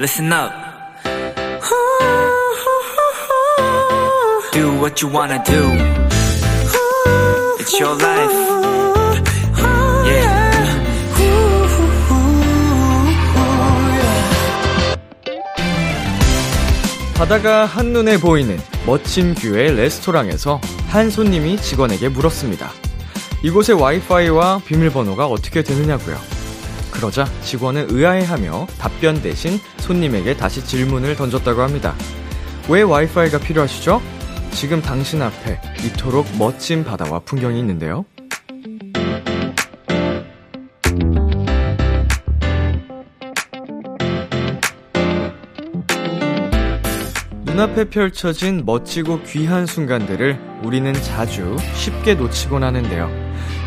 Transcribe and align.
listen 0.00 0.32
up. 0.32 0.50
Do 4.50 4.72
what 4.80 5.02
you 5.02 5.12
wanna 5.12 5.44
do. 5.44 5.62
It's 7.58 7.78
your 7.78 7.94
life. 8.00 8.32
Yeah. 10.06 10.40
바다가 17.14 17.66
한눈에 17.66 18.16
보이는 18.18 18.58
멋진 18.86 19.34
뷰의 19.34 19.76
레스토랑에서 19.76 20.62
한 20.88 21.10
손님이 21.10 21.58
직원에게 21.58 22.08
물었습니다. 22.08 22.70
이곳의 23.44 23.78
와이파이와 23.78 24.62
비밀번호가 24.64 25.26
어떻게 25.26 25.62
되느냐고요. 25.62 26.39
그러자 26.90 27.24
직원은 27.42 27.86
의아해하며 27.90 28.66
답변 28.78 29.22
대신 29.22 29.58
손님에게 29.78 30.36
다시 30.36 30.64
질문을 30.64 31.16
던졌다고 31.16 31.62
합니다. 31.62 31.94
왜 32.68 32.82
와이파이가 32.82 33.38
필요하시죠? 33.38 34.00
지금 34.52 34.82
당신 34.82 35.22
앞에 35.22 35.60
이토록 35.84 36.26
멋진 36.38 36.84
바다와 36.84 37.20
풍경이 37.20 37.58
있는데요. 37.60 38.04
눈앞에 47.44 47.90
펼쳐진 47.90 48.64
멋지고 48.64 49.22
귀한 49.24 49.66
순간들을 49.66 50.62
우리는 50.64 50.92
자주 50.94 51.56
쉽게 51.74 52.14
놓치곤 52.14 52.64
하는데요. 52.64 53.10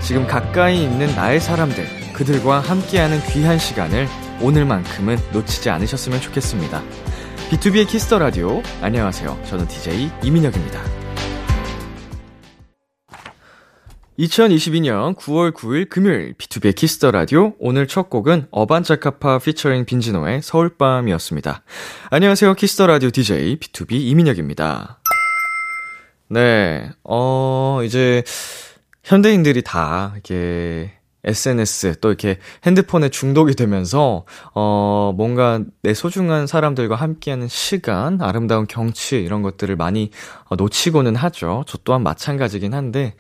지금 0.02 0.26
가까이 0.26 0.84
있는 0.84 1.14
나의 1.16 1.40
사람들, 1.40 2.03
그들과 2.14 2.60
함께하는 2.60 3.20
귀한 3.32 3.58
시간을 3.58 4.08
오늘만큼은 4.42 5.18
놓치지 5.34 5.70
않으셨으면 5.70 6.22
좋겠습니다. 6.22 6.82
B2B의 7.50 7.88
키스터 7.88 8.20
라디오. 8.20 8.62
안녕하세요. 8.82 9.42
저는 9.46 9.68
DJ 9.68 10.12
이민혁입니다. 10.24 10.82
2022년 14.20 15.16
9월 15.16 15.52
9일 15.54 15.90
금요일 15.90 16.36
B2B의 16.36 16.76
키스터 16.76 17.12
라디오. 17.12 17.54
오늘 17.58 17.88
첫 17.88 18.10
곡은 18.10 18.48
어반자카파 18.52 19.40
피처링 19.40 19.86
빈지노의 19.86 20.44
서울밤이었습니다. 20.44 21.64
안녕하세요. 22.12 22.54
키스터 22.54 22.88
라디오 22.88 23.10
DJ 23.10 23.58
B2B 23.58 23.94
이민혁입니다. 23.94 25.00
네. 26.30 26.92
어, 27.04 27.82
이제 27.84 28.24
현대인들이 29.04 29.64
다 29.64 30.12
이렇게 30.14 30.92
SNS 31.24 32.00
또 32.02 32.10
이렇게 32.10 32.38
핸드폰에 32.66 33.10
중독이 33.10 33.56
되면서 33.56 34.26
어 34.54 35.14
뭔가 35.16 35.62
내 35.82 35.94
소중한 35.94 36.48
사람들과 36.48 36.96
함께하는 36.96 37.48
시간, 37.48 38.22
아름다운 38.22 38.68
경치 38.68 39.18
이런 39.18 39.42
것들을 39.42 39.76
많이 39.76 40.12
어, 40.46 40.56
놓치고는 40.56 41.16
하죠. 41.16 41.64
저 41.68 41.78
또한 41.84 42.04
마찬가지긴 42.04 42.74
한데 42.74 43.16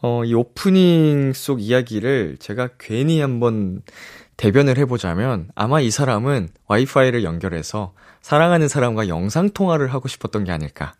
어 0.00 0.22
이 0.24 0.34
오프닝 0.34 1.32
속 1.34 1.62
이야기를 1.62 2.36
제가 2.38 2.70
괜히 2.78 3.20
한번 3.20 3.82
대변을 4.36 4.76
해보자면 4.78 5.48
아마 5.54 5.80
이 5.80 5.90
사람은 5.90 6.48
와이파이를 6.66 7.24
연결해서 7.24 7.94
사랑하는 8.20 8.68
사람과 8.68 9.08
영상 9.08 9.50
통화를 9.50 9.92
하고 9.92 10.08
싶었던 10.08 10.44
게 10.44 10.52
아닐까. 10.52 10.94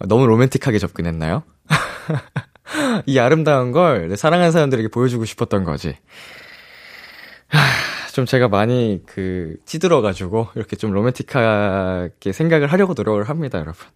너무 0.00 0.26
로맨틱하게 0.26 0.78
접근했나요? 0.78 1.42
이 3.06 3.18
아름다운 3.18 3.72
걸 3.72 4.16
사랑하는 4.16 4.52
사람들에게 4.52 4.88
보여주고 4.88 5.24
싶었던 5.24 5.64
거지. 5.64 5.96
하, 7.48 7.58
좀 8.12 8.26
제가 8.26 8.48
많이 8.48 9.02
그 9.06 9.56
찌들어가지고 9.64 10.48
이렇게 10.54 10.76
좀 10.76 10.92
로맨틱하게 10.92 12.32
생각을 12.32 12.68
하려고 12.68 12.94
노력을 12.96 13.22
합니다, 13.28 13.58
여러분. 13.58 13.86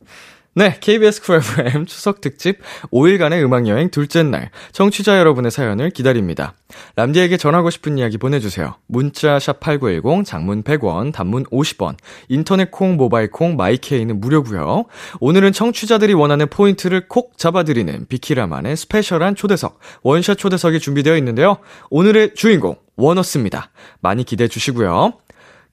네, 0.58 0.74
KBS 0.80 1.20
쿨 1.20 1.36
FM 1.36 1.84
추석 1.84 2.22
특집 2.22 2.60
5일간의 2.90 3.44
음악여행 3.44 3.90
둘째 3.90 4.22
날, 4.22 4.50
청취자 4.72 5.18
여러분의 5.18 5.50
사연을 5.50 5.90
기다립니다. 5.90 6.54
람디에게 6.94 7.36
전하고 7.36 7.68
싶은 7.68 7.98
이야기 7.98 8.16
보내주세요. 8.16 8.74
문자 8.86 9.38
샵 9.38 9.60
8910, 9.60 10.24
장문 10.24 10.62
100원, 10.62 11.12
단문 11.12 11.44
50원, 11.44 11.98
인터넷 12.30 12.70
콩, 12.70 12.96
모바일 12.96 13.30
콩, 13.30 13.56
my 13.56 13.74
K는 13.74 14.18
무료고요 14.18 14.86
오늘은 15.20 15.52
청취자들이 15.52 16.14
원하는 16.14 16.48
포인트를 16.48 17.06
콕 17.06 17.36
잡아드리는 17.36 18.06
비키라만의 18.08 18.78
스페셜한 18.78 19.34
초대석, 19.34 19.78
원샷 20.04 20.38
초대석이 20.38 20.80
준비되어 20.80 21.18
있는데요. 21.18 21.58
오늘의 21.90 22.32
주인공, 22.34 22.76
원어스입니다. 22.96 23.68
많이 24.00 24.24
기대해 24.24 24.48
주시고요. 24.48 25.12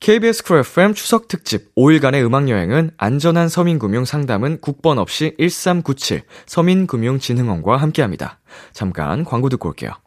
KBS 0.04 0.44
Cool 0.44 0.60
FM 0.60 0.96
추석 0.96 1.30
특집 1.30 1.74
5일간의 1.76 2.26
음악 2.26 2.50
여행은 2.50 2.92
안전한 2.98 3.48
서민 3.48 3.80
금융 3.80 4.04
상담은 4.04 4.60
국번 4.60 5.00
없이 5.00 5.34
1397 5.40 6.24
서민금융진흥원과 6.46 7.78
함께합니다. 7.78 8.42
잠깐 8.74 9.24
광고 9.24 9.48
듣고 9.48 9.70
올게요. 9.70 10.03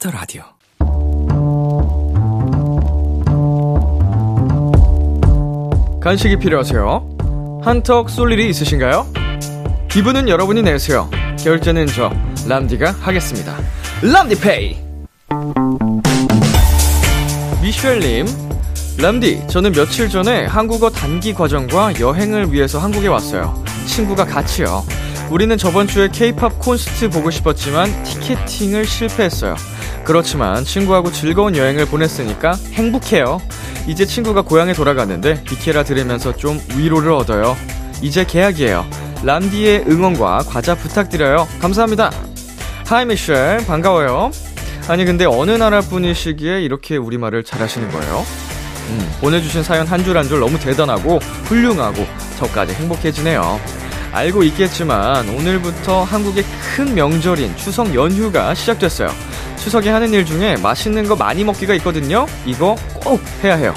Kiss 0.00 0.06
the 0.06 0.10
Radio. 0.10 0.42
간식이 6.00 6.38
필요하세요? 6.38 7.60
한턱 7.62 8.08
쏠 8.08 8.32
일이 8.32 8.48
있으신가요? 8.48 9.06
기분은 9.90 10.28
여러분이 10.28 10.62
내세요. 10.62 11.08
결제는 11.38 11.86
저 11.86 12.10
람디가 12.48 12.92
하겠습니다. 13.00 13.56
람디페이. 14.02 14.76
미셸님, 17.62 18.26
람디, 18.98 19.46
저는 19.48 19.72
며칠 19.72 20.08
전에 20.08 20.46
한국어 20.46 20.90
단기 20.90 21.34
과정과 21.34 22.00
여행을 22.00 22.52
위해서 22.52 22.78
한국에 22.78 23.08
왔어요. 23.08 23.62
친구와 23.86 24.24
같이요. 24.24 24.82
우리는 25.30 25.56
저번 25.58 25.86
주에 25.86 26.08
케이팝 26.08 26.58
콘서트 26.58 27.10
보고 27.10 27.30
싶었지만 27.30 28.02
티켓팅을 28.02 28.84
실패했어요. 28.84 29.54
그렇지만 30.04 30.64
친구하고 30.64 31.12
즐거운 31.12 31.56
여행을 31.56 31.86
보냈으니까 31.86 32.54
행복해요. 32.72 33.40
이제 33.86 34.04
친구가 34.04 34.42
고향에 34.42 34.72
돌아가는데 34.72 35.42
비케라 35.44 35.84
들으면서 35.84 36.34
좀 36.36 36.60
위로를 36.76 37.12
얻어요. 37.12 37.56
이제 38.02 38.24
계약이에요. 38.24 38.86
람디의 39.24 39.84
응원과 39.88 40.44
과자 40.48 40.74
부탁드려요. 40.74 41.46
감사합니다. 41.60 42.10
하이 42.86 43.04
미셸 43.04 43.66
반가워요. 43.66 44.30
아니 44.88 45.04
근데 45.04 45.24
어느 45.26 45.52
나라 45.52 45.80
분이시기에 45.80 46.62
이렇게 46.62 46.96
우리말을 46.96 47.44
잘하시는 47.44 47.90
거예요? 47.92 48.24
음, 48.88 49.12
보내주신 49.20 49.62
사연 49.62 49.86
한 49.86 50.02
줄 50.02 50.16
한 50.16 50.26
줄 50.26 50.40
너무 50.40 50.58
대단하고 50.58 51.18
훌륭하고 51.44 52.04
저까지 52.38 52.72
행복해지네요. 52.74 53.60
알고 54.12 54.42
있겠지만 54.44 55.28
오늘부터 55.28 56.02
한국의 56.02 56.44
큰 56.74 56.94
명절인 56.94 57.56
추석 57.56 57.94
연휴가 57.94 58.54
시작됐어요. 58.54 59.08
추석에 59.60 59.90
하는 59.90 60.12
일 60.12 60.24
중에 60.24 60.56
맛있는 60.56 61.06
거 61.06 61.16
많이 61.16 61.44
먹기가 61.44 61.74
있거든요. 61.74 62.26
이거 62.46 62.76
꼭 63.04 63.20
해야 63.44 63.56
해요. 63.56 63.74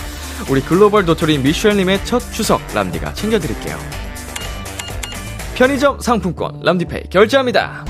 우리 0.50 0.62
글로벌 0.62 1.06
도토리 1.06 1.38
미셸님의 1.38 2.06
첫 2.06 2.20
추석 2.32 2.62
람디가 2.74 3.14
챙겨드릴게요. 3.14 3.78
편의점 5.56 6.00
상품권 6.00 6.62
람디페이 6.64 7.04
결제합니다. 7.10 7.86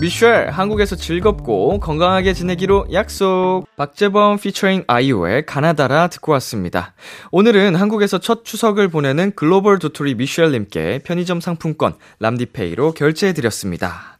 미셸 0.00 0.50
한국에서 0.50 0.96
즐겁고 0.96 1.78
건강하게 1.78 2.34
지내기로 2.34 2.88
약속 2.92 3.64
박재범 3.76 4.38
피처링 4.38 4.84
아이오의 4.88 5.46
가나다라 5.46 6.08
듣고 6.08 6.32
왔습니다. 6.32 6.94
오늘은 7.30 7.76
한국에서 7.76 8.18
첫 8.18 8.44
추석을 8.44 8.88
보내는 8.88 9.32
글로벌 9.36 9.78
도토리 9.78 10.16
미셸님께 10.16 11.02
편의점 11.04 11.40
상품권 11.40 11.94
람디페이로 12.18 12.92
결제해드렸습니다. 12.92 14.18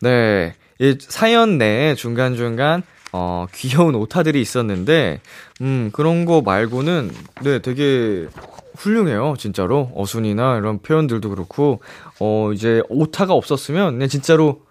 네, 0.00 0.54
이 0.80 0.96
사연 0.98 1.58
내에 1.58 1.94
중간중간 1.94 2.82
어, 3.12 3.46
귀여운 3.52 3.94
오타들이 3.96 4.40
있었는데, 4.40 5.20
음, 5.62 5.90
그런 5.92 6.24
거 6.24 6.42
말고는, 6.42 7.10
네, 7.42 7.58
되게 7.60 8.28
훌륭해요, 8.76 9.34
진짜로. 9.36 9.90
어순이나 9.96 10.58
이런 10.58 10.78
표현들도 10.80 11.28
그렇고, 11.28 11.80
어, 12.20 12.52
이제 12.54 12.82
오타가 12.88 13.34
없었으면, 13.34 13.98
네, 13.98 14.06
진짜로, 14.06 14.62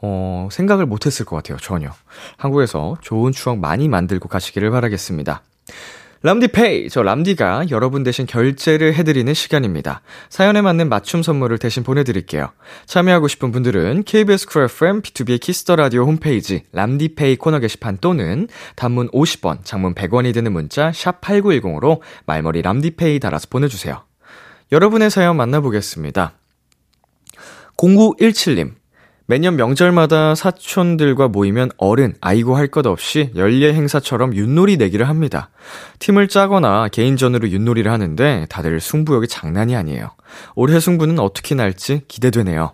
어, 0.00 0.48
생각을 0.52 0.86
못 0.86 1.06
했을 1.06 1.26
것 1.26 1.34
같아요, 1.36 1.58
전혀. 1.58 1.90
한국에서 2.36 2.96
좋은 3.00 3.32
추억 3.32 3.58
많이 3.58 3.88
만들고 3.88 4.28
가시기를 4.28 4.70
바라겠습니다. 4.70 5.42
람디페이! 6.24 6.88
저 6.88 7.02
람디가 7.02 7.66
여러분 7.70 8.02
대신 8.02 8.24
결제를 8.24 8.94
해드리는 8.94 9.34
시간입니다. 9.34 10.00
사연에 10.30 10.62
맞는 10.62 10.88
맞춤 10.88 11.22
선물을 11.22 11.58
대신 11.58 11.82
보내드릴게요. 11.82 12.50
참여하고 12.86 13.28
싶은 13.28 13.52
분들은 13.52 14.04
KBS 14.04 14.48
쿨 14.48 14.64
FM 14.64 15.02
B2B의 15.02 15.38
키스터 15.38 15.76
라디오 15.76 16.06
홈페이지 16.06 16.62
람디페이 16.72 17.36
코너 17.36 17.58
게시판 17.58 17.98
또는 18.00 18.48
단문 18.74 19.10
50원, 19.10 19.66
장문 19.66 19.94
100원이 19.94 20.32
드는 20.32 20.50
문자 20.50 20.92
샵 20.92 21.20
8910으로 21.20 22.00
말머리 22.24 22.62
람디페이 22.62 23.20
달아서 23.20 23.48
보내주세요. 23.50 24.02
여러분의 24.72 25.10
사연 25.10 25.36
만나보겠습니다. 25.36 26.32
0917님. 27.76 28.72
매년 29.26 29.56
명절마다 29.56 30.34
사촌들과 30.34 31.28
모이면 31.28 31.70
어른, 31.78 32.14
아이고 32.20 32.56
할 32.56 32.68
것 32.68 32.86
없이 32.86 33.30
연례 33.36 33.72
행사처럼 33.72 34.34
윷놀이 34.34 34.76
내기를 34.76 35.08
합니다. 35.08 35.48
팀을 35.98 36.28
짜거나 36.28 36.88
개인전으로 36.88 37.50
윷놀이를 37.50 37.90
하는데 37.90 38.46
다들 38.50 38.80
승부욕이 38.80 39.28
장난이 39.28 39.76
아니에요. 39.76 40.10
올해 40.56 40.78
승부는 40.78 41.18
어떻게 41.20 41.54
날지 41.54 42.02
기대되네요. 42.08 42.72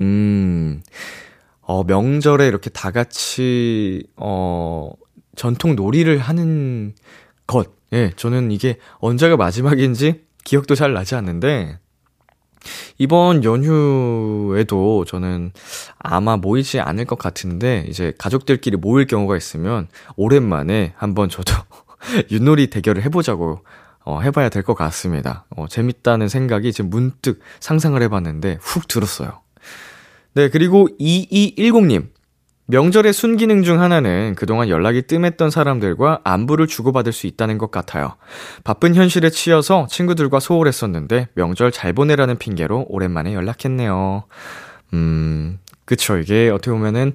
음, 0.00 0.82
어, 1.62 1.82
명절에 1.84 2.46
이렇게 2.46 2.68
다 2.70 2.90
같이, 2.90 4.04
어, 4.16 4.90
전통 5.36 5.76
놀이를 5.76 6.18
하는 6.18 6.94
것. 7.46 7.70
예, 7.92 8.10
저는 8.16 8.50
이게 8.52 8.76
언제가 8.98 9.36
마지막인지 9.36 10.24
기억도 10.44 10.74
잘 10.74 10.92
나지 10.92 11.14
않는데, 11.14 11.78
이번 12.98 13.44
연휴에도 13.44 15.04
저는 15.04 15.52
아마 15.98 16.36
모이지 16.36 16.80
않을 16.80 17.04
것 17.04 17.18
같은데, 17.18 17.84
이제 17.88 18.12
가족들끼리 18.18 18.76
모일 18.76 19.06
경우가 19.06 19.36
있으면, 19.36 19.88
오랜만에 20.16 20.92
한번 20.96 21.28
저도 21.28 21.52
윷놀이 22.30 22.68
대결을 22.68 23.02
해보자고, 23.04 23.64
어, 24.04 24.20
해봐야 24.20 24.48
될 24.48 24.62
것 24.62 24.74
같습니다. 24.74 25.44
어, 25.56 25.66
재밌다는 25.68 26.28
생각이 26.28 26.72
지금 26.72 26.90
문득 26.90 27.40
상상을 27.60 28.00
해봤는데, 28.02 28.58
훅 28.60 28.88
들었어요. 28.88 29.40
네, 30.34 30.48
그리고 30.48 30.88
2210님. 31.00 32.08
명절의 32.70 33.12
순기능 33.12 33.62
중 33.64 33.80
하나는 33.80 34.34
그동안 34.36 34.68
연락이 34.68 35.02
뜸했던 35.02 35.50
사람들과 35.50 36.20
안부를 36.22 36.68
주고받을 36.68 37.12
수 37.12 37.26
있다는 37.26 37.58
것 37.58 37.70
같아요. 37.72 38.14
바쁜 38.62 38.94
현실에 38.94 39.28
치여서 39.30 39.88
친구들과 39.90 40.38
소홀했었는데 40.38 41.28
명절 41.34 41.72
잘 41.72 41.92
보내라는 41.92 42.38
핑계로 42.38 42.86
오랜만에 42.88 43.34
연락했네요. 43.34 44.22
음, 44.94 45.58
그쵸. 45.84 46.18
이게 46.18 46.48
어떻게 46.48 46.70
보면은 46.70 47.12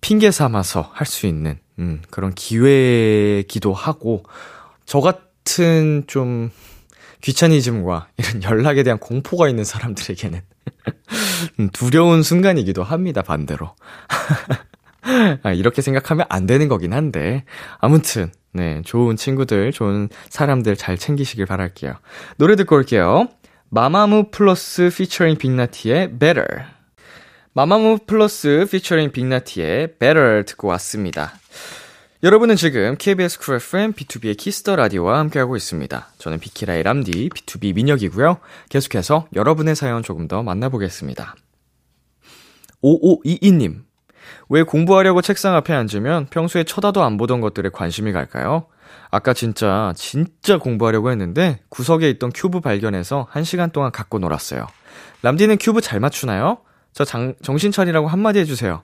핑계 0.00 0.30
삼아서 0.30 0.90
할 0.92 1.06
수 1.06 1.26
있는, 1.26 1.58
음, 1.78 2.02
그런 2.10 2.34
기회기도 2.34 3.72
하고, 3.72 4.22
저 4.84 5.00
같은 5.00 6.04
좀 6.06 6.50
귀차니즘과 7.22 8.08
이런 8.18 8.42
연락에 8.44 8.82
대한 8.82 8.98
공포가 8.98 9.48
있는 9.48 9.64
사람들에게는 9.64 10.38
음, 10.38 10.53
두려운 11.72 12.22
순간이기도 12.22 12.82
합니다, 12.82 13.22
반대로. 13.22 13.74
아, 15.42 15.52
이렇게 15.52 15.82
생각하면 15.82 16.26
안 16.28 16.46
되는 16.46 16.68
거긴 16.68 16.92
한데. 16.92 17.44
아무튼, 17.78 18.32
네, 18.52 18.82
좋은 18.84 19.16
친구들, 19.16 19.72
좋은 19.72 20.08
사람들 20.28 20.76
잘 20.76 20.96
챙기시길 20.96 21.46
바랄게요. 21.46 21.94
노래 22.36 22.56
듣고 22.56 22.76
올게요. 22.76 23.28
마마무 23.70 24.30
플러스 24.30 24.90
피처링 24.94 25.36
빅나티의 25.36 26.18
Better. 26.18 26.46
마마무 27.52 27.98
플러스 28.06 28.66
피처링 28.70 29.12
빅나티의 29.12 29.98
Better 29.98 30.44
듣고 30.44 30.68
왔습니다. 30.68 31.32
여러분은 32.24 32.56
지금 32.56 32.96
KBS 32.98 33.38
쿨 33.38 33.56
FM 33.56 33.92
B2B의 33.92 34.34
키스터 34.38 34.76
라디오와 34.76 35.18
함께하고 35.18 35.56
있습니다. 35.56 36.08
저는 36.16 36.40
비키라의 36.40 36.82
람디 36.82 37.28
BTOB 37.28 37.74
민혁이고요. 37.74 38.38
계속해서 38.70 39.28
여러분의 39.34 39.76
사연 39.76 40.02
조금 40.02 40.26
더 40.26 40.42
만나보겠습니다. 40.42 41.34
5522님. 42.82 43.82
왜 44.48 44.62
공부하려고 44.62 45.20
책상 45.20 45.54
앞에 45.54 45.74
앉으면 45.74 46.28
평소에 46.30 46.64
쳐다도 46.64 47.02
안 47.02 47.18
보던 47.18 47.42
것들에 47.42 47.68
관심이 47.68 48.10
갈까요? 48.10 48.68
아까 49.10 49.34
진짜, 49.34 49.92
진짜 49.94 50.56
공부하려고 50.56 51.10
했는데 51.10 51.60
구석에 51.68 52.08
있던 52.08 52.32
큐브 52.34 52.62
발견해서 52.62 53.28
1시간 53.34 53.70
동안 53.70 53.92
갖고 53.92 54.18
놀았어요. 54.18 54.66
람디는 55.20 55.58
큐브 55.60 55.82
잘 55.82 56.00
맞추나요? 56.00 56.56
저 56.94 57.04
장, 57.04 57.34
정신 57.42 57.70
차리라고 57.70 58.08
한마디 58.08 58.38
해주세요. 58.38 58.82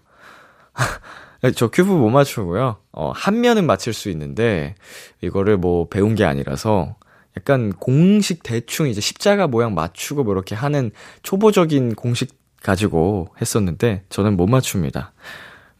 네, 1.42 1.52
저 1.52 1.68
큐브 1.68 1.92
못 1.92 2.10
맞추고요. 2.10 2.76
어, 2.92 3.12
한 3.14 3.40
면은 3.40 3.66
맞출 3.66 3.94
수 3.94 4.10
있는데, 4.10 4.74
이거를 5.22 5.56
뭐 5.56 5.88
배운 5.88 6.14
게 6.14 6.24
아니라서, 6.24 6.96
약간 7.36 7.72
공식 7.72 8.42
대충 8.42 8.88
이제 8.88 9.00
십자가 9.00 9.46
모양 9.46 9.74
맞추고 9.74 10.24
뭐 10.24 10.34
이렇게 10.34 10.54
하는 10.54 10.90
초보적인 11.22 11.94
공식 11.94 12.38
가지고 12.62 13.28
했었는데, 13.40 14.04
저는 14.10 14.36
못 14.36 14.48
맞춥니다. 14.48 15.12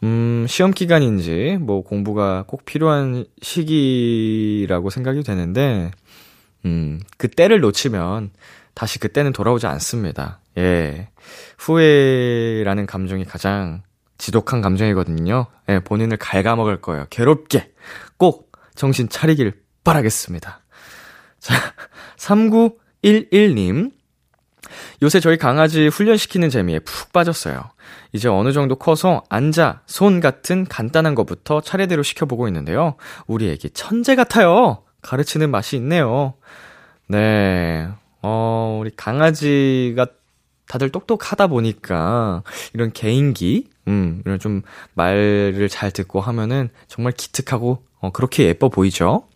음, 0.02 0.46
시험 0.48 0.70
기간인지, 0.70 1.58
뭐 1.60 1.82
공부가 1.82 2.44
꼭 2.46 2.64
필요한 2.64 3.26
시기라고 3.42 4.88
생각이 4.88 5.22
되는데, 5.22 5.90
음, 6.64 7.00
그때를 7.18 7.60
놓치면 7.60 8.30
다시 8.72 8.98
그때는 8.98 9.32
돌아오지 9.32 9.66
않습니다. 9.66 10.40
예. 10.56 11.08
후회라는 11.58 12.86
감정이 12.86 13.24
가장 13.24 13.82
지독한 14.20 14.60
감정이거든요. 14.60 15.46
예, 15.70 15.80
본인을 15.80 16.18
갉아먹을 16.18 16.80
거예요. 16.80 17.06
괴롭게 17.10 17.72
꼭 18.18 18.52
정신 18.74 19.08
차리길 19.08 19.54
바라겠습니다. 19.82 20.60
자, 21.40 21.54
3911님. 22.18 23.92
요새 25.02 25.20
저희 25.20 25.38
강아지 25.38 25.88
훈련시키는 25.88 26.50
재미에 26.50 26.78
푹 26.80 27.12
빠졌어요. 27.12 27.70
이제 28.12 28.28
어느 28.28 28.52
정도 28.52 28.76
커서 28.76 29.24
앉아, 29.30 29.82
손 29.86 30.20
같은 30.20 30.66
간단한 30.66 31.14
것부터 31.14 31.62
차례대로 31.62 32.02
시켜보고 32.02 32.46
있는데요. 32.48 32.96
우리 33.26 33.50
애기 33.50 33.70
천재 33.70 34.14
같아요. 34.14 34.84
가르치는 35.00 35.50
맛이 35.50 35.76
있네요. 35.76 36.34
네. 37.08 37.88
어, 38.22 38.78
우리 38.80 38.90
강아지가 38.94 40.06
다들 40.70 40.90
똑똑하다 40.90 41.48
보니까 41.48 42.44
이런 42.74 42.92
개인기, 42.92 43.68
음, 43.88 44.22
이런 44.24 44.38
좀 44.38 44.62
말을 44.94 45.68
잘 45.68 45.90
듣고 45.90 46.20
하면은 46.20 46.68
정말 46.86 47.12
기특하고, 47.12 47.84
어, 47.98 48.12
그렇게 48.12 48.44
예뻐 48.44 48.68
보이죠? 48.68 49.26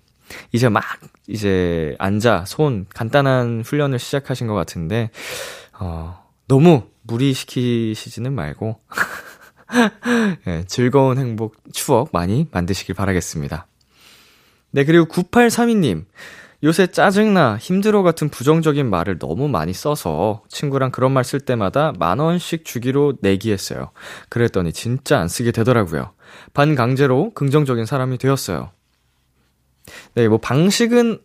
이제 0.52 0.68
막, 0.68 0.84
이제 1.26 1.96
앉아, 1.98 2.44
손, 2.46 2.86
간단한 2.94 3.64
훈련을 3.66 3.98
시작하신 3.98 4.46
것 4.46 4.54
같은데, 4.54 5.10
어, 5.80 6.24
너무 6.46 6.84
무리시키시지는 7.02 8.32
말고, 8.32 8.78
네, 10.44 10.64
즐거운 10.68 11.18
행복, 11.18 11.56
추억 11.72 12.10
많이 12.12 12.46
만드시길 12.52 12.94
바라겠습니다. 12.94 13.66
네, 14.70 14.84
그리고 14.84 15.06
9832님. 15.06 16.04
요새 16.64 16.86
짜증나, 16.86 17.58
힘들어 17.58 18.02
같은 18.02 18.30
부정적인 18.30 18.88
말을 18.88 19.18
너무 19.18 19.48
많이 19.48 19.72
써서 19.74 20.42
친구랑 20.48 20.90
그런 20.92 21.12
말 21.12 21.22
쓸 21.24 21.40
때마다 21.40 21.92
만 21.98 22.18
원씩 22.18 22.64
주기로 22.64 23.14
내기했어요. 23.20 23.90
그랬더니 24.30 24.72
진짜 24.72 25.18
안 25.20 25.28
쓰게 25.28 25.52
되더라고요. 25.52 26.12
반강제로 26.54 27.32
긍정적인 27.34 27.84
사람이 27.86 28.18
되었어요. 28.18 28.70
네, 30.14 30.28
뭐 30.28 30.38
방식은 30.38 31.18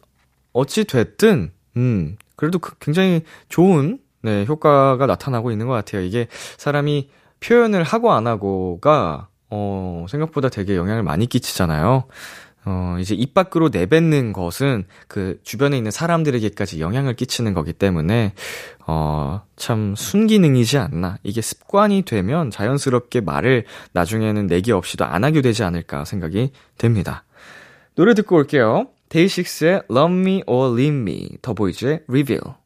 어찌 0.51 0.83
됐든, 0.83 1.51
음, 1.77 2.17
그래도 2.35 2.59
그 2.59 2.77
굉장히 2.79 3.23
좋은, 3.47 3.99
네, 4.21 4.45
효과가 4.45 5.05
나타나고 5.05 5.51
있는 5.51 5.67
것 5.67 5.73
같아요. 5.73 6.01
이게 6.01 6.27
사람이 6.57 7.09
표현을 7.39 7.83
하고 7.83 8.11
안 8.11 8.27
하고가, 8.27 9.29
어, 9.49 10.05
생각보다 10.09 10.49
되게 10.49 10.75
영향을 10.75 11.03
많이 11.03 11.25
끼치잖아요. 11.27 12.03
어, 12.65 12.97
이제 12.99 13.15
입 13.15 13.33
밖으로 13.33 13.69
내뱉는 13.69 14.33
것은 14.33 14.85
그 15.07 15.39
주변에 15.43 15.77
있는 15.77 15.91
사람들에게까지 15.91 16.81
영향을 16.81 17.15
끼치는 17.15 17.53
거기 17.53 17.73
때문에, 17.73 18.33
어, 18.85 19.41
참 19.55 19.95
순기능이지 19.95 20.77
않나. 20.77 21.17
이게 21.23 21.41
습관이 21.41 22.03
되면 22.03 22.51
자연스럽게 22.51 23.21
말을 23.21 23.65
나중에는 23.93 24.47
내기 24.47 24.71
없이도 24.71 25.05
안 25.05 25.23
하게 25.23 25.41
되지 25.41 25.63
않을까 25.63 26.05
생각이 26.05 26.51
됩니다. 26.77 27.23
노래 27.95 28.13
듣고 28.13 28.35
올게요. 28.35 28.87
데이식스의 29.09 29.83
Love 29.89 30.17
Me 30.19 30.43
or 30.45 30.73
Leave 30.73 31.01
Me, 31.01 31.29
더보이즈의 31.41 32.01
Reveal. 32.07 32.58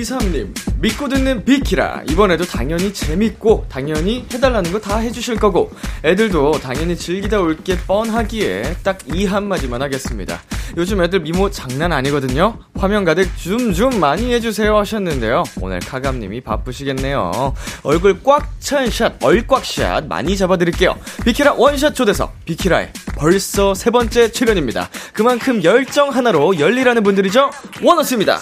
0 0.00 0.20
0 0.20 0.30
8223님, 0.30 0.54
믿고 0.80 1.08
듣는 1.08 1.44
비키라. 1.44 2.02
이번에도 2.08 2.44
당연히 2.44 2.92
재밌고, 2.92 3.66
당연히 3.68 4.24
해달라는 4.32 4.72
거 4.72 4.80
다 4.80 4.96
해주실 4.98 5.36
거고, 5.36 5.70
애들도 6.04 6.60
당연히 6.60 6.96
즐기다 6.96 7.40
올 7.40 7.56
게 7.62 7.76
뻔하기에 7.76 8.76
딱 8.82 8.98
이 9.14 9.26
한마디만 9.26 9.82
하겠습니다. 9.82 10.40
요즘 10.76 11.02
애들 11.02 11.20
미모 11.20 11.50
장난 11.50 11.92
아니거든요? 11.92 12.58
화면 12.78 13.04
가득 13.04 13.28
줌좀 13.36 13.98
많이 13.98 14.32
해주세요 14.32 14.76
하셨는데요. 14.78 15.42
오늘 15.60 15.80
카감님이 15.80 16.40
바쁘시겠네요. 16.42 17.54
얼굴 17.82 18.22
꽉 18.22 18.48
찬 18.60 18.88
샷, 18.90 19.14
얼꽉샷 19.22 20.06
많이 20.06 20.36
잡아드릴게요. 20.36 20.94
비키라 21.24 21.54
원샷 21.54 21.94
초대석, 21.94 22.44
비키라의 22.44 22.92
벌써 23.16 23.74
세 23.74 23.90
번째 23.90 24.30
출연입니다. 24.30 24.88
그만큼 25.12 25.64
열정 25.64 26.10
하나로 26.10 26.58
열리라는 26.60 27.02
분들이죠? 27.02 27.50
원어스입니다. 27.82 28.38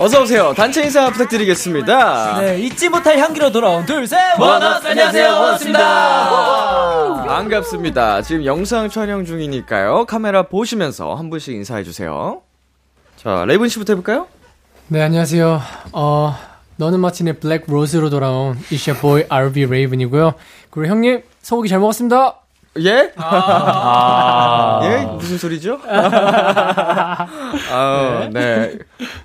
어서오세요. 0.00 0.54
단체 0.54 0.84
인사 0.84 1.10
부탁드리겠습니다. 1.10 2.40
네, 2.40 2.60
잊지 2.60 2.88
못할 2.88 3.18
향기로 3.18 3.50
돌아온 3.50 3.84
둘, 3.84 4.06
셋, 4.06 4.38
원어스, 4.38 4.86
안녕하세요, 4.86 5.32
원어스입니다. 5.32 7.24
반갑습니다. 7.26 8.22
지금 8.22 8.44
영상 8.44 8.88
촬영 8.88 9.24
중이니까요. 9.24 10.06
카메라 10.06 10.44
보시면서 10.44 11.16
한 11.16 11.30
분씩 11.30 11.52
인사해주세요. 11.56 12.42
자, 13.16 13.44
레이븐 13.44 13.68
씨부터 13.68 13.94
해볼까요? 13.94 14.28
네, 14.86 15.02
안녕하세요. 15.02 15.60
어, 15.90 16.36
너는 16.76 17.00
마틴의 17.00 17.40
black 17.40 17.64
rose로 17.66 18.08
돌아온 18.08 18.56
이샤 18.70 18.94
boy 19.00 19.24
RB 19.28 19.66
레이븐이고요. 19.66 20.34
그리고 20.70 20.92
형님, 20.92 21.22
소고기 21.42 21.68
잘 21.68 21.80
먹었습니다. 21.80 22.37
예? 22.84 23.12
아~ 23.16 24.80
예? 24.84 25.04
무슨 25.04 25.38
소리죠? 25.38 25.80
아, 27.70 28.28
네. 28.32 28.78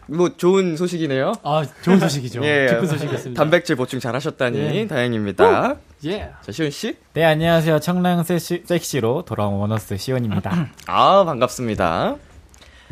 뭐 0.08 0.30
좋은 0.36 0.76
소식이네요. 0.78 1.34
아, 1.44 1.64
좋은 1.84 2.00
소식이죠. 2.00 2.44
예, 2.44 2.68
기쁜 2.70 2.88
소식이었습니다. 2.88 3.40
단백질 3.40 3.76
보충 3.76 4.00
잘 4.00 4.16
하셨다니 4.16 4.60
예. 4.60 4.88
다행입니다. 4.88 5.76
예. 6.06 6.32
자, 6.42 6.52
시원 6.52 6.72
씨? 6.72 6.98
네, 7.14 7.24
안녕하세요. 7.24 7.80
청량 7.80 8.24
섹시, 8.24 8.64
섹시로 8.66 9.24
돌아온 9.26 9.54
원어스 9.56 9.98
시원입니다. 9.98 10.70
아, 10.88 11.24
반갑습니다. 11.26 12.16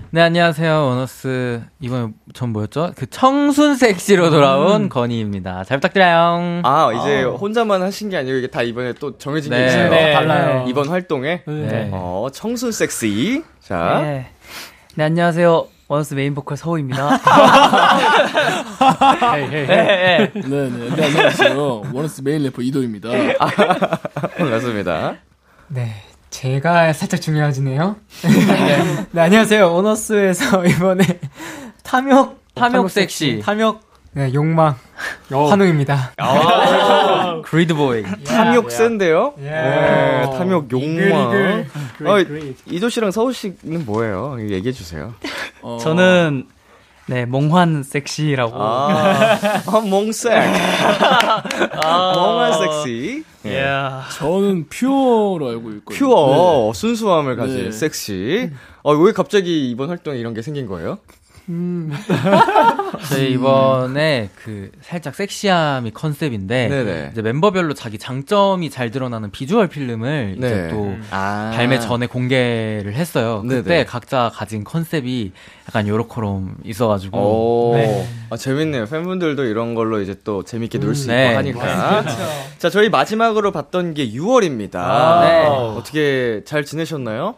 네, 0.10 0.22
안녕하세요. 0.22 0.74
원어스. 0.88 1.62
이번에 1.80 2.10
전 2.34 2.50
뭐였죠? 2.50 2.92
그 2.98 3.10
청순 3.10 3.76
섹시로 3.76 4.30
돌아온 4.30 4.84
음. 4.84 4.90
건희입니다. 4.90 5.64
잘 5.64 5.78
부탁드려요. 5.78 6.62
아, 6.64 6.92
이제 6.94 7.24
아. 7.24 7.30
혼자만 7.30 7.82
하신 7.82 8.10
게 8.10 8.18
아니고 8.18 8.36
이게 8.38 8.48
다 8.48 8.62
이번에 8.62 8.94
또 8.94 9.18
정해진 9.18 9.52
네. 9.52 9.60
게 9.60 9.66
있어요. 9.68 9.90
네. 9.90 10.14
달라요. 10.14 10.66
이번 10.68 10.90
활동에. 10.90 11.44
네. 11.46 11.90
어, 11.94 12.28
청순 12.34 12.72
섹시. 12.74 13.44
자. 13.62 14.00
네. 14.02 14.28
네, 14.96 15.04
안녕하세요. 15.06 15.68
원어스 15.88 16.14
메인 16.14 16.36
보컬 16.36 16.58
서호입니다. 16.58 17.20
hey, 19.36 19.44
hey. 19.44 19.68
네, 19.68 20.30
네, 20.34 20.70
네, 20.96 21.06
안녕하세요. 21.06 21.84
원어스 21.94 22.22
메인 22.22 22.44
래퍼 22.44 22.62
이도입니다. 22.62 23.10
반갑습니다. 24.38 25.16
네, 25.68 25.94
제가 26.32 26.94
살짝 26.94 27.22
중요하지네요. 27.22 27.98
네. 28.24 29.06
네, 29.12 29.22
안녕하세요. 29.22 29.72
원어스에서 29.76 30.66
이번에 30.66 31.04
탐욕, 31.84 32.40
탐욕, 32.56 32.72
탐욕 32.72 32.90
섹시, 32.90 33.42
탐욕, 33.44 33.82
네, 34.14 34.34
욕망, 34.34 34.76
오. 35.32 35.48
환웅입니다. 35.48 36.14
Greed 37.44 37.77
boy. 37.77 38.04
탐욕 38.26 38.72
센데요? 38.72 39.34
예. 39.40 39.50
네, 39.50 40.30
탐욕 40.38 40.72
욕망. 40.72 41.66
어, 42.06 42.20
이도 42.66 42.90
씨랑 42.90 43.12
서호 43.12 43.34
씨는 43.34 43.86
뭐예요? 43.86 44.38
얘기해 44.40 44.72
주세요. 44.72 45.14
어... 45.62 45.78
저는 45.82 46.48
네, 47.12 47.26
몽환 47.26 47.84
섹시라고. 47.84 48.54
아, 48.56 49.38
아 49.68 49.80
몽색. 49.82 50.32
아, 51.84 52.14
몽환 52.16 52.54
섹시. 52.54 53.26
예. 53.44 53.50
Yeah. 53.50 54.18
저는 54.18 54.70
pure로 54.70 55.50
알고 55.50 55.72
있거든요. 55.72 56.00
pure, 56.00 56.72
네. 56.72 56.80
순수함을 56.80 57.36
가진 57.36 57.66
네. 57.66 57.72
섹시. 57.72 58.50
어, 58.84 58.94
왜 58.94 59.12
갑자기 59.12 59.70
이번 59.70 59.90
활동에 59.90 60.20
이런 60.20 60.34
게 60.34 60.42
생긴 60.42 60.68
거예요? 60.68 61.00
음. 61.50 61.92
저희 63.10 63.32
이번에 63.34 64.30
그 64.36 64.72
살짝 64.82 65.16
섹시함이 65.16 65.92
컨셉인데 65.92 66.68
네네. 66.68 67.10
이제 67.12 67.22
멤버별로 67.22 67.74
자기 67.74 67.98
장점이 67.98 68.70
잘 68.70 68.92
드러나는 68.92 69.32
비주얼 69.32 69.68
필름을 69.68 70.36
네. 70.40 70.48
이제 70.48 70.68
또 70.70 70.96
아. 71.12 71.52
발매 71.54 71.80
전에 71.80 72.08
공개를 72.08 72.94
했어요. 72.94 73.44
그때 73.48 73.64
네네. 73.64 73.86
각자 73.86 74.32
가진 74.34 74.64
컨셉이 74.64 75.32
약간 75.68 75.88
요렇게롬 75.88 76.58
있어가지고 76.64 77.72
네. 77.76 78.08
아, 78.30 78.38
재밌네요. 78.38 78.86
팬분들도 78.86 79.44
이런 79.46 79.76
걸로 79.76 80.02
이제 80.02 80.16
또 80.24 80.44
재밌게 80.44 80.78
놀수 80.78 81.10
음, 81.10 81.16
네. 81.16 81.28
있고 81.28 81.38
하니까. 81.38 82.02
그렇죠. 82.02 82.18
자, 82.58 82.70
저희 82.70 82.90
마지막으로 82.90 83.52
봤던 83.52 83.94
게 83.94 84.10
6월입니다. 84.12 84.76
아, 84.76 85.22
네. 85.22 85.46
어떻게 85.48 86.42
잘 86.46 86.64
지내셨나요? 86.64 87.36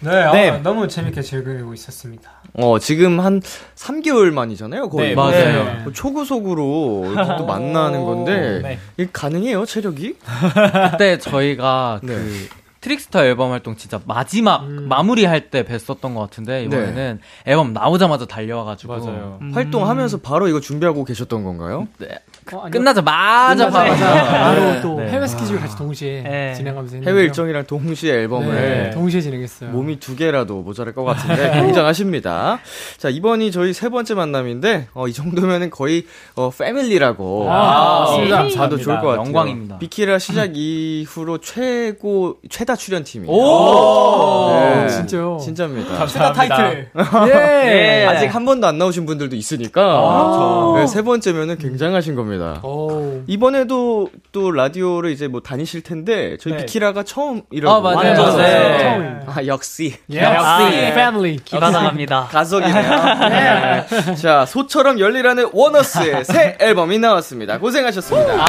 네, 0.00 0.10
아, 0.10 0.32
네. 0.32 0.50
아, 0.50 0.58
너무 0.62 0.88
재밌게 0.88 1.22
즐기고 1.22 1.74
있었습니다. 1.74 2.41
어, 2.54 2.78
지금 2.78 3.20
한 3.20 3.40
3개월 3.40 4.30
만이잖아요, 4.32 4.90
거의. 4.90 5.10
네, 5.10 5.14
맞아요. 5.14 5.64
네. 5.64 5.80
뭐 5.84 5.92
초구속으로 5.92 7.12
이렇게 7.12 7.36
또 7.38 7.46
만나는 7.46 8.04
건데, 8.04 8.60
네. 8.62 8.78
이게 8.96 9.08
가능해요, 9.12 9.64
체력이? 9.64 10.16
그때 10.92 11.18
저희가 11.18 12.00
네. 12.02 12.14
그, 12.14 12.48
Trickster 12.82 13.24
앨범 13.24 13.52
활동 13.52 13.76
진짜 13.76 14.00
마지막 14.06 14.64
음. 14.64 14.88
마무리할 14.88 15.50
때 15.50 15.62
뵀었던 15.62 16.14
것 16.14 16.20
같은데 16.20 16.64
이번에는 16.64 17.20
네. 17.20 17.50
앨범 17.50 17.72
나오자마자 17.72 18.26
달려와가지고 18.26 18.96
맞아요. 18.96 19.38
음. 19.40 19.52
활동하면서 19.54 20.18
바로 20.18 20.48
이거 20.48 20.58
준비하고 20.60 21.04
계셨던 21.04 21.44
건가요? 21.44 21.86
네. 21.98 22.08
어, 22.52 22.68
끝나자마자 22.70 23.70
바로 23.70 24.60
네. 24.60 24.80
또 24.80 24.96
네. 24.98 25.08
해외 25.08 25.26
스케줄 25.26 25.60
같이 25.60 25.76
동시에 25.76 26.22
네. 26.22 26.54
진행하면서 26.54 26.96
했는데요. 26.96 27.14
해외 27.14 27.24
일정이랑 27.26 27.66
동시에 27.66 28.12
앨범을 28.14 28.54
네. 28.54 28.90
동시에 28.90 29.20
진행했어요. 29.20 29.70
몸이 29.70 30.00
두 30.00 30.16
개라도 30.16 30.62
모자랄 30.62 30.94
것 30.94 31.04
같은데 31.04 31.52
굉장하십니다. 31.60 32.58
자 32.98 33.08
이번이 33.08 33.52
저희 33.52 33.72
세 33.72 33.88
번째 33.88 34.14
만남인데 34.14 34.88
어, 34.94 35.08
이 35.08 35.12
정도면은 35.12 35.70
거의 35.70 36.04
어, 36.34 36.50
패밀리라고 36.50 37.46
아, 37.50 38.06
아, 38.06 38.48
봐도 38.56 38.76
좋을 38.76 39.00
것 39.00 39.06
같아요. 39.08 39.26
영광입니다. 39.26 39.78
비키라 39.78 40.18
시작 40.18 40.56
이후로 40.56 41.38
최고 41.38 42.38
최다 42.50 42.76
출연팀이에요. 42.76 43.32
오, 43.32 44.50
네. 44.50 44.88
진짜요? 44.88 45.38
진짜입니다. 45.42 46.06
최다 46.06 46.32
타이틀. 46.32 46.90
예. 47.28 48.02
예. 48.02 48.06
아직 48.06 48.26
한 48.26 48.44
번도 48.44 48.66
안 48.66 48.78
나오신 48.78 49.06
분들도 49.06 49.36
있으니까 49.36 49.82
아~ 49.82 50.74
네, 50.76 50.86
세 50.86 51.02
번째면은 51.02 51.58
굉장하신 51.58 52.14
겁니다. 52.14 52.41
겁니다. 52.42 52.60
오. 52.66 53.22
이번에도 53.26 54.10
또 54.32 54.50
라디오를 54.50 55.10
이제 55.10 55.28
뭐 55.28 55.40
다니실 55.40 55.82
텐데 55.82 56.36
저희 56.40 56.54
네. 56.54 56.60
비키라가 56.64 57.02
처음이라고. 57.04 57.70
아 57.70 57.80
맞아요. 57.80 58.14
맞아요. 58.14 58.36
네. 58.36 59.20
아 59.26 59.46
역시. 59.46 59.94
예. 60.10 60.22
역시. 60.22 60.36
아, 60.38 60.58
네. 60.70 60.94
패밀리. 60.94 61.36
기반합니다. 61.36 62.28
가족이네요. 62.30 62.90
네. 63.28 64.14
자 64.16 64.46
소처럼 64.46 64.98
열리라는 64.98 65.50
원어스의 65.52 66.24
새 66.24 66.56
앨범이 66.60 66.98
나왔습니다. 66.98 67.58
고생하셨습니다. 67.58 68.32
아. 68.32 68.46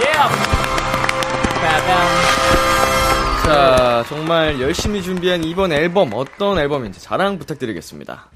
예. 0.00 0.06
자, 3.50 4.04
정말 4.08 4.60
열심히 4.60 5.02
준비한 5.02 5.42
이번 5.42 5.72
앨범 5.72 6.10
어떤 6.14 6.56
앨범인지 6.58 7.00
자랑 7.00 7.36
부탁드리겠습니다. 7.38 8.28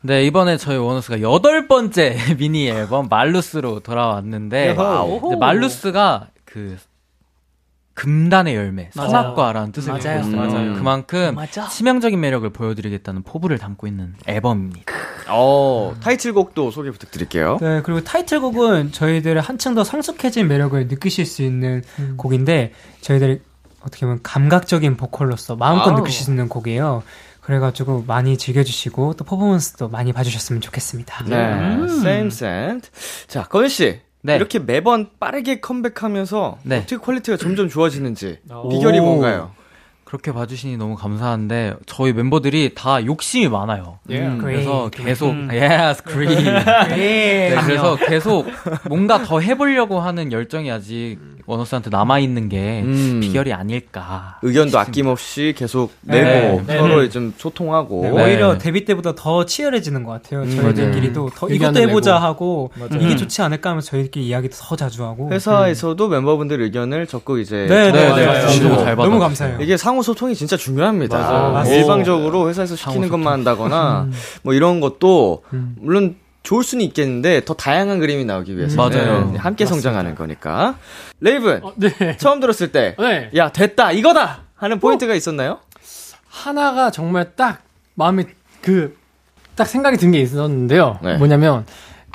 네, 0.00 0.24
이번에 0.24 0.56
저희 0.56 0.76
원어스가 0.76 1.20
여덟 1.20 1.68
번째 1.68 2.16
미니 2.36 2.66
앨범 2.68 3.06
말루스로 3.08 3.78
돌아왔는데 3.80 4.74
말루스가 5.38 6.30
그 6.44 6.76
금단의 7.94 8.56
열매, 8.56 8.90
선악과라는 8.92 9.72
뜻을 9.72 9.92
갖고 9.92 10.08
있어요. 10.08 10.36
맞아요. 10.36 10.74
그만큼 10.74 11.34
맞아. 11.34 11.68
치명적인 11.68 12.18
매력을 12.18 12.48
보여드리겠다는 12.50 13.22
포부를 13.22 13.58
담고 13.58 13.86
있는 13.86 14.14
앨범입니다. 14.26 14.92
어, 15.28 15.94
타이틀곡도 16.02 16.70
소개 16.72 16.90
부탁드릴게요. 16.90 17.58
네, 17.60 17.82
그리고 17.84 18.00
타이틀곡은 18.02 18.90
저희들의 18.92 19.40
한층 19.40 19.74
더 19.74 19.84
성숙해진 19.84 20.48
매력을 20.48 20.88
느끼실 20.88 21.26
수 21.26 21.42
있는 21.42 21.82
음. 21.98 22.14
곡인데 22.16 22.72
저희들이 23.02 23.42
어떻게 23.80 24.06
보면 24.06 24.20
감각적인 24.22 24.96
보컬로서 24.96 25.56
마음껏 25.56 25.90
아우. 25.90 25.98
느끼실 25.98 26.24
수 26.24 26.30
있는 26.30 26.48
곡이에요. 26.48 27.02
그래가지고 27.40 28.04
많이 28.06 28.36
즐겨주시고 28.36 29.14
또 29.14 29.24
퍼포먼스도 29.24 29.88
많이 29.88 30.12
봐주셨으면 30.12 30.60
좋겠습니다. 30.60 31.24
네, 31.24 31.36
음. 31.36 31.84
Same 31.88 32.26
Scent. 32.28 32.90
자, 33.26 33.44
건희 33.44 33.68
씨. 33.68 34.00
네. 34.22 34.36
이렇게 34.36 34.58
매번 34.58 35.08
빠르게 35.18 35.60
컴백하면서 35.60 36.58
네. 36.64 36.76
어떻게 36.78 36.98
퀄리티가 36.98 37.38
점점 37.38 37.68
좋아지는지 37.70 38.38
비결이 38.70 39.00
뭔가요? 39.00 39.52
그렇게 40.04 40.32
봐주시니 40.32 40.76
너무 40.76 40.96
감사한데 40.96 41.76
저희 41.86 42.12
멤버들이 42.12 42.74
다 42.74 43.02
욕심이 43.04 43.48
많아요. 43.48 44.00
Yeah. 44.08 44.34
음, 44.34 44.38
그래서 44.42 44.90
계속 44.90 45.30
음. 45.30 45.48
yes, 45.50 46.02
green. 46.06 46.44
네, 46.88 47.56
그래서 47.64 47.94
계속 47.96 48.46
뭔가 48.88 49.22
더 49.22 49.38
해보려고 49.40 50.00
하는 50.00 50.32
열정이 50.32 50.70
아직 50.70 51.16
원어스한테 51.50 51.90
남아 51.90 52.20
있는 52.20 52.48
게 52.48 52.82
음. 52.84 53.20
비결이 53.20 53.52
아닐까. 53.52 54.38
의견도 54.42 54.68
싶습니다. 54.68 54.80
아낌없이 54.80 55.54
계속 55.56 55.92
네. 56.02 56.22
내고 56.22 56.62
네. 56.66 56.78
서로 56.78 57.02
네. 57.02 57.08
좀 57.08 57.34
소통하고 57.36 58.02
네. 58.02 58.10
오히려 58.10 58.56
데뷔 58.58 58.84
때보다 58.84 59.14
더 59.14 59.44
치열해지는 59.44 60.04
것 60.04 60.12
같아요. 60.12 60.42
음. 60.42 60.56
저희들끼리도 60.56 61.30
더 61.34 61.48
이것도 61.48 61.80
해보자 61.80 62.14
내고. 62.14 62.24
하고 62.24 62.70
맞아요. 62.76 63.02
이게 63.02 63.14
음. 63.14 63.16
좋지 63.16 63.42
않을까 63.42 63.70
하면서 63.70 63.88
저희들끼리 63.88 64.26
이야기도 64.28 64.56
더 64.56 64.76
자주 64.76 65.04
하고 65.04 65.30
회사에서도 65.30 66.04
음. 66.04 66.10
멤버분들 66.10 66.60
의견을 66.62 67.06
적극 67.06 67.40
이제 67.40 67.66
네, 67.68 67.90
네, 67.90 68.14
네, 68.14 68.26
네. 68.84 68.94
너무 68.94 69.18
감사해요. 69.18 69.58
이게 69.60 69.76
상호 69.76 70.02
소통이 70.02 70.34
진짜 70.34 70.56
중요합니다. 70.56 71.18
맞아요. 71.18 71.74
일방적으로 71.74 72.48
회사에서 72.48 72.76
시키는 72.76 73.08
것만 73.08 73.32
한다거나 73.32 74.02
음. 74.02 74.12
뭐 74.42 74.54
이런 74.54 74.80
것도 74.80 75.42
음. 75.52 75.74
물론 75.80 76.16
좋을 76.42 76.62
수는 76.64 76.84
있겠는데 76.86 77.44
더 77.44 77.54
다양한 77.54 77.98
그림이 78.00 78.24
나오기 78.24 78.56
위해서 78.56 78.76
맞아요. 78.76 79.34
함께 79.38 79.64
맞습니다. 79.64 79.66
성장하는 79.66 80.14
거니까. 80.14 80.76
레이븐 81.20 81.60
어, 81.62 81.72
네. 81.76 82.16
처음 82.18 82.40
들었을 82.40 82.72
때, 82.72 82.96
네. 82.98 83.30
야 83.36 83.50
됐다 83.50 83.92
이거다 83.92 84.40
하는 84.54 84.76
어? 84.78 84.80
포인트가 84.80 85.14
있었나요? 85.14 85.58
하나가 86.28 86.90
정말 86.90 87.32
딱 87.36 87.62
마음에 87.94 88.24
그 88.62 88.98
딱 89.56 89.66
생각이 89.66 89.98
든 89.98 90.10
게 90.12 90.20
있었는데요. 90.20 90.98
네. 91.02 91.18
뭐냐면 91.18 91.66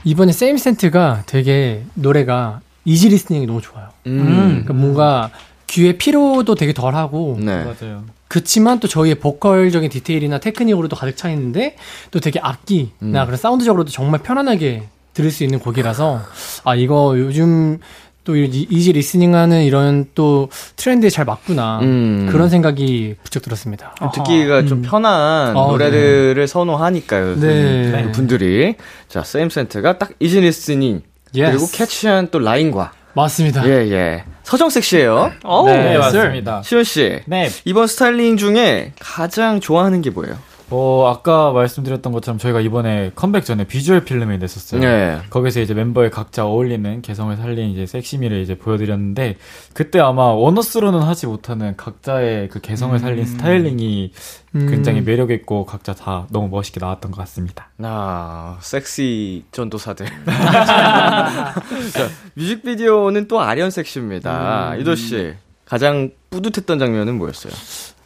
이번에 0.04 0.32
Same 0.32 0.58
Scent가 0.58 1.24
되게 1.28 1.84
노래가 1.94 2.62
easy 2.86 3.10
listening이 3.10 3.46
너무 3.46 3.62
좋아요. 3.62 3.90
음. 4.08 4.26
그러니까 4.66 4.74
뭔가 4.74 5.30
귀에 5.68 5.94
피로도 5.98 6.56
되게 6.56 6.74
덜하고 6.74 7.38
네. 7.40 7.64
맞아요. 7.64 8.04
그렇지만 8.28 8.80
또 8.80 8.88
저희의 8.88 9.16
보컬적인 9.16 9.90
디테일이나 9.90 10.40
테크닉으로도 10.40 10.96
가득 10.96 11.16
차 11.16 11.30
있는데 11.30 11.76
또 12.12 12.20
되게 12.20 12.40
악기나 12.42 12.88
음. 13.02 13.12
그런 13.12 13.38
사운드적으로도 13.38 13.92
정말 13.92 14.22
편안하게 14.22 14.84
들을 15.14 15.32
수 15.32 15.44
있는 15.44 15.60
곡이라서 15.60 16.22
아 16.66 16.76
이거 16.76 17.16
요즘 17.18 17.80
또 18.26 18.36
easy 18.36 18.92
listening하는 18.92 19.64
이런 19.64 20.08
또 20.16 20.50
트렌드에 20.76 21.10
잘 21.10 21.26
맞구나 21.26 21.80
음. 21.84 22.28
그런 22.32 22.50
생각이 22.50 23.16
부쩍 23.24 23.44
들었습니다. 23.44 23.96
듣기가 24.14 24.62
음. 24.62 24.68
좀 24.68 24.82
편한 24.82 25.56
어, 25.56 25.72
노래들을 25.72 26.36
네. 26.36 26.48
선호하니까요. 26.48 27.40
네. 27.40 28.04
그 28.06 28.12
분들이 28.12 28.76
자 29.08 29.24
Same 29.24 29.50
Scent가 29.50 30.00
딱 30.00 30.12
easy 30.20 30.42
listening 30.42 31.04
yes. 31.38 31.58
그리고 31.58 31.72
catchy한 31.72 32.30
또 32.32 32.40
라인과 32.40 32.92
맞습니다. 33.16 33.66
예, 33.68 33.72
예. 33.92 34.24
서정 34.44 34.70
섹시해요. 34.70 35.32
오, 35.44 35.66
네, 35.66 35.92
네 35.92 35.98
맞습니다. 35.98 36.62
시원 36.64 36.84
씨. 36.84 37.20
네. 37.26 37.50
이번 37.64 37.88
스타일링 37.88 38.38
중에 38.38 38.92
가장 39.00 39.60
좋아하는 39.60 40.02
게 40.02 40.10
뭐예요? 40.10 40.38
어, 40.72 41.08
아까 41.08 41.52
말씀드렸던 41.52 42.12
것처럼 42.12 42.40
저희가 42.40 42.60
이번에 42.60 43.12
컴백 43.16 43.46
전에 43.46 43.66
비주얼 43.66 44.04
필름을 44.04 44.40
냈었어요. 44.40 44.82
네. 44.82 45.20
거기서 45.30 45.62
이제 45.62 45.74
멤버의 45.76 46.10
각자 46.10 46.46
어울리는 46.46 47.02
개성을 47.04 47.36
살린 47.38 47.70
이제 47.70 47.86
섹시미를 47.86 48.42
이제 48.42 48.58
보여드렸는데, 48.58 49.38
그때 49.74 50.00
아마 50.00 50.24
원어스로는 50.24 51.02
하지 51.02 51.28
못하는 51.28 51.78
각자의 51.78 52.50
그 52.50 52.62
개성을 52.62 52.98
살린 52.98 53.20
음. 53.20 53.26
스타일링이 53.26 54.12
음. 54.56 54.68
굉장히 54.70 55.02
매력있고 55.02 55.66
각자 55.66 55.94
다 55.94 56.26
너무 56.32 56.50
멋있게 56.50 56.80
나왔던 56.80 57.12
것 57.12 57.18
같습니다. 57.18 57.70
아, 57.84 58.58
섹시 58.62 59.46
전도사들. 59.52 60.08
자, 60.26 62.10
뮤직비디오는 62.34 63.28
또 63.28 63.40
아련 63.40 63.70
섹시입니다. 63.70 64.74
음. 64.74 64.82
이도씨, 64.82 65.36
가장 65.66 66.10
뿌듯했던 66.32 66.80
장면은 66.80 67.18
뭐였어요? 67.18 67.54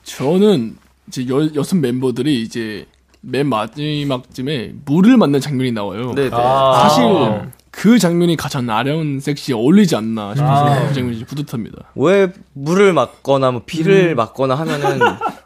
저는 0.04 0.78
이제 1.10 1.28
여, 1.28 1.50
여섯 1.56 1.76
멤버들이 1.76 2.42
이제 2.42 2.86
맨 3.22 3.48
마지막쯤에 3.48 4.76
물을 4.86 5.18
맞는 5.18 5.42
장면이 5.42 5.72
나와요. 5.72 6.14
네, 6.16 6.30
네. 6.30 6.32
아~ 6.32 6.88
사실 6.88 7.52
그 7.72 8.00
장면이 8.00 8.38
가장 8.38 8.70
아려운 8.70 9.20
섹시에 9.20 9.56
어울리지 9.56 9.96
않나 9.96 10.36
싶어서 10.36 10.66
아~ 10.66 10.88
그 10.88 10.94
장면이 10.94 11.26
뿌듯합니다. 11.26 11.92
왜 11.96 12.32
물을 12.54 12.94
맞거나 12.94 13.52
뭐 13.52 13.64
비를 13.66 14.12
음. 14.12 14.16
맞거나 14.16 14.56
하면은 14.56 15.00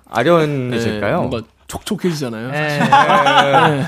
아련해질까요? 0.09 1.21
네, 1.21 1.27
뭔가 1.27 1.47
촉촉해지잖아요. 1.67 2.51
네. 2.51 2.79
네. 2.79 3.85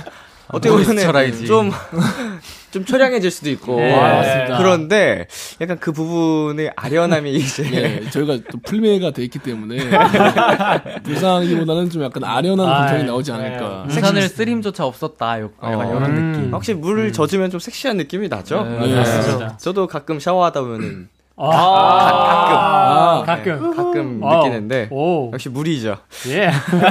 어떻게 0.48 0.70
보면 0.70 1.46
좀, 1.46 1.72
좀 2.76 2.84
초량해질 2.84 3.32
수도 3.32 3.50
있고. 3.52 3.78
네. 3.78 3.94
아, 3.94 4.58
그런데 4.58 5.28
약간 5.62 5.80
그 5.80 5.94
부분의 5.94 6.74
아련함이 6.76 7.34
이제. 7.34 7.64
네, 7.64 8.10
저희가 8.10 8.40
또 8.52 8.58
풀메가 8.66 9.12
돼 9.12 9.24
있기 9.24 9.40
때문에. 9.40 9.78
불쌍하기보다는 11.04 11.90
좀 11.90 12.04
약간 12.04 12.26
아련한 12.26 12.68
아, 12.68 12.80
감정이 12.80 13.06
나오지 13.06 13.32
않을까. 13.32 13.86
네. 13.88 13.96
우산을 13.96 14.28
쓰림조차 14.28 14.86
없었다. 14.86 15.42
약간 15.42 15.74
어. 15.74 15.90
이런 15.90 16.04
음. 16.04 16.32
느낌. 16.34 16.54
확실히 16.54 16.80
물을 16.80 17.06
음. 17.06 17.12
젖으면 17.14 17.50
좀 17.50 17.62
섹시한 17.62 17.96
느낌이 17.96 18.28
나죠? 18.28 18.66
네, 18.66 18.88
네. 18.94 19.48
저도 19.58 19.88
가끔 19.88 20.20
샤워하다 20.20 20.60
보면은 20.60 21.08
아, 21.38 23.24
가, 23.26 23.42
끔 23.42 23.54
아, 23.54 23.60
가끔. 23.60 23.72
네, 23.72 23.76
가끔 23.76 24.22
아, 24.24 24.38
느끼는데. 24.38 24.88
오. 24.92 25.32
역시 25.34 25.50
물이죠. 25.50 25.98
예. 26.30 26.50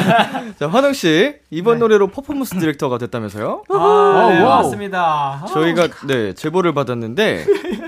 자, 0.59 0.69
환웅 0.69 0.93
씨, 0.93 1.35
이번 1.51 1.75
네. 1.75 1.81
노래로 1.81 2.09
퍼포먼스 2.09 2.55
디렉터가 2.59 2.99
됐다면서요? 2.99 3.65
아, 3.71 4.29
네, 4.31 4.43
맞습니다. 4.43 5.47
저희가, 5.49 5.89
네, 6.07 6.35
제보를 6.35 6.75
받았는데, 6.75 7.47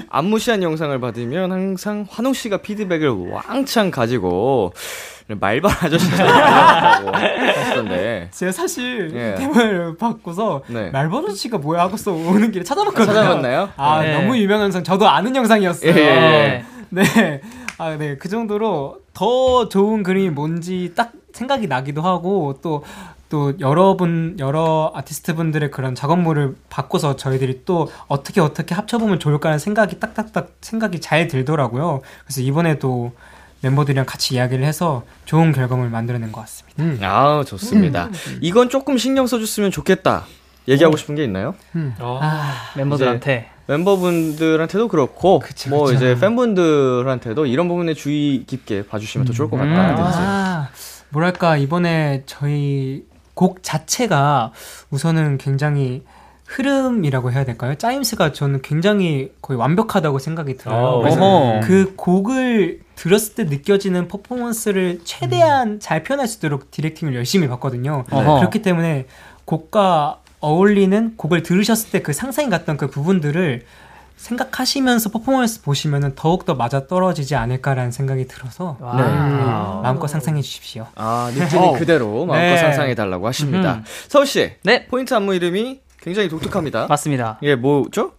안무시한 0.09 0.63
영상을 0.63 0.99
받으면 0.99 1.53
항상 1.53 2.07
환웅 2.09 2.33
씨가 2.33 2.59
피드백을 2.59 3.31
왕창 3.33 3.91
가지고, 3.91 4.73
말발 5.29 5.71
아저씨라고 5.83 7.11
하시던데. 7.11 8.29
제가 8.33 8.53
사실 8.53 9.13
예. 9.15 9.35
대본을 9.37 9.97
받고서 9.97 10.63
네. 10.69 10.91
말발 10.91 11.25
아저씨가 11.25 11.59
뭐야 11.59 11.83
하고서 11.83 12.13
오는 12.13 12.53
길에 12.53 12.63
찾아봤거든요. 12.65 13.07
찾아봤나요? 13.07 13.71
아 13.77 14.03
네. 14.03 14.15
너무 14.15 14.37
유명한 14.37 14.67
영상 14.67 14.85
저도 14.85 15.09
아는 15.09 15.35
영상이었어요. 15.35 15.91
예. 15.91 16.65
네. 16.91 17.41
아, 17.79 17.97
네. 17.97 18.17
그 18.17 18.29
정도로 18.29 19.01
더 19.13 19.69
좋은 19.69 20.03
그림이 20.03 20.31
뭔지 20.31 20.93
딱 20.97 21.13
생각이 21.33 21.67
나기도 21.67 22.01
하고 22.01 22.59
또, 22.63 22.85
또 23.29 23.53
여러분, 23.61 24.37
여러 24.39 24.93
아티스트 24.95 25.35
분들의 25.35 25.71
그런 25.71 25.95
작업물을 25.95 26.57
바꿔서 26.71 27.17
저희들이 27.17 27.63
또 27.67 27.91
어떻게 28.07 28.41
어떻게 28.41 28.75
합쳐보면 28.75 29.19
좋을까라는 29.19 29.59
생각이 29.59 30.01
딱딱딱 30.01 30.53
생각이 30.63 31.01
잘 31.01 31.27
들더라고요. 31.29 32.01
그래서 32.25 32.41
이번에도 32.41 33.13
멤버들이랑 33.67 34.07
같이 34.07 34.35
이야기를 34.35 34.65
해서 34.65 35.05
좋은 35.25 35.53
결과물 35.53 35.91
만들어낸 35.91 36.31
것 36.31 36.41
같습니다. 36.43 36.83
음. 36.83 36.99
아, 37.03 37.45
좋습니다. 37.47 38.07
음. 38.07 38.39
이건 38.41 38.69
조금 38.69 38.97
신경 38.97 39.27
써줬으면 39.27 39.71
좋겠다. 39.71 40.25
얘기하고 40.69 40.95
오. 40.95 40.97
싶은 40.97 41.15
게 41.15 41.25
있나요? 41.25 41.55
음. 41.75 41.95
어. 41.99 42.19
아, 42.23 42.73
멤버들한테. 42.77 43.51
멤버분들한테도 43.67 44.87
그렇고, 44.87 45.41
그쵸, 45.41 45.71
뭐 45.71 45.87
그쵸. 45.87 45.97
이제 45.97 46.17
팬분들한테도 46.21 47.47
이런 47.47 47.67
부분에 47.67 47.95
주의 47.95 48.45
깊게 48.47 48.87
봐주시면 48.87 49.27
더 49.27 49.33
좋을 49.33 49.51
것 49.51 49.57
음. 49.57 49.75
같다는 49.75 49.97
아, 49.99 50.69
뭐랄까, 51.09 51.57
이번에 51.57 52.23
저희 52.27 53.05
곡 53.35 53.65
자체가 53.65 54.53
우선은 54.91 55.39
굉장히 55.39 56.05
흐름이라고 56.47 57.33
해야 57.33 57.45
될까요? 57.45 57.75
짜임스가 57.75 58.33
저는 58.33 58.63
굉장히 58.63 59.33
거의 59.43 59.59
완벽하다고 59.59 60.19
생각이 60.19 60.57
들어요. 60.57 60.99
아, 60.99 60.99
그래서 61.01 61.61
그 61.63 61.95
곡을 61.97 62.81
들었을 62.95 63.35
때 63.35 63.45
느껴지는 63.45 64.09
퍼포먼스를 64.09 65.01
최대한 65.05 65.69
음. 65.73 65.79
잘 65.81 66.03
표현할 66.03 66.29
수 66.29 66.39
있도록 66.39 66.71
디렉팅을 66.71 67.15
열심히 67.15 67.49
봤거든요. 67.49 68.05
네. 68.11 68.25
그렇기 68.25 68.63
때문에 68.63 69.07
곡과 69.45 70.21
어울리는 70.41 71.15
곡을 71.17 71.43
들으셨을 71.43 71.91
때 71.91 72.01
그 72.01 72.13
상상이 72.13 72.49
갔던 72.51 72.77
그 72.77 72.89
부분들을 72.89 73.63
생각하시면서 74.17 75.11
퍼포먼스 75.11 75.63
보시면은 75.63 76.15
더욱더 76.15 76.55
맞아 76.55 76.87
떨어지지 76.87 77.35
않을까라는 77.37 77.91
생각이 77.91 78.27
들어서 78.29 78.77
네. 78.81 79.03
마음껏 79.03 80.07
상상해 80.07 80.41
주십시오. 80.41 80.87
아, 80.95 81.31
느낌이 81.35 81.73
그대로 81.79 82.25
마음껏 82.25 82.55
네. 82.55 82.57
상상해 82.59 82.95
달라고 82.95 83.27
하십니다. 83.27 83.83
서우 84.09 84.25
씨, 84.25 84.53
네. 84.63 84.87
포인트 84.87 85.13
안무 85.15 85.35
이름이 85.35 85.81
굉장히 86.07 86.29
독특합니다. 86.29 86.87
맞습니다. 86.87 87.39
예, 87.43 87.57
뭐죠? 87.57 88.13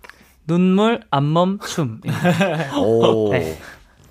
눈물 0.45 0.99
안 1.09 1.31
멈 1.31 1.57
춤. 1.65 2.01
오. 2.77 3.31
네. 3.31 3.57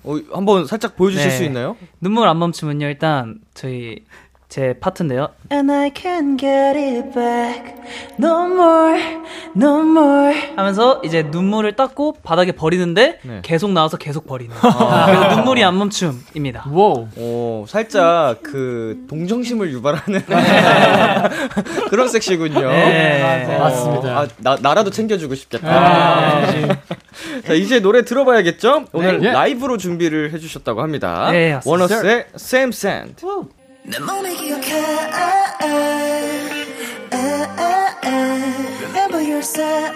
어, 0.03 0.15
한번 0.33 0.65
살짝 0.65 0.95
보여주실 0.95 1.29
네. 1.29 1.37
수 1.37 1.43
있나요? 1.43 1.77
눈물 2.01 2.27
안 2.27 2.39
멈춤은요, 2.39 2.87
일단 2.87 3.39
저희 3.53 4.03
제 4.49 4.73
파트인데요. 4.79 5.27
And 5.51 5.69
I 5.69 5.91
can 5.93 6.37
get 6.37 6.79
it 6.79 7.11
back. 7.13 7.75
No 8.17 8.45
more, 8.45 9.01
no 9.57 9.81
more. 9.81 10.53
하면서 10.55 11.01
이제 11.03 11.21
눈물을 11.23 11.75
닦고 11.75 12.17
바닥에 12.23 12.53
버리는데 12.53 13.19
네. 13.23 13.39
계속 13.43 13.71
나와서 13.73 13.97
계속 13.97 14.25
버리는. 14.25 14.55
아. 14.61 15.05
그래서 15.11 15.35
눈물이 15.35 15.63
안 15.65 15.77
멈춤입니다. 15.77 16.63
와 16.71 16.93
오, 17.17 17.65
살짝 17.67 18.41
그 18.41 19.05
동정심을 19.09 19.69
유발하는 19.73 20.23
그런 21.89 22.07
섹시군요. 22.07 22.69
네. 22.69 23.57
맞습니다. 23.59 24.17
아, 24.19 24.27
나, 24.37 24.57
나라도 24.61 24.91
챙겨주고 24.91 25.35
싶겠다. 25.35 25.67
아, 25.67 26.47
자, 27.45 27.53
이제 27.53 27.81
노래 27.81 28.05
들어봐야겠죠? 28.05 28.85
오늘 28.93 29.19
네. 29.19 29.31
라이브로 29.33 29.77
준비를 29.77 30.31
해주셨다고 30.31 30.81
합니다. 30.81 31.31
네, 31.31 31.59
원어스의 31.65 32.27
Same 32.35 32.69
Sand. 32.69 33.25
내 33.86 33.98
몸이 33.98 34.36
기억해 34.36 34.72
Remember 38.94 39.20
yourself 39.22 39.92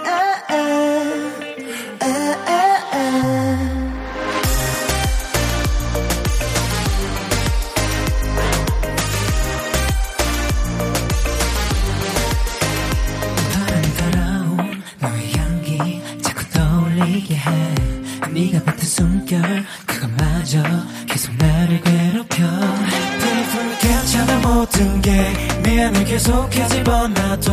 네가 18.34 18.64
뱉은 18.64 18.80
숨결 18.80 19.66
그것마저 19.86 20.64
계속 21.08 21.36
나를 21.36 21.82
괴롭혀. 21.82 22.44
Baby 22.46 23.78
괜찮아 23.82 24.40
모든 24.40 25.02
게. 25.02 25.34
미안해 25.64 26.04
계속 26.06 26.54
해 26.56 26.68
집어놔도. 26.68 27.52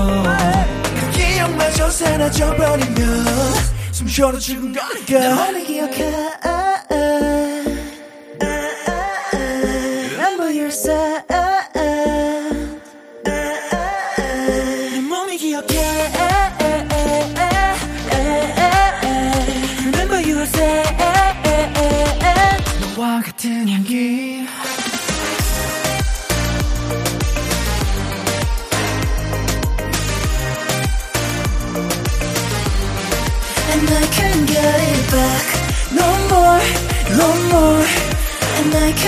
그 1.01 1.11
기억마저 1.19 1.91
사라져버리면 1.91 3.25
숨 3.93 4.07
쉬어도 4.07 4.39
죽은 4.39 4.73
거니까. 4.73 5.19
내 5.19 5.35
몸이 5.35 5.65
기억해 5.65 6.29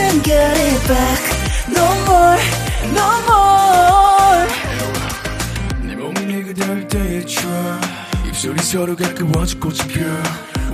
Can't 0.00 0.24
get 0.24 0.56
it 0.56 0.88
back 0.88 1.22
No 1.68 1.84
more, 2.06 2.38
no 2.96 3.08
more. 3.28 4.48
네 5.82 5.94
몸이 5.94 6.20
내가 6.24 6.54
닿을 6.66 6.88
때의 6.88 7.26
추억. 7.26 7.80
입술이 8.26 8.62
서로 8.62 8.96
가까워져 8.96 9.58
꽃이 9.58 9.76
펴. 9.88 10.00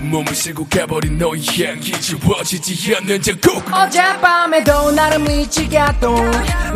몸을 0.01 0.33
쓰고 0.35 0.69
가버린 0.69 1.19
너의 1.19 1.43
향기 1.59 1.91
지워지지 2.01 2.95
않는 2.97 3.21
자국. 3.21 3.65
어젯밤에도 3.73 4.93
나를 4.93 5.19
미치게 5.19 5.77
했던 5.81 6.15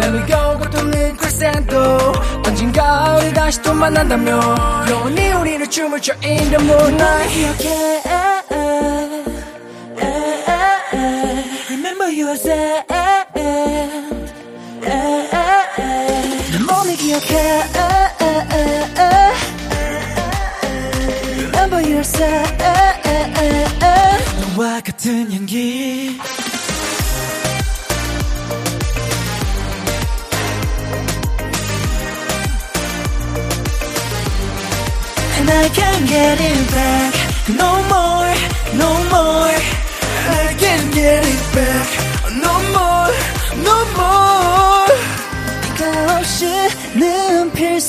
Let 0.00 0.08
me 0.08 0.26
go 0.26 0.58
고통은 0.58 1.16
crescendo. 1.18 2.12
언젠가 2.44 3.16
우리 3.18 3.32
다시 3.32 3.62
또 3.62 3.72
만난다면. 3.72 4.40
영원히 4.90 5.30
우리는 5.32 5.70
춤을 5.70 6.00
춰 6.00 6.12
in 6.24 6.50
the 6.50 6.56
moonlight. 6.56 7.58
기억해 7.58 8.02
Said 12.36 12.84
내 16.52 16.58
몸이 16.58 16.96
기억해 16.96 17.62
Remember 21.52 21.80
you 21.82 21.98
said 22.00 22.56
너와 24.56 24.80
같은 24.80 25.32
향기 25.32 26.20
And 35.36 35.50
I 35.50 35.68
can't 35.70 36.06
get 36.06 36.40
it 36.40 36.70
back 36.70 37.14
No 37.58 37.82
more, 37.88 38.09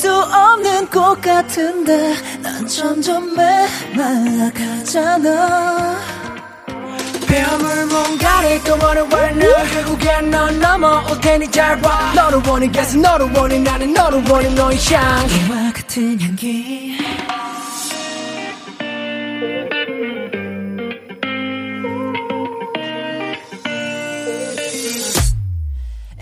수 0.02 0.10
없는 0.12 0.86
꽃 0.88 1.20
같은데 1.20 2.16
난 2.42 2.66
점점 2.66 3.36
메말라가잖아. 3.36 5.30
폐허물 7.28 7.86
뭔가를 7.86 8.64
또 8.64 8.76
원해 8.82 9.00
원해 9.02 9.46
결국엔 9.72 10.28
넌 10.28 10.58
넘어올 10.58 11.20
테니 11.20 11.48
잘봐? 11.52 12.14
너를 12.14 12.42
원해 12.44 12.68
계속 12.68 13.00
너를 13.00 13.30
원해 13.32 13.60
나는 13.60 13.94
너를 13.94 14.24
원해 14.28 14.48
너의 14.48 14.76
향기 14.90 15.48
너와 15.48 15.72
같은 15.72 16.20
향기. 16.20 16.98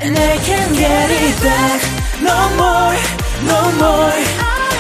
And 0.02 0.18
I 0.18 0.38
can't 0.38 0.74
get 0.74 1.10
it 1.10 1.40
back 1.42 2.00
No 2.22 2.36
more, 2.58 3.19
no 3.48 3.61
more 3.81 4.12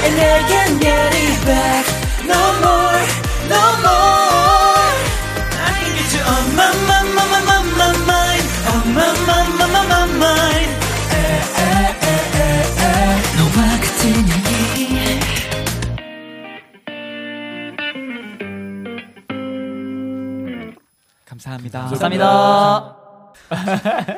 And 0.06 0.16
I 0.18 0.38
can't 0.50 0.76
get 0.80 1.10
it 1.14 1.38
back 1.46 1.84
No 2.32 2.40
more, 2.64 3.00
no 3.54 3.62
more 3.84 4.88
I 5.68 5.76
can 5.82 5.92
get 5.96 6.10
you 6.14 6.22
on 6.34 6.44
my, 6.58 6.68
my, 6.88 7.00
my, 7.16 7.24
my, 7.30 7.40
my, 7.48 7.58
my 7.80 7.90
mind 8.10 8.44
On 8.72 8.84
my, 8.96 9.08
my, 9.28 9.38
my, 9.58 9.66
my, 9.74 9.82
my 9.92 10.02
mind 10.22 10.72
에, 11.12 11.22
에, 11.60 11.68
에, 12.06 12.14
에, 12.40 12.44
에. 12.80 12.92
너와 13.36 13.58
같은 13.84 14.28
향기 14.28 15.20
감사합니다. 21.24 21.80
감사합니다. 21.88 22.99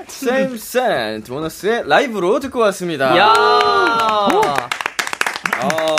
Same 0.09 0.55
Scent 0.55 1.31
원어스의 1.31 1.85
라이브로 1.89 2.39
듣고 2.41 2.59
왔습니다. 2.61 3.17
야. 3.17 3.33
어, 5.63 5.97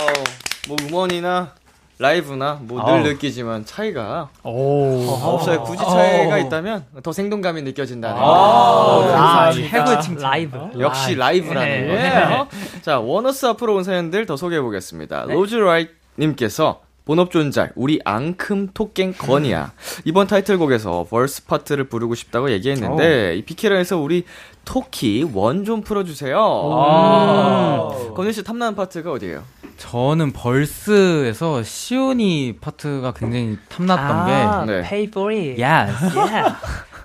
뭐 0.68 0.76
음원이나 0.82 1.52
라이브나 1.98 2.58
뭐 2.62 2.82
늘 2.84 3.02
느끼지만 3.04 3.64
차이가 3.64 4.28
없어요. 4.42 5.62
굳이 5.62 5.84
차이가 5.84 6.38
있다면 6.38 6.84
더 7.02 7.12
생동감이 7.12 7.62
느껴진다는 7.62 8.16
아, 8.20 9.50
거. 9.50 9.52
최고의 9.52 10.02
칭찬. 10.02 10.30
라이브. 10.30 10.58
역시 10.80 11.14
라이브라는 11.14 11.68
네. 11.68 11.86
거예요. 11.88 12.48
자, 12.82 12.98
원어스 12.98 13.46
앞으로 13.46 13.76
온 13.76 13.84
사연들 13.84 14.26
더 14.26 14.36
소개해 14.36 14.60
보겠습니다. 14.60 15.24
로즈 15.28 15.54
라이트 15.56 15.92
님께서 16.18 16.80
본업 17.04 17.30
존잘 17.30 17.72
우리 17.76 18.00
앙큼 18.04 18.68
토깽 18.72 19.12
건이야 19.12 19.72
이번 20.06 20.26
타이틀곡에서 20.26 21.06
verse 21.10 21.44
파트를 21.44 21.84
부르고 21.88 22.14
싶다고 22.14 22.50
얘기했는데 22.50 23.36
이 23.36 23.42
비키라에서 23.42 23.98
우리 23.98 24.24
토끼 24.64 25.28
원 25.34 25.64
좀 25.64 25.82
풀어주세요. 25.82 26.38
건희 28.16 28.32
씨 28.32 28.42
탐나는 28.42 28.74
파트가 28.74 29.12
어디예요? 29.12 29.42
저는 29.76 30.32
verse에서 30.32 31.62
시온이 31.62 32.56
파트가 32.60 33.12
굉장히 33.12 33.58
탐났던 33.68 34.16
아, 34.16 34.64
게 34.66 34.72
네. 34.72 34.82
pay 34.88 35.04
for 35.04 35.34
it. 35.34 35.62
Yes. 35.62 35.92
Yeah. 36.16 36.54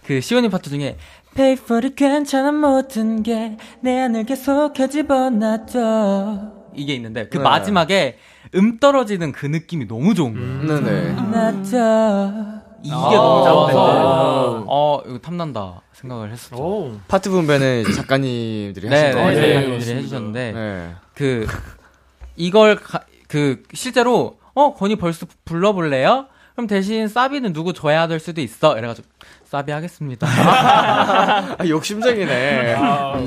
그 0.05 0.21
시온이 0.21 0.49
파트 0.49 0.69
중에 0.69 0.97
Pay 1.35 1.53
for 1.53 1.83
it 1.85 1.95
괜찮은 1.95 2.55
모든 2.55 3.21
게 3.21 3.57
내 3.81 3.99
안을 3.99 4.23
계속해 4.25 4.87
집어넣어 4.89 6.51
이게 6.75 6.93
있는데 6.95 7.27
그 7.27 7.37
네. 7.37 7.43
마지막에 7.43 8.17
음 8.55 8.79
떨어지는 8.79 9.31
그 9.31 9.45
느낌이 9.45 9.87
너무 9.87 10.15
좋은 10.15 10.33
거예요. 10.33 10.81
네네. 10.81 11.13
나자 11.29 12.61
이게 12.81 12.93
아, 12.93 12.97
너무 13.11 13.71
좋아서 13.71 14.57
네. 14.59 14.65
어 14.67 15.01
이거 15.07 15.19
탐난다 15.19 15.81
생각을 15.93 16.31
했었죠. 16.31 16.99
파트 17.07 17.29
분배는 17.29 17.83
작가님들이 17.95 18.89
네, 18.89 18.95
하신 18.95 19.07
네, 19.07 19.23
거예요. 19.23 19.39
네, 19.39 19.47
네, 19.47 19.53
작가님들이 19.55 19.97
해주셨는데 19.97 20.51
네. 20.53 20.95
그 21.13 21.47
이걸 22.35 22.75
가, 22.75 23.01
그 23.27 23.63
실제로 23.73 24.39
어 24.53 24.73
건이 24.73 24.95
벌써 24.95 25.27
불러볼래요? 25.45 26.27
그럼 26.55 26.67
대신 26.67 27.07
사비는 27.07 27.53
누구 27.53 27.71
줘야 27.71 28.07
될 28.07 28.19
수도 28.19 28.41
있어. 28.41 28.77
이래가지고 28.77 29.07
사비 29.45 29.71
하겠습니다. 29.71 30.27
아, 31.57 31.57
욕심쟁이네. 31.65 32.75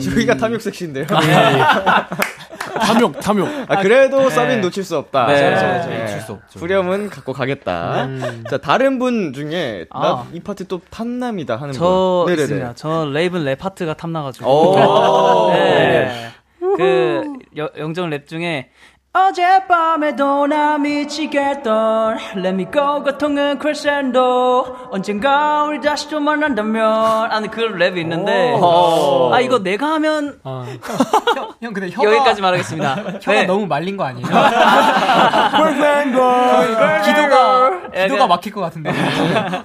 저희가 0.02 0.36
탐욕 0.36 0.60
섹시인데요. 0.60 1.06
탐욕, 2.80 3.20
탐욕. 3.20 3.48
아, 3.68 3.80
그래도 3.82 4.28
싸빈 4.30 4.60
놓칠 4.60 4.84
수 4.84 4.96
없다. 4.98 5.26
네, 5.26 5.50
네. 5.50 5.86
네, 5.86 6.00
놓칠 6.02 6.20
수 6.20 6.32
없죠. 6.32 6.58
후렴은 6.58 7.10
갖고 7.10 7.32
가겠다. 7.32 8.08
자, 8.50 8.58
다른 8.58 8.98
분 8.98 9.32
중에 9.32 9.86
아. 9.90 10.26
난 10.30 10.38
이 10.38 10.40
파트 10.40 10.66
또 10.66 10.80
탐남이다 10.90 11.56
하는 11.56 11.72
저 11.72 12.24
분. 12.26 12.34
있습니다. 12.38 12.72
저 12.74 13.06
레이븐 13.12 13.44
랩 13.44 13.56
파트가 13.58 13.94
탐나가지고. 13.94 14.46
오. 14.50 15.50
네. 15.52 16.28
그 16.76 17.22
여- 17.58 17.70
영정 17.78 18.08
랩 18.10 18.26
중에 18.26 18.70
어젯밤에도 19.14 20.46
나 20.46 20.78
미치겠던 20.78 22.16
Let 22.34 22.48
me 22.48 22.66
go 22.72 23.02
고통은 23.02 23.58
crescendo 23.60 24.64
언젠가 24.90 25.64
우리 25.64 25.82
다시 25.82 26.08
좀 26.08 26.24
만난다면 26.24 27.30
하는 27.30 27.50
그 27.50 27.60
랩이 27.60 27.98
있는데 27.98 28.54
아 28.58 29.38
이거 29.40 29.58
내가 29.58 29.92
하면 29.94 30.38
어. 30.44 30.64
형, 31.36 31.48
형 31.60 31.72
근데 31.74 31.90
혀가 31.90 32.10
여기까지 32.10 32.40
말하겠습니다. 32.40 32.94
혀가 33.20 33.32
네. 33.32 33.44
너무 33.44 33.66
말린 33.66 33.98
거 33.98 34.04
아니에요? 34.04 34.24
기도가 37.04 37.80
기도가 38.04 38.26
막힐 38.26 38.52
것 38.52 38.62
같은데. 38.62 38.92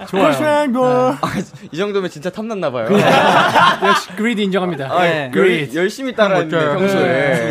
좋아요. 0.08 1.16
이 1.72 1.76
정도면 1.76 2.10
진짜 2.10 2.28
탐났나 2.28 2.70
봐요. 2.70 2.86
역시 3.86 4.08
그리드 4.16 4.42
인정합니다. 4.42 4.88
아, 4.90 5.02
네. 5.02 5.30
열, 5.34 5.74
열심히 5.74 6.14
따라했는데, 6.14 6.78
평소에. 6.78 7.48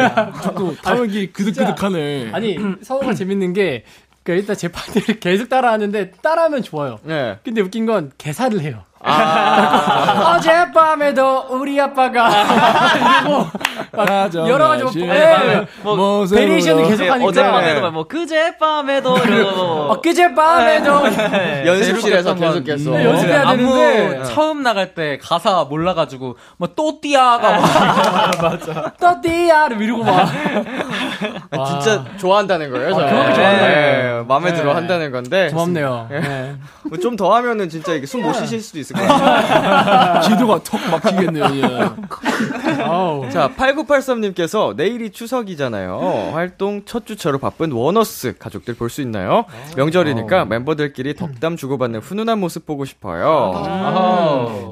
또 0.56 0.76
탐욕이 0.76 1.32
그득그득 1.32 1.76
하네. 1.88 2.30
아니 2.32 2.58
서우가 2.82 3.13
재밌는 3.13 3.54
게 3.54 3.84
그러니까 4.23 4.41
일단 4.41 4.56
제 4.58 4.67
파트를 4.67 5.19
계속 5.21 5.47
따라하는데 5.50 6.12
따라하면 6.21 6.62
좋아요. 6.63 7.00
네. 7.04 7.38
근데 7.43 7.62
웃긴 7.62 7.86
건 7.86 8.12
개사를 8.17 8.60
해요. 8.62 8.84
아~ 9.08 10.36
어젯밤에도 10.38 11.46
우리 11.50 11.80
아빠가 11.80 12.30
그리고 12.93 14.48
여러 14.48 14.67
가지 14.67 14.84
뭐, 14.84 14.91
네, 14.93 15.65
뭐, 15.82 15.96
뭐 15.96 16.26
variation을 16.26 16.88
계속 16.89 17.10
하니까. 17.10 17.30
어젯밤에도 17.30 17.91
뭐 17.91 18.08
그제밤에도 18.08 19.13
어, 19.89 20.02
그제밤에도. 20.02 21.10
네. 21.10 21.63
연습실에서 21.65 22.36
계속 22.36 22.63
계속 22.63 22.91
네, 22.91 23.06
연습해야 23.06 23.52
되는데. 23.56 24.24
처음 24.26 24.62
나갈 24.63 24.93
때 24.93 25.17
가사 25.22 25.63
몰라가지고 25.70 26.38
뭐 26.58 26.67
또띠아가 26.76 27.60
맞아. 28.41 28.91
또띠아를 29.00 29.82
이러고 29.82 30.04
막. 30.04 30.28
아, 31.52 31.65
진짜 31.65 32.04
좋아한다는 32.17 32.72
거예요. 32.72 32.89
아, 32.96 32.98
그런 32.98 33.34
좋아한다. 33.34 34.24
마음에 34.28 34.54
들어 34.54 34.76
한다는 34.76 35.12
건데. 35.12 35.50
고맙네요. 35.52 36.10
뭐 36.84 36.98
좀더 36.98 37.34
하면은 37.36 37.70
진짜 37.70 37.93
이게 37.93 38.06
숨 38.06 38.17
못 38.28 38.34
쉬실 38.34 38.60
수도 38.62 38.80
있을 38.80 38.96
기도가 40.28 40.62
턱 40.64 40.80
막히겠네요. 40.90 41.46
예. 41.56 43.30
자, 43.30 43.50
8983님께서 43.58 44.76
내일이 44.76 45.12
추석이잖아요. 45.12 46.32
활동 46.34 46.84
첫 46.86 47.06
주차로 47.06 47.40
바쁜 47.40 47.72
원어스 47.72 48.38
가족들 48.38 48.74
볼 48.76 48.88
수 48.90 49.02
있나요? 49.02 49.44
명절이니까 49.76 50.46
멤버들끼리 50.46 51.16
덕담 51.16 51.58
주고받는 51.58 52.00
훈훈한 52.00 52.40
모습 52.40 52.66
보고 52.66 52.86
싶어요. 52.86 53.52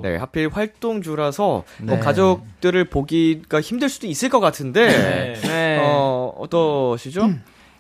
네, 0.04 0.16
하필 0.16 0.50
활동 0.52 1.02
주라서 1.02 1.64
네. 1.82 2.00
가족들을 2.00 2.86
보기가 2.86 3.60
힘들 3.60 3.90
수도 3.90 4.08
있을 4.08 4.30
것 4.30 4.40
같은데, 4.40 5.36
네. 5.44 5.80
어, 5.82 6.34
어떠시죠? 6.38 7.30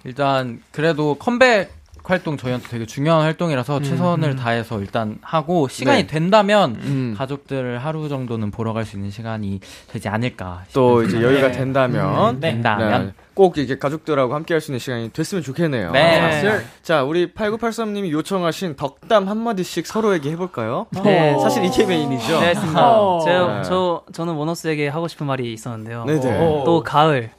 일단, 0.04 0.62
그래도 0.72 1.16
컴백 1.16 1.72
활동 2.10 2.38
저희한테 2.38 2.68
되게 2.70 2.86
중요한 2.86 3.22
활동이라서 3.22 3.78
음, 3.80 3.84
최선을 3.84 4.30
음. 4.32 4.36
다해서 4.36 4.80
일단 4.80 5.18
하고 5.22 5.68
시간이 5.68 6.02
네. 6.04 6.08
된다면 6.08 6.76
음. 6.82 7.15
가족들을 7.18 7.80
하루 7.80 8.08
정도는 8.10 8.52
보러 8.52 8.74
갈 8.74 8.86
수 8.86 8.96
있는 8.96 9.10
시간이 9.10 9.60
되지 9.88 10.08
않을까. 10.10 10.63
또 10.74 11.02
이제 11.04 11.20
여유가 11.22 11.52
된다면 11.52 12.36
음, 12.36 12.39
네. 12.39 12.52
된다면 12.52 13.08
네. 13.08 13.24
꼭 13.34 13.58
이게 13.58 13.78
가족들하고 13.80 14.36
함께 14.36 14.54
할 14.54 14.62
수 14.62 14.72
있는 14.72 14.80
시간이 14.80 15.10
됐으면 15.10 15.44
좋겠네요. 15.44 15.91
네. 15.91 16.62
자, 16.84 17.04
우리 17.04 17.34
8983님이 17.34 18.12
요청하신 18.12 18.76
덕담 18.76 19.28
한마디씩 19.28 19.88
서로에게 19.88 20.30
해볼까요? 20.32 20.86
네. 21.04 21.38
사실 21.39 21.65
이게 21.65 21.86
메인이죠. 21.86 22.39
네, 22.39 22.54
맞습니다. 22.54 23.20
제, 23.26 23.68
저, 23.68 24.04
저는 24.13 24.34
원어스에게 24.36 24.88
하고 24.88 25.08
싶은 25.08 25.26
말이 25.26 25.52
있었는데요. 25.52 26.06
네네. 26.06 26.22
또 26.65 26.84
가을, 26.86 27.32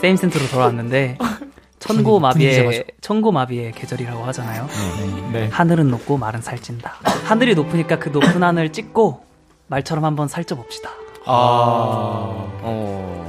세임 0.00 0.16
센트로 0.16 0.46
돌아왔는데, 0.46 1.18
천고마비의 1.78 2.84
천고마비의 3.00 3.72
계절이라고 3.72 4.24
하잖아요. 4.24 4.66
네. 5.32 5.40
네. 5.40 5.48
하늘은 5.52 5.90
높고 5.90 6.16
말은 6.16 6.40
살찐다. 6.42 6.94
하늘이 7.24 7.54
높으니까 7.54 7.98
그 7.98 8.08
높은 8.08 8.42
하늘 8.42 8.72
찍고 8.72 9.24
말처럼 9.68 10.04
한번 10.04 10.28
살쪄 10.28 10.56
봅시다. 10.56 10.90
아, 11.24 11.32
어. 12.62 13.26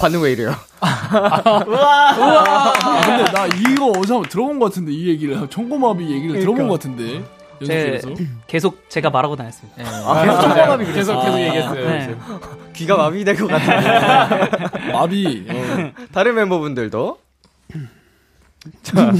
반응 0.00 0.22
왜 0.22 0.32
이래요? 0.32 0.54
우와, 0.82 2.14
우와. 2.16 2.72
아, 2.72 3.00
근데 3.04 3.30
나 3.30 3.46
이거 3.46 3.86
어디서 3.88 4.22
들어본 4.22 4.58
것 4.58 4.66
같은데 4.66 4.92
이 4.92 5.08
얘기를 5.08 5.48
천고마비 5.48 6.04
얘기를 6.04 6.28
그러니까. 6.28 6.40
들어본 6.40 6.68
것 6.68 6.74
같은데. 6.74 7.22
제, 7.66 8.00
계속 8.46 8.88
제가 8.90 9.10
말하고 9.10 9.36
다녔습니다. 9.36 9.82
네. 9.82 9.88
아, 9.88 10.22
계속 10.24 10.40
천고마비 10.42 10.84
계속 10.92 11.20
계속 11.22 11.36
아, 11.36 11.40
얘기했어요. 11.40 11.88
네. 11.88 12.16
귀가 12.74 12.96
마비 12.96 13.24
될 13.24 13.36
것 13.36 13.46
같아요. 13.48 14.48
마비. 14.92 15.46
어. 15.48 15.92
다른 16.12 16.34
멤버분들도 16.34 17.18
자, 18.82 19.12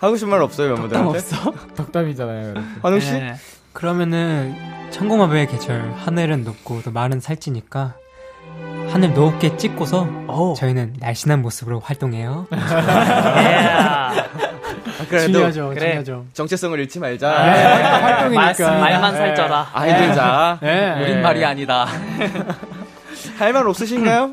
하고 0.00 0.16
싶은 0.16 0.30
말 0.30 0.42
없어요, 0.42 0.74
멤버들한테? 0.74 1.08
없어? 1.18 1.52
덕담이잖아요. 1.76 2.54
환웅 2.82 3.00
씨? 3.00 3.12
네. 3.12 3.34
그러면은 3.72 4.54
천공마비의 4.90 5.48
계절 5.48 5.92
하늘은 5.96 6.44
높고 6.44 6.82
또 6.82 6.90
말은 6.92 7.20
살찌니까 7.20 7.94
하늘 8.90 9.12
높게 9.14 9.56
찍고서 9.56 10.02
오. 10.28 10.54
저희는 10.54 10.94
날씬한 11.00 11.42
모습으로 11.42 11.80
활동해요. 11.80 12.46
그래도 15.08 15.32
중요하죠, 15.32 15.68
그래. 15.70 15.80
중요하죠. 15.80 16.24
정체성을 16.32 16.78
잃지 16.80 16.98
말자. 17.00 17.30
네, 17.44 17.62
활동이니까. 17.62 18.70
말만 18.78 19.12
네. 19.12 19.18
살쪄라. 19.18 19.70
아이들 19.72 20.14
자. 20.14 20.58
네. 20.60 21.02
우린 21.02 21.22
말이 21.22 21.44
아니다. 21.44 21.86
할 23.38 23.52
말 23.52 23.66
없으신가요? 23.68 24.32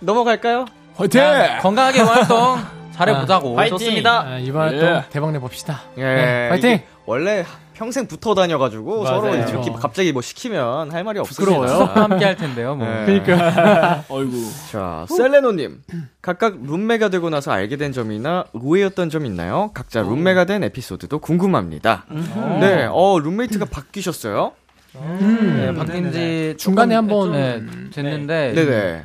넘어갈까요? 0.00 0.66
화이팅! 0.96 1.22
건강하게 1.62 2.00
활동 2.02 2.58
잘해보자고. 2.94 3.58
아, 3.60 3.66
좋습니다. 3.68 4.20
아, 4.22 4.38
이번에 4.38 4.76
예. 4.76 4.80
또 4.80 5.02
대박 5.10 5.32
내봅시다. 5.32 5.80
예. 5.98 6.02
네, 6.02 6.48
화이팅! 6.50 6.80
원래 7.06 7.44
평생 7.74 8.06
붙어 8.06 8.34
다녀가지고 8.34 9.02
맞아요. 9.02 9.20
서로 9.20 9.34
이렇게 9.34 9.70
갑자기 9.72 10.12
뭐 10.12 10.22
시키면 10.22 10.92
할 10.92 11.04
말이. 11.04 11.20
부끄러워요. 11.22 11.84
함께 11.84 12.24
할 12.24 12.36
텐데요, 12.36 12.74
뭐. 12.76 12.86
네. 12.86 13.04
그러니까. 13.22 14.04
어이구. 14.08 14.50
자, 14.70 15.04
셀레노님. 15.08 15.82
각각 16.22 16.56
룸메가 16.64 17.08
되고 17.08 17.28
나서 17.30 17.50
알게 17.52 17.76
된 17.76 17.92
점이나 17.92 18.44
의외였던 18.54 19.10
점 19.10 19.26
있나요? 19.26 19.70
각자 19.74 20.02
룸메가 20.02 20.44
된 20.44 20.62
에피소드도 20.64 21.18
궁금합니다. 21.18 22.04
음. 22.10 22.58
네, 22.60 22.88
어, 22.90 23.18
룸메이트가 23.18 23.66
바뀌셨어요? 23.66 24.52
음. 24.96 25.56
네, 25.56 25.74
바뀐 25.74 26.12
지 26.12 26.54
중간에 26.56 26.94
한번 26.94 27.32
네, 27.32 27.62
됐는데. 27.92 28.52
네네. 28.54 29.02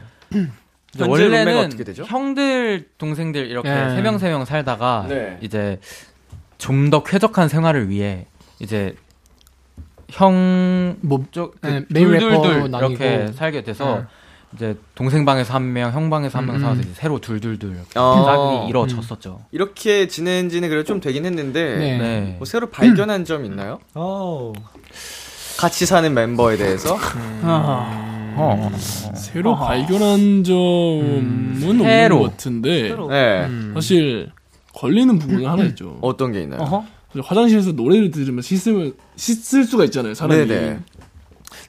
원래는 1.08 1.70
형들 2.06 2.88
동생들 2.98 3.46
이렇게 3.48 3.70
세 3.70 4.02
명 4.02 4.18
세명 4.18 4.40
네. 4.40 4.46
살다가 4.46 5.06
네. 5.08 5.38
이제 5.42 5.80
좀 6.58 6.90
더 6.90 7.04
쾌적한 7.04 7.48
생활을 7.48 7.90
위해 7.90 8.26
이제 8.60 8.96
형 10.10 10.98
몸쪽 11.02 11.60
그 11.62 11.68
네, 11.68 11.86
둘둘둘 11.86 12.72
이렇게 12.74 13.32
살게 13.32 13.64
돼서 13.64 14.00
네. 14.00 14.06
이제 14.56 14.78
동생 14.96 15.26
방에서 15.26 15.54
한 15.54 15.72
명, 15.74 15.92
형 15.94 16.10
방에서 16.10 16.40
한명 16.40 16.56
음. 16.56 16.62
사서 16.62 16.82
이제 16.82 16.90
새로 16.94 17.20
둘둘둘 17.20 17.78
어. 17.96 18.24
짝이 18.26 18.70
이루어졌었죠. 18.70 19.38
음. 19.42 19.46
이렇게 19.52 20.08
지낸 20.08 20.50
지는 20.50 20.70
그래도 20.70 20.86
좀 20.86 21.00
되긴 21.00 21.26
했는데 21.26 21.78
네. 21.78 21.98
네. 21.98 22.36
뭐 22.38 22.46
새로 22.46 22.70
발견한 22.70 23.26
점 23.26 23.46
있나요? 23.46 23.80
오. 23.96 24.54
같이 25.58 25.86
사는 25.86 26.12
멤버에 26.14 26.58
대해서 26.58 26.96
음. 26.96 27.42
어. 27.44 28.10
어. 28.38 28.72
새로 29.14 29.52
어. 29.52 29.56
발견한 29.56 30.44
점은 30.44 31.02
음. 31.02 31.62
없는 31.64 32.10
것 32.10 32.32
같은데 32.32 32.96
네. 33.10 33.46
음. 33.46 33.72
사실 33.76 34.32
걸리는 34.74 35.20
부분은 35.20 35.46
하나 35.46 35.64
있죠. 35.66 35.98
어떤 36.02 36.32
게 36.32 36.42
있나요? 36.42 36.62
어허? 36.62 36.86
화장실에서 37.18 37.72
노래를 37.72 38.12
들으면 38.12 38.42
씻으면 38.42 38.94
씻을 39.16 39.64
수가 39.66 39.86
있잖아요, 39.86 40.14
사람이. 40.14 40.48
네네. 40.48 40.80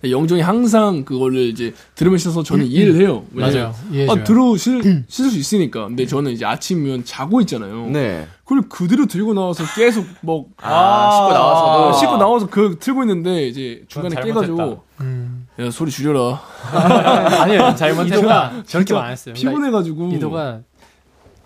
영정이 0.05 0.41
항상 0.41 1.05
그거를 1.05 1.41
이제 1.41 1.75
들으면서 1.95 2.43
저는 2.43 2.67
이해를 2.67 2.97
해요. 2.97 3.25
맞아요. 3.31 3.75
아, 4.09 4.25
들어 4.25 4.57
실, 4.57 5.05
씻을 5.09 5.31
수 5.31 5.39
있으니까. 5.39 5.89
근데 5.89 6.07
저는 6.07 6.33
이제 6.33 6.47
아침이면 6.47 7.05
자고 7.05 7.41
있잖아요. 7.43 7.87
네. 7.91 8.27
그걸 8.45 8.63
그대로 8.69 9.07
들고 9.07 9.35
나와서 9.35 9.65
계속 9.75 10.07
뭐. 10.23 10.47
아, 10.59 11.11
씻고 11.13 11.33
나와서도. 11.33 11.89
어, 11.89 11.93
씻고 11.93 12.17
나와서 12.17 12.47
그 12.47 12.77
틀고 12.81 13.03
있는데 13.03 13.47
이제 13.47 13.85
중간에 13.89 14.21
깨가지고. 14.23 14.83
음. 15.01 15.47
야, 15.59 15.71
소리 15.71 15.91
줄여라. 15.91 16.41
아니요, 17.43 17.75
잘못했다. 17.77 18.63
저렇게 18.67 18.95
안 18.95 19.13
했어요. 19.13 19.35
피곤해가지고. 19.35 20.13
이도가 20.15 20.61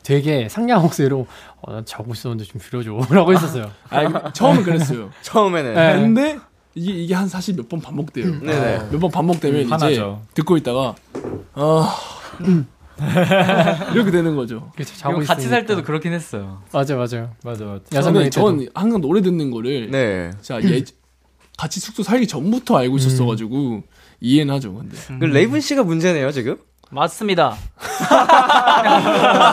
되게 0.04 0.48
상냥한 0.48 0.84
목소리로 0.84 1.26
어, 1.62 1.72
난 1.72 1.84
자고 1.84 2.12
있었는데 2.12 2.44
좀 2.44 2.60
줄여줘라고 2.60 3.32
했었어요. 3.34 3.72
아, 3.90 4.32
처음은 4.32 4.62
그랬어요. 4.62 5.10
처음에는. 5.22 5.74
네. 5.74 5.92
근데 6.00 6.38
이게 6.76 6.92
이게 6.92 7.14
한 7.14 7.26
사실 7.26 7.54
몇 7.56 7.68
번 7.68 7.80
반복돼요. 7.80 8.26
음. 8.26 8.40
네네. 8.46 8.90
몇 8.92 9.00
번 9.00 9.10
반복되면 9.10 9.60
음, 9.60 9.64
이제 9.64 9.70
화나죠. 9.70 10.22
듣고 10.34 10.56
있다가 10.58 10.94
아 11.54 11.96
이렇게 13.92 14.10
되는 14.10 14.36
거죠. 14.36 14.70
그렇죠. 14.74 14.94
자고 14.96 15.20
같이 15.20 15.48
살 15.48 15.66
때도 15.66 15.82
그렇긴 15.82 16.12
했어요. 16.12 16.62
맞아 16.72 16.94
맞아요. 16.96 17.30
맞아 17.42 17.64
맞아. 17.64 18.00
저는 18.02 18.30
전 18.30 18.66
항상 18.74 19.00
노래 19.00 19.20
듣는 19.22 19.50
거를 19.50 19.90
네. 19.90 20.30
자 20.42 20.60
예, 20.62 20.84
같이 21.56 21.80
숙소 21.80 22.02
살기 22.02 22.26
전부터 22.26 22.76
알고 22.76 22.96
있었어가지고 22.98 23.56
음. 23.56 23.82
이해는 24.20 24.54
하죠. 24.54 24.74
근데 24.74 24.96
그 25.18 25.24
레이븐 25.24 25.60
씨가 25.60 25.82
문제네요 25.84 26.30
지금. 26.32 26.56
맞습니다. 26.90 27.54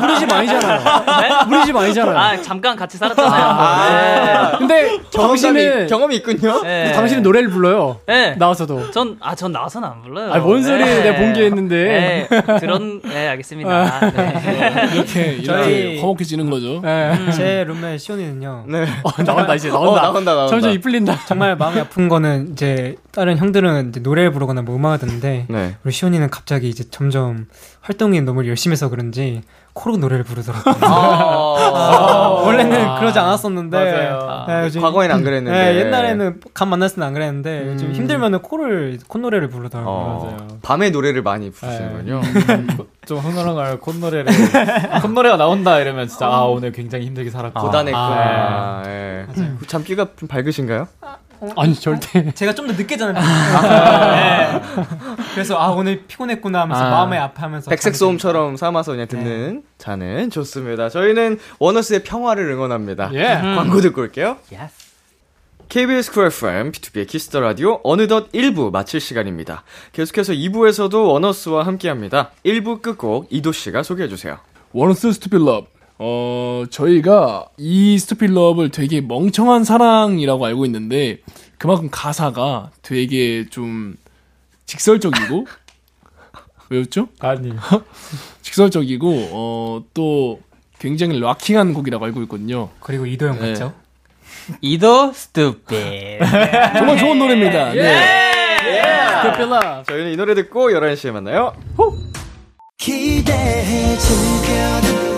우리 0.04 0.20
집 0.20 0.32
아니잖아요. 0.32 0.80
네? 1.22 1.30
우리 1.48 1.66
집 1.66 1.76
아니잖아요. 1.76 2.18
아, 2.18 2.42
잠깐 2.42 2.76
같이 2.76 2.98
살았잖아요. 2.98 3.44
아, 3.44 4.50
네. 4.52 4.58
근데 4.58 5.00
당신은 5.12 5.88
경험이 5.88 6.18
있군요. 6.18 6.62
네. 6.62 6.92
당신은 6.92 7.24
노래를 7.24 7.50
불러요. 7.50 8.00
네. 8.08 8.36
나와서도. 8.36 8.92
전, 8.92 9.18
아, 9.22 9.34
전 9.34 9.52
나와서는 9.52 9.88
안 9.88 10.02
불러요. 10.04 10.34
아, 10.34 10.38
뭔 10.40 10.62
소리 10.62 10.84
네. 10.84 11.02
내가 11.04 11.18
본게했는데 11.20 12.28
네. 12.30 12.42
그런, 12.60 13.02
네, 13.02 13.30
알겠습니다. 13.30 14.12
네. 14.12 14.90
이렇게, 14.94 15.22
이렇게 15.34 16.00
화목해지는 16.00 16.50
거죠. 16.50 16.82
네. 16.82 17.12
음. 17.14 17.32
제 17.32 17.64
룸메 17.68 17.98
시온이는요. 17.98 18.66
네. 18.68 18.86
어, 19.04 19.24
나온다, 19.24 19.56
이제 19.56 19.70
나온다. 19.70 19.92
어, 19.92 19.96
나온다, 20.12 20.36
나온다. 20.36 20.48
점점 20.48 20.72
이 20.72 20.80
풀린다. 20.80 21.20
정말 21.26 21.56
마음이 21.56 21.80
아픈 21.80 22.08
거는 22.08 22.50
이제 22.52 22.96
다른 23.12 23.38
형들은 23.38 23.90
이제 23.90 24.00
노래를 24.00 24.32
부르거나 24.32 24.62
뭐 24.62 24.76
음악을 24.76 25.00
듣는데, 25.00 25.46
네. 25.50 25.76
우리 25.84 25.92
시온이는 25.92 26.30
갑자기 26.30 26.70
이제 26.70 26.86
점점 26.90 27.48
활동이 27.82 28.22
너무 28.22 28.48
열심히 28.48 28.74
해서 28.74 28.90
그런지 28.90 29.42
코로 29.74 29.98
노래를 29.98 30.24
부르더라고요. 30.24 30.76
아~ 30.82 32.42
원래는 32.46 32.86
아~ 32.86 33.00
그러지 33.00 33.20
않았었는데. 33.20 33.78
맞아요. 33.78 34.46
네, 34.48 34.66
요즘, 34.66 34.82
과거에는 34.82 35.16
안 35.16 35.24
그랬는데. 35.24 35.74
네, 35.74 35.80
옛날에는 35.80 36.42
감 36.54 36.70
만났을 36.70 36.96
때는 36.96 37.08
안 37.08 37.14
그랬는데 37.14 37.62
음. 37.62 37.74
요즘 37.74 37.94
힘들면은 37.94 38.40
코를 38.40 39.00
콧노래를 39.08 39.50
부르더라고요. 39.50 39.94
어. 39.94 40.48
밤에 40.62 40.90
노래를 40.90 41.22
많이 41.22 41.52
부르시는군요. 41.52 42.22
네. 42.22 42.68
좀 43.06 43.20
흥얼흥얼 43.20 43.80
콧노래를 43.80 44.32
콧노래가 45.02 45.38
나온다 45.38 45.80
이러면 45.80 46.08
진짜 46.08 46.28
아 46.28 46.44
오늘 46.44 46.72
굉장히 46.72 47.06
힘들게 47.06 47.30
살았고 47.30 47.60
고단했구나. 47.62 48.04
아, 48.04 48.82
네. 48.86 49.26
잠귀가 49.68 50.08
좀 50.18 50.28
밝으신가요? 50.28 50.88
아니 51.58 51.74
절대. 51.76 52.32
제가 52.34 52.54
좀 52.54 52.68
더 52.68 52.74
늦게 52.74 52.96
자는 52.98 53.18
아, 53.18 54.12
네. 54.16 54.62
그래서 55.34 55.58
아 55.60 55.70
오늘 55.70 56.04
피곤했구나 56.08 56.62
하면서 56.62 56.84
아, 56.84 56.90
마음에 56.92 57.18
아파하면서 57.18 57.70
백색 57.70 57.96
소음처럼 57.96 58.56
삼아서 58.58 58.92
그냥 58.92 59.08
듣는 59.08 59.56
네. 59.56 59.62
자는 59.78 60.30
좋습니다. 60.30 60.90
저희는 60.90 61.40
원어스의 61.60 62.04
평화를 62.04 62.50
응원합니다. 62.52 63.10
예. 63.14 63.40
음. 63.42 63.56
광고 63.56 63.82
듣고 63.82 64.02
올게요. 64.02 64.38
Yes. 64.52 64.74
KBS 65.70 66.12
쿨 66.12 66.26
FM, 66.28 66.72
BTOB의 66.74 67.08
키스 67.08 67.28
더 67.28 67.40
라디오, 67.40 67.80
어느덧 67.84 68.30
1부 68.34 68.72
마칠 68.72 69.00
시간입니다. 69.00 69.64
계속해서 69.94 70.34
2부에서도 70.34 70.94
원어스와 71.08 71.66
함께 71.66 71.88
합니다. 71.88 72.32
1부 72.46 72.82
끝곡 72.82 73.28
이도씨가 73.30 73.82
소개해주세요. 73.82 74.38
원어스 74.74 75.14
Stupid 75.14 75.40
Love. 75.40 75.71
어, 76.04 76.64
저희가 76.72 77.46
이 77.60 78.00
Stupid 78.00 78.34
Love를 78.34 78.72
되게 78.72 79.02
멍청한 79.02 79.64
사랑이라고 79.64 80.44
알고 80.48 80.66
있는데, 80.66 81.20
그만큼 81.60 81.90
가사가 81.92 82.72
되게 82.82 83.46
좀 83.48 83.96
직설적이고, 84.66 85.46
왜였죠? 86.72 87.08
아니. 87.20 87.54
직설적이고, 88.42 89.30
어, 89.32 89.84
또 89.94 90.40
굉장히 90.80 91.20
락킹한 91.20 91.76
곡이라고 91.76 92.04
알고 92.04 92.24
있거든요. 92.24 92.70
그리고 92.80 93.06
이도영 93.06 93.40
네. 93.40 93.50
같죠? 93.50 93.76
이도 94.60 95.14
스투필. 95.14 96.18
정말 96.78 96.98
좋은 96.98 97.20
노래입니다. 97.20 97.74
네. 97.74 98.32
스투필 99.22 99.50
러 99.52 99.84
저희는 99.84 100.14
이 100.14 100.16
노래 100.16 100.34
듣고 100.34 100.72
11시에 100.72 101.12
만나요. 101.12 101.54
호! 101.78 101.96
기대해 102.80 103.96
듣 103.98 105.11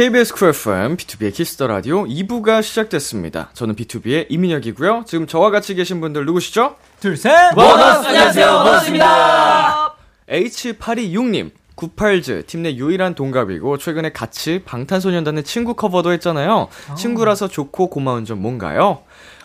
KBS 0.00 0.32
쿨 0.32 0.48
FM, 0.48 0.96
BTOB의 0.96 1.34
키스 1.34 1.54
더 1.54 1.66
라디오 1.66 2.06
2부가 2.06 2.62
시작됐습니다. 2.62 3.50
저는 3.52 3.76
BTOB의 3.76 4.28
이민혁이고요. 4.30 5.04
지금 5.06 5.26
저와 5.26 5.50
같이 5.50 5.74
계신 5.74 6.00
분들 6.00 6.24
누구시죠? 6.24 6.76
둘, 7.00 7.18
셋! 7.18 7.30
원어스! 7.54 8.06
안녕하세요, 8.08 8.46
원어스입니다! 8.46 9.94
H826님, 10.26 11.50
98즈, 11.76 12.46
팀 12.46 12.62
내 12.62 12.76
유일한 12.76 13.14
동갑이고, 13.14 13.76
최근에 13.76 14.12
같이 14.12 14.62
방탄소년단의 14.64 15.44
친구 15.44 15.74
커버도 15.74 16.12
했잖아요. 16.12 16.68
아. 16.88 16.94
친구라서 16.94 17.48
좋고 17.48 17.90
고마운 17.90 18.24
점 18.24 18.40
뭔가요? 18.40 19.02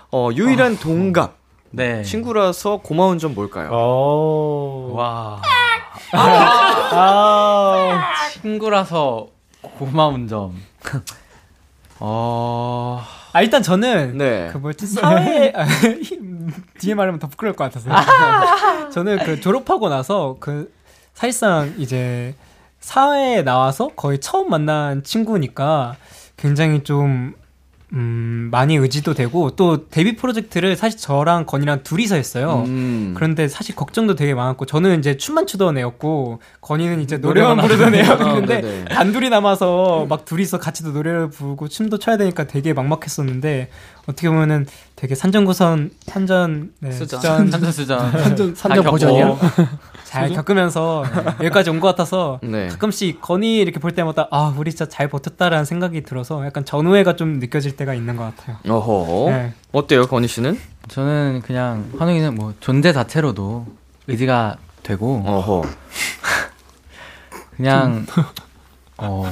어, 0.10 0.30
유일한 0.34 0.76
아. 0.76 0.80
동갑. 0.80 1.36
네. 1.72 2.02
친구라서 2.04 2.78
고마운 2.78 3.20
점 3.20 3.36
뭘까요? 3.36 3.72
오. 3.72 4.94
와. 4.96 5.42
아. 6.14 6.18
아. 6.94 8.14
친구라서 8.42 9.35
고마운 9.78 10.28
점. 10.28 10.56
어. 12.00 13.02
아, 13.34 13.42
일단 13.42 13.62
저는, 13.62 14.18
네. 14.18 14.50
그 14.52 14.58
뭐지, 14.58 14.88
사회, 14.88 15.54
뒤에 16.80 16.94
말하면 16.94 17.20
더 17.20 17.28
부끄러울 17.28 17.56
것 17.56 17.66
같아서. 17.66 17.90
저는 18.92 19.20
그 19.26 19.40
졸업하고 19.40 19.90
나서 19.90 20.38
그, 20.40 20.74
사실상 21.14 21.74
이제, 21.78 22.36
사회에 22.80 23.42
나와서 23.42 23.90
거의 23.96 24.20
처음 24.20 24.50
만난 24.50 25.04
친구니까 25.04 25.96
굉장히 26.38 26.84
좀 26.84 27.34
음, 27.94 28.50
많이 28.52 28.76
의지도 28.76 29.14
되고 29.14 29.52
또 29.52 29.88
데뷔 29.90 30.16
프로젝트를 30.16 30.76
사실 30.76 31.00
저랑 31.00 31.46
건이랑 31.46 31.84
둘이서 31.84 32.16
했어요. 32.16 32.64
음. 32.66 33.14
그런데 33.16 33.48
사실 33.48 33.76
걱정도 33.76 34.16
되게 34.16 34.34
많았고 34.34 34.66
저는 34.66 35.00
이제 35.00 35.18
춤만 35.18 35.46
추던 35.48 35.78
애였고 35.78 36.40
건이는 36.62 37.02
이제 37.02 37.18
노래만 37.18 37.58
부르던 37.58 37.94
애였는데 37.94 38.86
어, 38.90 38.94
단둘이 38.94 39.30
남아서 39.30 40.08
막 40.10 40.26
둘이서 40.26 40.60
같이도 40.60 40.92
노래를 40.92 41.30
부르고 41.30 41.68
춤도 41.68 42.00
춰야 42.00 42.18
되니까 42.18 42.46
되게 42.46 42.74
막막했었는데 42.74 43.70
어떻게 44.08 44.30
보면은 44.30 44.66
되게 44.96 45.16
산전구선 45.16 45.92
산전 46.08 46.72
네, 46.80 46.92
수전 46.92 47.22
산전 47.50 47.72
수전 47.72 48.12
산전 48.12 48.56
산전 48.56 48.84
버전이요. 48.84 49.40
잘 50.06 50.30
겪으면서 50.30 51.04
여기까지 51.42 51.70
온 51.72 51.80
것 51.80 51.88
같아서 51.88 52.40
네. 52.44 52.68
가끔씩 52.70 53.20
건이 53.22 53.58
이렇게 53.58 53.80
볼 53.80 53.92
때마다 53.92 54.28
아 54.32 54.54
우리 54.58 54.72
진짜 54.72 54.88
잘 54.88 55.08
버텼다라는 55.10 55.66
생각이 55.66 56.04
들어서 56.04 56.46
약간 56.46 56.64
전후회가 56.64 57.16
좀 57.16 57.40
느껴질 57.40 57.76
때가 57.76 57.94
있는 57.94 58.16
것 58.16 58.24
같아요. 58.36 58.58
어허. 58.70 59.30
네. 59.32 59.54
어때요, 59.72 60.08
건희 60.08 60.28
씨는? 60.28 60.58
저는 60.88 61.42
그냥 61.46 61.92
환웅이는 61.98 62.36
뭐 62.36 62.54
존재 62.60 62.94
자체로도 62.94 63.66
의지가 64.08 64.58
되고. 64.84 65.22
어허. 65.26 65.64
그냥 67.58 68.06
어. 68.98 69.24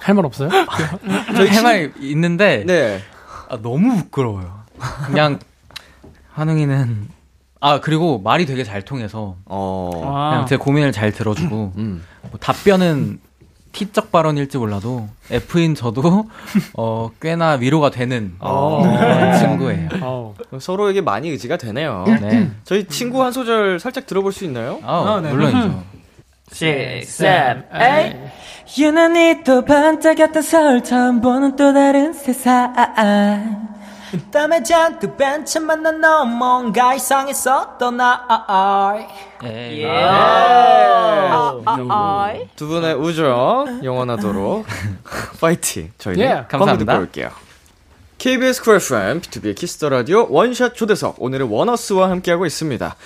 할 0.00 0.14
말 0.14 0.24
없어요? 0.24 0.48
할 0.48 1.62
말 1.62 1.92
있는데 2.00 2.64
네. 2.66 3.00
아, 3.48 3.58
너무 3.60 3.96
부끄러워요. 3.96 4.60
그냥 5.06 5.38
환웅이는 6.34 7.08
아 7.60 7.80
그리고 7.80 8.20
말이 8.20 8.46
되게 8.46 8.64
잘 8.64 8.82
통해서 8.82 9.36
어. 9.44 9.90
그냥 10.30 10.46
제 10.46 10.56
고민을 10.56 10.92
잘 10.92 11.12
들어주고 11.12 11.72
음. 11.76 12.04
뭐 12.30 12.38
답변은 12.38 13.20
T적 13.72 14.10
발언일지 14.10 14.58
몰라도 14.58 15.08
F인 15.30 15.74
저도 15.74 16.28
어 16.74 17.10
꽤나 17.20 17.52
위로가 17.52 17.90
되는 17.90 18.34
어. 18.38 18.82
그런 18.82 19.38
친구예요. 19.38 19.88
어. 20.00 20.34
서로에게 20.58 21.00
많이 21.00 21.28
의지가 21.30 21.58
되네요. 21.58 22.04
네. 22.20 22.50
저희 22.64 22.86
친구 22.86 23.22
한 23.22 23.32
소절 23.32 23.78
살짝 23.78 24.06
들어볼 24.06 24.32
수 24.32 24.44
있나요? 24.44 24.80
아, 24.82 25.16
아 25.16 25.20
네. 25.20 25.30
물론이죠. 25.30 25.84
6, 26.50 27.04
7, 27.04 27.68
8 27.70 28.32
유난히 28.78 29.42
또 29.44 29.64
반짝였던 29.64 30.42
서울 30.42 30.82
처음 30.82 31.20
보는 31.20 31.56
또 31.56 31.72
다른 31.72 32.12
세상 32.12 32.74
땀에 34.32 34.62
잔뜩 34.62 35.16
밴 35.16 35.41
채 35.41 35.60
만난 35.60 36.00
너 36.00 36.24
뭔가 36.24 36.94
이상했었던 36.94 37.96
나 37.96 38.96
예. 39.44 39.88
두 42.56 42.66
분의 42.68 42.94
우정 42.94 43.80
영원하도록 43.84 44.66
파이팅. 45.40 45.92
저희는 45.98 46.24
yeah. 46.26 46.48
감사합니다. 46.48 46.92
듣고 46.94 47.02
올게요. 47.02 47.30
KBS 48.18 48.62
쿨 48.64 48.76
FM, 48.76 49.20
BTOB의 49.20 49.54
키스 49.54 49.75
더 49.75 49.88
라디오 49.90 50.26
원샷 50.28 50.74
초대석. 50.74 51.16
오늘은 51.18 51.46
원어스와 51.48 52.10
함께하고 52.10 52.46
있습니다. 52.46 52.96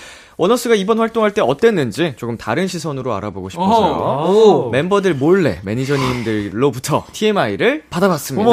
원어스가 0.43 0.75
이번 0.75 0.99
활동할 0.99 1.31
때 1.31 1.41
어땠는지 1.41 2.15
조금 2.17 2.37
다른 2.37 2.67
시선으로 2.67 3.15
알아보고 3.15 3.49
싶어서요. 3.49 4.71
멤버들 4.73 5.15
몰래 5.15 5.61
매니저님들로부터 5.63 7.05
TMI를 7.13 7.85
받아봤습니다. 7.89 8.51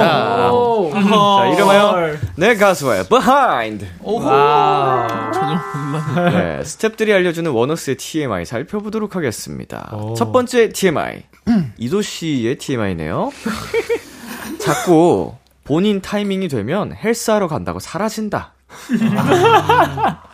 자, 0.92 1.48
이름하여 1.48 2.12
내 2.36 2.56
가수의 2.58 3.06
Behind. 3.10 3.88
전혀 5.34 5.60
몰랐네. 6.14 6.30
네, 6.58 6.62
스탭들이 6.62 7.12
알려주는 7.12 7.50
원어스의 7.50 7.98
TMI 7.98 8.46
살펴보도록 8.46 9.16
하겠습니다. 9.16 9.90
오. 9.92 10.14
첫 10.14 10.32
번째 10.32 10.70
TMI. 10.70 11.24
이도 11.80 12.04
씨의 12.04 12.60
TMI네요. 12.60 13.32
자꾸 14.62 15.34
본인 15.64 16.02
타이밍이 16.02 16.50
되면 16.50 16.94
헬스하러 16.94 17.48
간다고 17.48 17.80
사라진다. 17.80 18.54
아, 19.18 20.29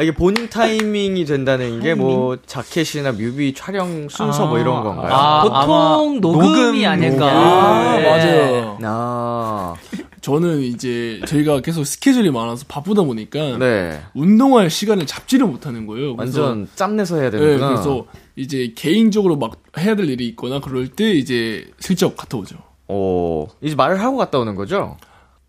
이게 0.00 0.12
본인 0.12 0.48
타이밍이 0.48 1.24
된다는 1.24 1.80
게 1.80 1.94
뭐 1.94 2.36
자켓이나 2.44 3.12
뮤비 3.12 3.54
촬영 3.54 4.08
순서 4.08 4.46
아, 4.46 4.48
뭐 4.48 4.58
이런 4.58 4.82
건가요? 4.82 5.08
아, 5.12 5.42
보통 5.42 6.20
녹음이 6.20 6.84
아닐까. 6.84 7.32
녹음. 7.32 7.48
아, 7.48 7.96
네. 7.96 8.02
맞아요. 8.10 8.78
아. 8.82 9.74
저는 10.20 10.60
이제 10.62 11.20
저희가 11.26 11.60
계속 11.60 11.84
스케줄이 11.84 12.30
많아서 12.30 12.64
바쁘다 12.66 13.02
보니까 13.02 13.58
네. 13.58 14.00
운동할 14.14 14.70
시간을 14.70 15.06
잡지를 15.06 15.46
못하는 15.46 15.86
거예요. 15.86 16.14
완전 16.16 16.66
짬내서 16.74 17.20
해야 17.20 17.30
되는구나. 17.30 17.68
네, 17.68 17.74
그래서 17.74 18.06
이제 18.34 18.72
개인적으로 18.74 19.36
막 19.36 19.52
해야 19.78 19.94
될 19.94 20.08
일이 20.08 20.26
있거나 20.28 20.60
그럴 20.60 20.88
때 20.88 21.12
이제 21.12 21.66
슬쩍 21.78 22.16
갔다 22.16 22.38
오죠. 22.38 22.56
오, 22.88 23.46
이제 23.62 23.74
말을 23.76 24.00
하고 24.00 24.16
갔다 24.16 24.38
오는 24.38 24.54
거죠? 24.56 24.96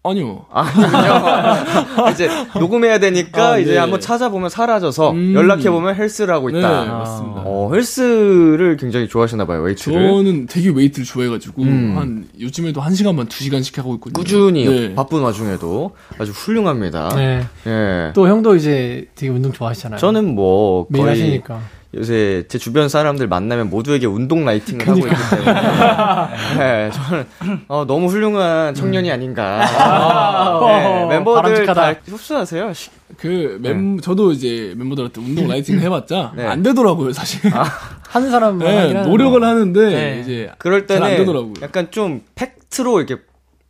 아니요. 0.10 0.46
아니요. 0.52 2.10
이제 2.12 2.30
녹음해야 2.60 3.00
되니까 3.00 3.54
아, 3.54 3.58
이제 3.58 3.72
네. 3.72 3.78
한번 3.78 4.00
찾아보면 4.00 4.50
사라져서 4.50 5.12
음. 5.12 5.34
연락해 5.34 5.70
보면 5.70 5.96
헬스를 5.96 6.34
하고 6.34 6.50
있다. 6.50 6.84
네, 6.84 6.90
맞습니다. 6.90 7.42
어, 7.46 7.72
헬스를 7.74 8.78
굉장히 8.78 9.08
좋아하시나 9.08 9.46
봐요, 9.46 9.62
웨이트를. 9.62 10.08
저는 10.08 10.46
되게 10.48 10.70
웨이트를 10.70 11.06
좋아해 11.06 11.30
가지고, 11.30 11.64
음. 11.64 11.94
한, 11.98 12.28
요즘에도 12.40 12.82
한 12.82 12.94
시간 12.94 13.15
반 13.15 13.28
두 13.28 13.44
시간씩 13.44 13.78
하고 13.78 13.96
있거든요. 13.96 14.22
꾸준히 14.22 14.66
네. 14.66 14.96
바쁜 14.96 15.22
와중에도 15.22 15.92
아주 16.20 16.32
훌륭합니다. 16.32 17.10
네. 17.16 17.46
예. 17.68 18.12
또 18.14 18.28
형도 18.28 18.56
이제 18.56 19.08
되게 19.16 19.32
운동 19.32 19.52
좋아하시잖아요. 19.52 20.00
저는 20.00 20.36
뭐, 20.36 20.88
거의 20.88 21.04
하시니까. 21.04 21.60
요새 21.96 22.44
제 22.48 22.58
주변 22.58 22.90
사람들 22.90 23.28
만나면 23.28 23.70
모두에게 23.70 24.06
운동 24.06 24.44
라이팅을 24.44 24.84
그러니까. 24.84 25.16
하고 25.16 25.38
있기 25.38 25.46
때문에 25.46 26.58
네, 26.58 26.92
저는 26.92 27.26
어, 27.68 27.86
너무 27.86 28.08
훌륭한 28.08 28.74
청년이 28.74 29.10
아닌가. 29.12 29.62
아, 29.64 30.60
네, 30.68 31.06
멤버들 31.08 31.42
바람직하다. 31.42 31.94
다 31.94 32.00
흡수하세요. 32.06 32.74
그 33.18 33.60
멤, 33.62 33.96
네. 33.96 34.02
저도 34.02 34.32
이제 34.32 34.74
멤버들한테 34.78 35.22
운동 35.22 35.48
라이팅 35.48 35.80
해봤자 35.80 36.34
네. 36.36 36.46
안 36.46 36.64
되더라고요 36.64 37.14
사실. 37.14 37.56
아, 37.56 37.64
하는 38.10 38.30
사람 38.30 38.60
네, 38.60 38.94
노력을 38.94 39.42
하는데 39.42 39.80
네. 39.80 40.22
이제 40.22 40.52
그럴 40.58 40.88
때는 40.88 41.26
약간 41.62 41.92
좀 41.92 42.22
팩트로 42.36 43.00
이렇게 43.00 43.22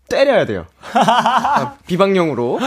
때려야 0.07 0.45
돼요. 0.45 0.65
아, 0.93 1.73
비방용으로. 1.87 2.59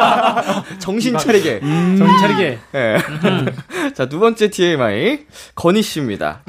정신 0.78 1.16
차리게. 1.18 1.60
음. 1.62 1.96
정신 1.98 2.18
차리게. 2.18 2.58
네. 2.72 2.98
자, 3.94 4.06
두 4.06 4.18
번째 4.18 4.48
TMI. 4.48 5.26
건희 5.54 5.82
씨입니다. 5.82 6.40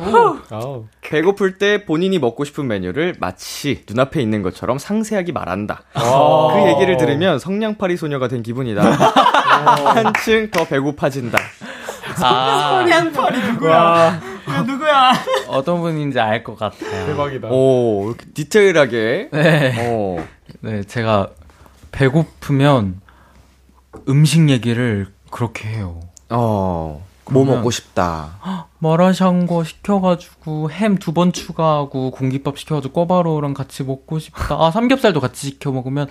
배고플 1.02 1.58
때 1.58 1.86
본인이 1.86 2.20
먹고 2.20 2.46
싶은 2.46 2.68
메뉴를 2.68 3.16
마치 3.20 3.84
눈앞에 3.88 4.22
있는 4.22 4.42
것처럼 4.42 4.78
상세하게 4.78 5.32
말한다. 5.34 5.84
그 5.94 6.70
얘기를 6.70 6.98
들으면 6.98 7.40
성냥팔이 7.40 7.98
소녀가 7.98 8.28
된 8.28 8.42
기분이다. 8.44 8.82
한층 8.84 10.50
더 10.52 10.66
배고파진다. 10.66 11.38
성냥팔이 12.18 13.52
누구야? 13.52 14.33
누구야? 14.66 15.12
어떤 15.48 15.82
분인지 15.82 16.20
알 16.20 16.44
것 16.44 16.58
같아요. 16.58 17.06
대박이다. 17.08 17.48
오, 17.50 18.08
이렇게 18.10 18.26
디테일하게. 18.34 19.30
네. 19.32 19.90
오. 19.90 20.20
네, 20.62 20.84
제가 20.84 21.30
배고프면 21.92 23.02
음식 24.10 24.50
얘기를 24.50 25.08
그렇게 25.32 25.70
해요. 25.70 26.00
어. 26.30 27.06
뭐 27.32 27.46
먹고 27.46 27.72
싶다. 27.72 28.68
마라샹궈 28.80 29.64
시켜가지고 29.64 30.70
햄 30.72 30.98
두 30.98 31.14
번 31.14 31.32
추가하고 31.32 32.12
공깃밥 32.12 32.58
시켜가지고 32.60 32.94
꼬바로우랑 32.94 33.54
같이 33.54 33.84
먹고 33.84 34.20
싶다. 34.20 34.56
아 34.60 34.72
삼겹살도 34.72 35.20
같이 35.22 35.48
시켜 35.48 35.72
먹으면 35.72 36.08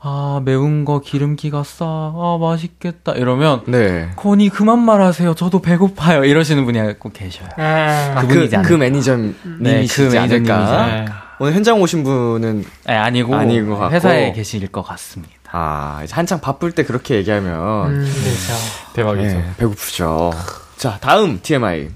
아 0.00 0.40
매운 0.44 0.84
거 0.84 1.00
기름기가 1.00 1.62
싸. 1.62 1.84
아 1.86 2.38
맛있겠다. 2.40 3.12
이러면 3.12 3.62
네. 3.66 4.10
건이 4.16 4.48
그만 4.48 4.80
말하세요. 4.80 5.34
저도 5.34 5.62
배고파요. 5.62 6.24
이러시는 6.24 6.64
분이 6.64 6.98
꼭 6.98 7.12
계셔요. 7.12 7.48
아, 7.56 8.20
그분이지 8.22 8.56
그, 8.56 8.62
그 8.62 8.74
매니저님이 8.74 9.34
네, 9.60 9.86
그 9.86 10.00
매니저님이지 10.02 10.50
네. 10.52 11.04
오늘 11.38 11.54
현장 11.54 11.80
오신 11.80 12.04
분은 12.04 12.64
네, 12.86 12.92
아니고, 12.94 13.34
아니고 13.34 13.88
회사에 13.90 14.32
계실 14.32 14.66
것 14.68 14.82
같습니다. 14.82 15.32
아, 15.52 16.00
이제 16.04 16.14
한창 16.14 16.40
바쁠 16.40 16.72
때 16.72 16.84
그렇게 16.84 17.16
얘기하면. 17.16 17.86
음, 17.86 17.98
그렇죠. 18.04 18.52
대박이죠. 18.94 19.26
네, 19.26 19.50
배고프죠. 19.58 20.32
자, 20.76 20.98
다음 21.00 21.40
TMI. 21.42 21.88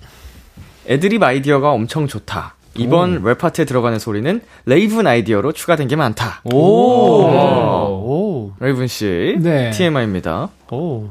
애드립 0.89 1.23
아이디어가 1.23 1.71
엄청 1.71 2.07
좋다. 2.07 2.55
이번 2.77 3.25
오. 3.25 3.29
랩 3.29 3.39
파트에 3.39 3.65
들어가는 3.65 3.99
소리는 3.99 4.41
레이븐 4.67 5.07
아이디어로 5.07 5.53
추가된 5.53 5.89
게 5.89 5.97
많다. 5.97 6.41
오. 6.45 6.59
오. 6.59 8.53
레이븐 8.61 8.87
씨. 8.89 9.37
네. 9.41 9.71
TMI입니다. 9.71 10.49
오. 10.71 11.09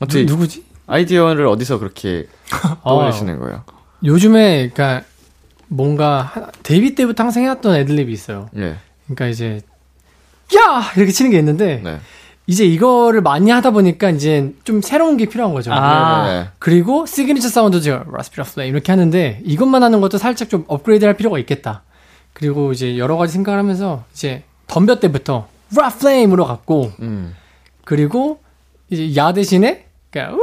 어떻게 0.00 0.24
누, 0.24 0.36
구지 0.38 0.64
아이디어를 0.86 1.46
어디서 1.46 1.78
그렇게 1.78 2.26
떠올리시는 2.84 3.36
아, 3.36 3.38
거예요? 3.38 3.64
요즘에 4.04 4.70
그러니까 4.70 5.06
뭔가 5.68 6.50
데뷔 6.62 6.94
때부터 6.94 7.24
항상 7.24 7.42
해왔던 7.42 7.74
애드립이 7.76 8.12
있어요. 8.12 8.48
네. 8.52 8.76
그러니까 9.04 9.26
이제 9.26 9.60
야 10.56 10.92
이렇게 10.96 11.12
치는 11.12 11.30
게 11.30 11.38
있는데 11.38 11.80
네. 11.82 11.98
이제 12.46 12.64
이거를 12.64 13.20
많이 13.20 13.50
하다 13.50 13.72
보니까 13.72 14.08
이제 14.10 14.54
좀 14.64 14.80
새로운 14.80 15.18
게 15.18 15.26
필요한 15.26 15.52
거죠. 15.52 15.70
아. 15.72 16.26
네. 16.26 16.48
그리고 16.58 17.04
시그니처 17.04 17.48
사운드죠. 17.48 18.04
라스피라 18.10 18.44
플레임 18.44 18.74
이렇게 18.74 18.90
하는데 18.90 19.40
이것만 19.44 19.82
하는 19.82 20.00
것도 20.00 20.16
살짝 20.16 20.48
좀 20.48 20.64
업그레이드 20.66 21.04
할 21.04 21.14
필요가 21.14 21.38
있겠다. 21.38 21.82
그리고 22.32 22.72
이제 22.72 22.96
여러 22.96 23.16
가지 23.16 23.34
생각을 23.34 23.58
하면서 23.58 24.04
이제 24.12 24.44
덤벼 24.66 25.00
때부터 25.00 25.48
라 25.76 25.90
플레임으로 25.90 26.46
갔고 26.46 26.92
음. 27.00 27.34
그리고 27.84 28.40
이제 28.88 29.14
야 29.16 29.34
대신에 29.34 29.84
그러니까 30.10 30.34
우 30.34 30.40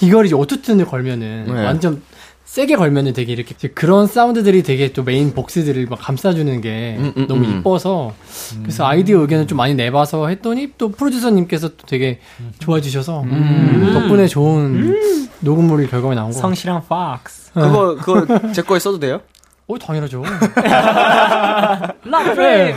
이걸 0.00 0.24
이제 0.24 0.34
오토튠을 0.34 0.88
걸면은 0.88 1.44
네. 1.48 1.64
완전 1.64 2.02
세게 2.46 2.76
걸면은 2.76 3.12
되게 3.12 3.32
이렇게 3.32 3.54
그런 3.68 4.06
사운드들이 4.06 4.62
되게 4.62 4.92
또 4.92 5.02
메인 5.02 5.34
복스들을 5.34 5.86
막 5.90 5.98
감싸주는 6.00 6.60
게 6.60 6.96
음, 6.98 7.12
음, 7.16 7.26
너무 7.26 7.44
음. 7.44 7.58
이뻐서 7.58 8.14
그래서 8.62 8.86
아이디어 8.86 9.18
의견을 9.20 9.48
좀 9.48 9.58
많이 9.58 9.74
내봐서 9.74 10.28
했더니 10.28 10.72
또 10.78 10.90
프로듀서님께서 10.92 11.70
또 11.70 11.86
되게 11.86 12.20
좋아해 12.60 12.80
주셔서 12.80 13.22
음. 13.22 13.90
덕분에 13.92 14.28
좋은 14.28 15.28
녹음물이 15.40 15.88
결과가 15.88 16.14
나온 16.14 16.30
거. 16.30 16.38
성실한 16.38 16.82
팍스. 16.88 17.52
그거 17.52 17.96
그거 17.96 18.52
제 18.52 18.62
거에 18.62 18.78
써도 18.78 19.00
돼요? 19.00 19.20
오 19.66 19.76
당연하죠. 19.76 20.22
라프레임. 22.06 22.76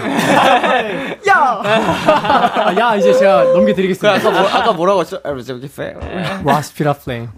야. 1.30 1.62
야 2.80 2.96
이제 2.96 3.14
제가 3.14 3.44
넘겨드리겠습니다. 3.44 4.16
아까 4.16 4.32
뭐 4.32 4.50
아까 4.50 4.74
뭐라고 4.74 5.02
했죠? 5.02 5.22
라스피라 6.44 6.94
플레임. 6.94 7.30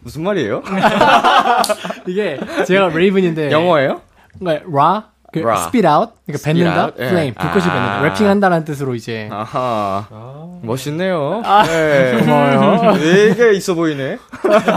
무슨 0.00 0.22
말이에요? 0.22 0.62
이게 2.06 2.38
제가 2.66 2.88
레이븐인데 2.88 3.50
영어예요? 3.50 4.00
네, 4.40 4.62
라, 4.72 5.10
그 5.32 5.40
spit 5.40 5.86
out, 5.86 6.12
그러니까 6.26 6.44
뱉는다, 6.44 6.84
out? 6.84 6.94
flame, 7.02 7.28
예. 7.28 7.32
불꽃이 7.32 7.64
아~ 7.64 7.72
뱉는다, 7.72 8.02
래핑한다라는 8.02 8.64
뜻으로 8.64 8.94
이제. 8.94 9.28
아하, 9.30 10.06
아~ 10.10 10.58
멋있네요. 10.62 11.42
아, 11.44 11.64
네. 11.64 12.18
고마워요. 12.20 12.94
되게 12.98 13.52
있어 13.54 13.74
보이네. 13.74 14.18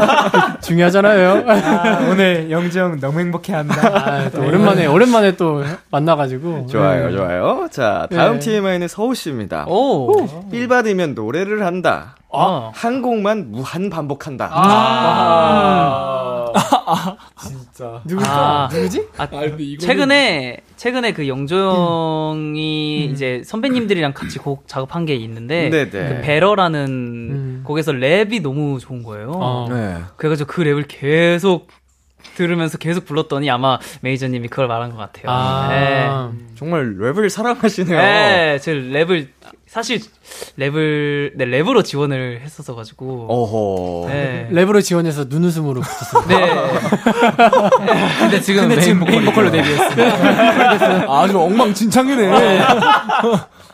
중요하잖아요. 0.61 1.43
아, 1.47 2.07
오늘 2.09 2.51
영정 2.51 2.99
너무 2.99 3.19
행복해한다. 3.19 3.88
아, 3.88 4.30
또 4.30 4.41
오랜만에 4.41 4.88
오랜만에 4.88 5.38
또 5.38 5.63
만나가지고. 5.89 6.67
좋아요, 6.67 7.09
네. 7.09 7.15
좋아요. 7.15 7.67
자, 7.72 8.07
다음 8.13 8.34
네. 8.34 8.39
TMI는 8.39 8.88
서우 8.88 9.15
씨입니다. 9.15 9.65
오, 9.67 10.28
빌 10.49 10.67
받으면 10.67 11.13
노래를 11.15 11.65
한다. 11.65 12.15
아. 12.34 12.71
한 12.73 13.01
곡만 13.01 13.51
무한 13.51 13.89
반복한다. 13.89 14.49
아. 14.51 15.71
아. 16.53 17.17
진짜. 17.41 18.01
누구죠? 18.05 18.29
누구지? 18.71 19.07
아, 19.17 19.27
최근에 19.79 20.57
최근에 20.75 21.13
그 21.13 21.27
영조 21.27 21.55
형이 21.55 23.07
음. 23.07 23.11
이제 23.13 23.41
선배님들이랑 23.45 24.13
같이 24.13 24.39
곡 24.39 24.67
작업한 24.67 25.05
게 25.05 25.15
있는데 25.15 25.69
네네. 25.69 25.89
그 25.89 26.21
Better라는 26.21 26.88
음. 26.89 27.63
곡에서 27.65 27.91
랩이 27.91 28.41
너무 28.41 28.79
좋은 28.79 29.03
거예요. 29.03 29.32
아. 29.41 29.67
네. 29.69 29.97
그래가지고 30.17 30.51
그 30.51 30.63
랩을 30.63 30.86
계속 30.88 31.67
들으면서 32.36 32.77
계속 32.77 33.05
불렀더니 33.05 33.49
아마 33.49 33.79
메이저님이 34.01 34.47
그걸 34.47 34.67
말한 34.67 34.91
것 34.91 34.97
같아요. 34.97 35.25
아, 35.27 35.67
네. 35.69 36.38
정말 36.55 36.95
랩을 36.95 37.29
사랑하시네요. 37.29 37.97
네, 37.97 38.59
제 38.59 38.73
랩을 38.73 39.27
사실 39.72 40.01
랩을 40.59 41.32
네 41.36 41.45
랩으로 41.45 41.82
지원을 41.86 42.41
했었어 42.43 42.76
가지고 42.76 43.26
어허 43.30 44.09
네. 44.09 44.49
랩으로 44.51 44.84
지원해서 44.84 45.28
눈웃음으로 45.30 45.80
붙었어요. 45.80 46.28
네. 46.28 46.45
근데 48.19 48.41
지금 48.41 48.67
근데 48.67 48.76
메인, 48.76 48.99
메인 48.99 49.24
보컬로 49.24 49.49
데뷔했어요. 49.49 51.09
아주 51.09 51.39
엉망진창이네. 51.39 52.28
네. 52.38 52.61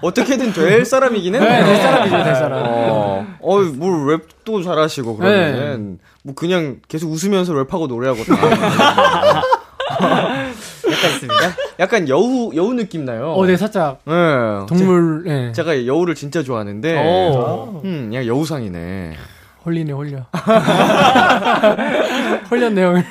어떻게든 0.01 0.53
될 0.53 0.85
사람이긴 0.85 1.33
했네. 1.33 1.47
네, 1.47 1.65
될 1.65 1.77
사람이죠, 1.77 2.23
될 2.23 2.35
사람. 2.35 2.63
어, 2.63 3.25
어, 3.39 3.59
뭘 3.61 4.19
랩도 4.19 4.63
잘하시고 4.63 5.17
그러면 5.17 5.93
네. 5.93 6.03
뭐 6.21 6.35
그냥 6.35 6.77
계속 6.87 7.09
웃으면서 7.11 7.53
랩하고 7.53 7.87
노래하고 7.87 8.23
다. 8.23 9.41
약간 10.97 11.11
있습니다. 11.11 11.35
약간 11.79 12.09
여우 12.09 12.51
여우 12.55 12.73
느낌 12.73 13.05
나요. 13.05 13.33
어, 13.33 13.45
네 13.45 13.55
살짝. 13.57 13.99
네. 14.05 14.13
동물. 14.67 15.23
제, 15.25 15.33
네. 15.33 15.51
제가 15.51 15.85
여우를 15.85 16.15
진짜 16.15 16.41
좋아하는데. 16.43 16.97
오. 16.97 17.81
음, 17.85 18.07
그냥 18.09 18.25
여우상이네. 18.25 19.15
홀리네 19.65 19.91
홀려. 19.91 20.25
홀렸네요. 22.49 23.03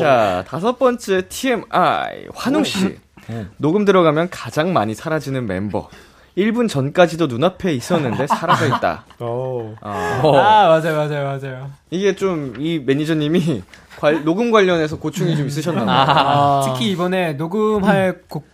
자 0.00 0.44
다섯 0.46 0.78
번째 0.78 1.22
TMI 1.28 2.26
환웅 2.34 2.64
씨. 2.64 2.98
네. 3.28 3.46
녹음 3.58 3.84
들어가면 3.84 4.28
가장 4.30 4.72
많이 4.72 4.94
사라지는 4.94 5.46
멤버. 5.46 5.88
1분 6.36 6.68
전까지도 6.68 7.26
눈앞에 7.26 7.72
있었는데 7.72 8.26
사라져 8.28 8.66
있다. 8.66 9.04
오. 9.20 9.74
아, 9.80 10.20
아 10.22 10.68
맞아요, 10.68 10.96
맞아요, 10.96 11.38
맞아요. 11.38 11.70
이게 11.90 12.14
좀 12.14 12.54
이 12.58 12.78
매니저님이 12.84 13.62
관, 14.00 14.24
녹음 14.24 14.50
관련해서 14.50 14.98
고충이 14.98 15.36
좀 15.36 15.46
있으셨나 15.46 15.84
봐요. 15.84 15.96
아, 15.98 16.62
특히 16.66 16.90
이번에 16.90 17.34
녹음할 17.34 18.22
곡 18.28 18.46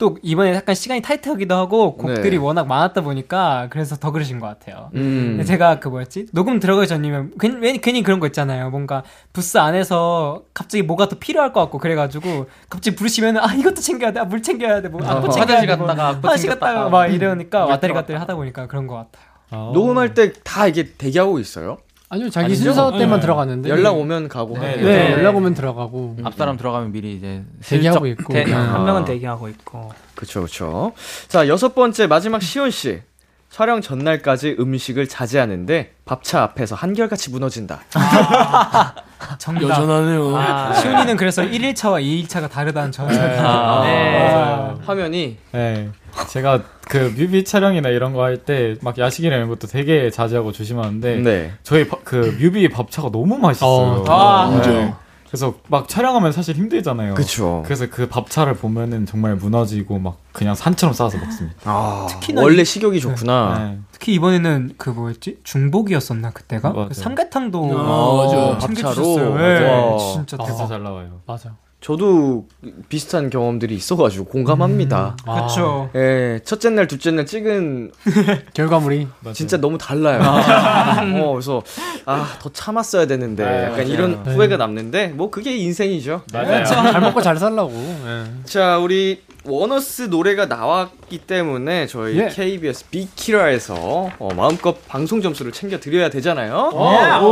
또 0.00 0.16
이번에 0.22 0.54
약간 0.54 0.74
시간이 0.74 1.02
타이트하기도 1.02 1.54
하고 1.54 1.94
곡들이 1.98 2.30
네. 2.30 2.36
워낙 2.38 2.66
많았다 2.66 3.02
보니까 3.02 3.68
그래서 3.68 3.96
더 3.96 4.10
그러신 4.10 4.40
것 4.40 4.46
같아요. 4.46 4.90
음. 4.94 5.44
제가 5.46 5.78
그 5.78 5.88
뭐였지 5.88 6.28
녹음 6.32 6.58
들어가기 6.58 6.88
전이면 6.88 7.34
괜히, 7.38 7.78
괜히 7.82 8.02
그런 8.02 8.18
거 8.18 8.26
있잖아요. 8.28 8.70
뭔가 8.70 9.02
부스 9.34 9.58
안에서 9.58 10.42
갑자기 10.54 10.82
뭐가 10.82 11.08
더 11.08 11.18
필요할 11.18 11.52
것 11.52 11.60
같고 11.60 11.76
그래가지고 11.78 12.46
갑자기 12.70 12.96
부르시면 12.96 13.36
아 13.36 13.52
이것도 13.52 13.76
챙겨야 13.76 14.12
돼, 14.12 14.20
아, 14.20 14.24
물 14.24 14.42
챙겨야 14.42 14.80
돼, 14.80 14.88
뭐 14.88 15.04
악보 15.04 15.26
어, 15.26 15.30
챙겨야 15.30 15.60
돼, 15.66 15.76
뭐, 15.76 15.86
화장실 15.86 16.48
갔다가 16.48 16.88
막 16.88 17.06
이러니까 17.06 17.66
왔다리 17.66 17.92
갔다리 17.92 18.18
하다 18.18 18.36
보니까 18.36 18.66
그런 18.68 18.86
것 18.86 18.94
같아요. 18.94 19.26
어. 19.50 19.70
녹음할 19.74 20.14
때 20.14 20.32
다 20.44 20.66
이게 20.66 20.94
대기하고 20.96 21.38
있어요? 21.40 21.76
아니요, 22.12 22.28
자기 22.28 22.46
아니죠? 22.46 22.64
순서 22.64 22.90
때만 22.98 23.18
네. 23.18 23.20
들어갔는데. 23.20 23.68
연락 23.68 23.96
오면 23.96 24.28
가고. 24.28 24.58
네, 24.58 24.76
네, 24.76 24.82
네, 24.82 25.12
연락 25.12 25.36
오면 25.36 25.54
들어가고. 25.54 26.16
음. 26.18 26.26
앞사람 26.26 26.56
들어가면 26.56 26.90
미리 26.90 27.14
이제 27.14 27.44
대기하고 27.62 28.06
있고. 28.08 28.32
대, 28.32 28.42
한 28.52 28.84
명은 28.84 29.04
대기하고 29.04 29.48
있고. 29.48 29.92
그쵸, 30.16 30.42
그쵸. 30.42 30.92
자, 31.28 31.46
여섯 31.46 31.72
번째 31.74 32.08
마지막 32.08 32.42
시온 32.42 32.70
씨. 32.72 33.00
촬영 33.48 33.80
전날까지 33.80 34.56
음식을 34.60 35.08
자제하는데 35.08 35.92
밥차 36.04 36.42
앞에서 36.42 36.76
한결같이 36.76 37.30
무너진다. 37.30 37.80
아, 37.94 38.94
정답. 39.38 39.68
여전하네요. 39.70 40.36
아, 40.36 40.72
시훈이는 40.74 41.16
그래서 41.16 41.42
1일차와 41.42 42.00
2일차가 42.00 42.48
다르다는 42.48 42.92
전설. 42.92 43.28
네. 43.28 43.38
아, 43.40 43.82
네. 43.84 44.84
화면이. 44.86 45.36
네. 45.50 45.90
제가 46.28 46.62
그 46.88 47.12
뮤비 47.16 47.44
촬영이나 47.44 47.88
이런 47.90 48.12
거 48.12 48.22
할 48.22 48.36
때 48.44 48.76
막 48.82 48.98
야식이나 48.98 49.36
이런 49.36 49.48
것도 49.48 49.66
되게 49.66 50.10
자제하고 50.10 50.52
조심하는데 50.52 51.16
네. 51.16 51.52
저희 51.62 51.86
바, 51.88 51.98
그 52.04 52.36
뮤비 52.40 52.68
밥차가 52.68 53.10
너무 53.10 53.38
맛있어요. 53.38 54.02
어, 54.02 54.04
아, 54.08 54.60
네. 54.66 54.94
그래서 55.28 55.54
막 55.68 55.86
촬영하면 55.88 56.32
사실 56.32 56.56
힘들잖아요. 56.56 57.14
그렇죠. 57.14 57.62
그래서 57.64 57.86
그 57.88 58.08
밥차를 58.08 58.54
보면은 58.54 59.06
정말 59.06 59.36
무너지고 59.36 60.00
막 60.00 60.16
그냥 60.32 60.56
산처럼 60.56 60.92
쌓아서 60.92 61.18
먹습니다. 61.18 61.56
아, 61.64 62.06
특히나 62.10 62.42
원래 62.42 62.64
식욕이 62.64 62.96
네. 62.96 63.00
좋구나. 63.00 63.58
네. 63.58 63.78
특히 63.92 64.14
이번에는 64.14 64.74
그 64.76 64.90
뭐였지 64.90 65.38
중복이었었나 65.44 66.30
그때가 66.32 66.72
그 66.88 66.94
삼계탕도 66.94 67.78
아, 67.78 68.24
맞아. 68.24 68.58
밥차로 68.66 69.36
네. 69.36 69.96
진짜 70.14 70.36
대박 70.36 70.66
잘 70.66 70.82
나와요. 70.82 71.20
맞아. 71.26 71.54
저도 71.80 72.46
비슷한 72.90 73.30
경험들이 73.30 73.74
있어가지고 73.74 74.26
공감합니다. 74.26 75.16
음, 75.26 75.32
그렇죠. 75.32 75.90
예, 75.94 76.38
첫째 76.44 76.68
날, 76.70 76.86
둘째 76.86 77.10
날 77.10 77.24
찍은 77.24 77.92
결과물이 78.52 79.08
진짜 79.32 79.56
너무 79.56 79.78
달라요. 79.78 80.20
아. 80.22 81.00
어, 81.02 81.32
그래서 81.32 81.62
아 82.04 82.36
더 82.40 82.50
참았어야 82.52 83.06
되는데 83.06 83.44
아, 83.44 83.62
약간 83.64 83.78
맞아요. 83.78 83.88
이런 83.92 84.14
후회가 84.26 84.56
남는데 84.58 85.08
뭐 85.08 85.30
그게 85.30 85.56
인생이죠. 85.56 86.22
맞아요. 86.32 86.64
잘 86.64 87.00
먹고 87.00 87.22
잘 87.22 87.36
살라고. 87.38 87.72
예. 87.72 88.24
자, 88.44 88.78
우리 88.78 89.22
워너스 89.44 90.02
노래가 90.02 90.46
나왔기 90.46 91.18
때문에 91.18 91.86
저희 91.86 92.18
예. 92.18 92.28
KBS 92.28 92.90
비키라에서 92.90 94.10
어, 94.18 94.28
마음껏 94.36 94.76
방송 94.86 95.22
점수를 95.22 95.50
챙겨 95.52 95.78
드려야 95.80 96.10
되잖아요. 96.10 96.70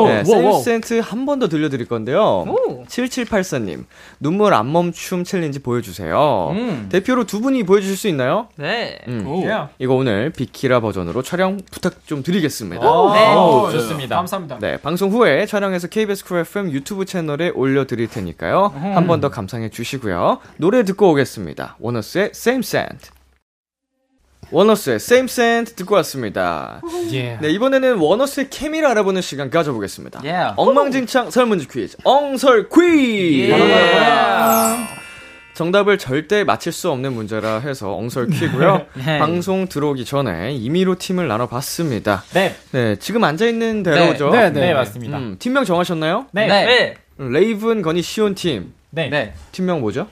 네, 0.06 0.24
Same 0.24 0.58
Scent 0.58 1.00
한 1.00 1.26
번 1.26 1.38
더 1.38 1.48
들려드릴 1.48 1.86
건데요. 1.86 2.46
오. 2.48 2.84
7784님 2.86 3.84
눈물 4.18 4.54
안 4.54 4.72
멈춤 4.72 5.24
챌린지 5.24 5.58
보여주세요. 5.60 6.48
음. 6.52 6.88
대표로 6.90 7.24
두 7.24 7.40
분이 7.40 7.64
보여주실 7.64 7.96
수 7.96 8.08
있나요? 8.08 8.48
네. 8.56 8.98
음. 9.08 9.24
이거 9.78 9.94
오늘 9.94 10.30
비키라 10.30 10.80
버전으로 10.80 11.22
촬영 11.22 11.60
부탁 11.70 12.06
좀 12.06 12.22
드리겠습니다. 12.22 12.82
네. 13.12 13.34
오, 13.36 13.68
좋습니다. 13.70 14.16
감사합니다. 14.16 14.58
네, 14.60 14.78
방송 14.78 15.10
후에 15.10 15.44
촬영해서 15.46 15.88
KBS 15.88 16.24
쿨 16.24 16.38
FM 16.40 16.70
유튜브 16.72 17.04
채널에 17.04 17.50
올려드릴 17.50 18.08
테니까요. 18.08 18.72
음. 18.74 18.96
한번 18.96 19.20
더 19.20 19.28
감상해 19.28 19.68
주시고요. 19.68 20.38
노래 20.56 20.84
듣고 20.84 21.10
오겠습니다. 21.10 21.76
워너 21.78 21.97
원어스의 21.98 22.30
Same 22.32 22.60
Scent. 22.62 23.10
원어스의 24.50 24.96
Same 24.96 25.26
Scent 25.28 25.74
듣고 25.74 25.94
왔습니다. 25.96 26.80
Yeah. 27.10 27.38
네, 27.42 27.50
이번에는 27.50 27.96
원어스의 27.98 28.48
케미를 28.50 28.88
알아보는 28.88 29.20
시간 29.20 29.50
가져보겠습니다. 29.50 30.20
Yeah. 30.24 30.54
엉망진창 30.56 31.30
설문지 31.30 31.68
퀴즈, 31.68 31.96
엉설 32.04 32.68
퀴즈! 32.68 33.52
Yeah. 33.52 34.88
정답을 35.54 35.98
절대 35.98 36.44
맞힐 36.44 36.72
수 36.72 36.88
없는 36.90 37.12
문제라 37.12 37.58
해서 37.58 37.92
엉설 37.92 38.28
퀴고요. 38.28 38.86
네. 39.04 39.18
방송 39.18 39.66
들어오기 39.66 40.04
전에 40.04 40.52
임의로 40.52 40.94
팀을 40.94 41.26
나눠봤습니다. 41.26 42.22
네. 42.32 42.54
네, 42.70 42.96
지금 42.96 43.24
앉아있는 43.24 43.82
대로죠? 43.82 44.30
네, 44.30 44.50
네, 44.50 44.60
네 44.60 44.74
맞습니다. 44.74 45.18
음, 45.18 45.36
팀명 45.40 45.64
정하셨나요? 45.64 46.26
네. 46.30 46.46
네. 46.46 46.94
레이븐, 47.18 47.82
건이, 47.82 48.02
시온 48.02 48.36
팀. 48.36 48.72
네. 48.90 49.34
팀명 49.50 49.80
뭐죠? 49.80 50.06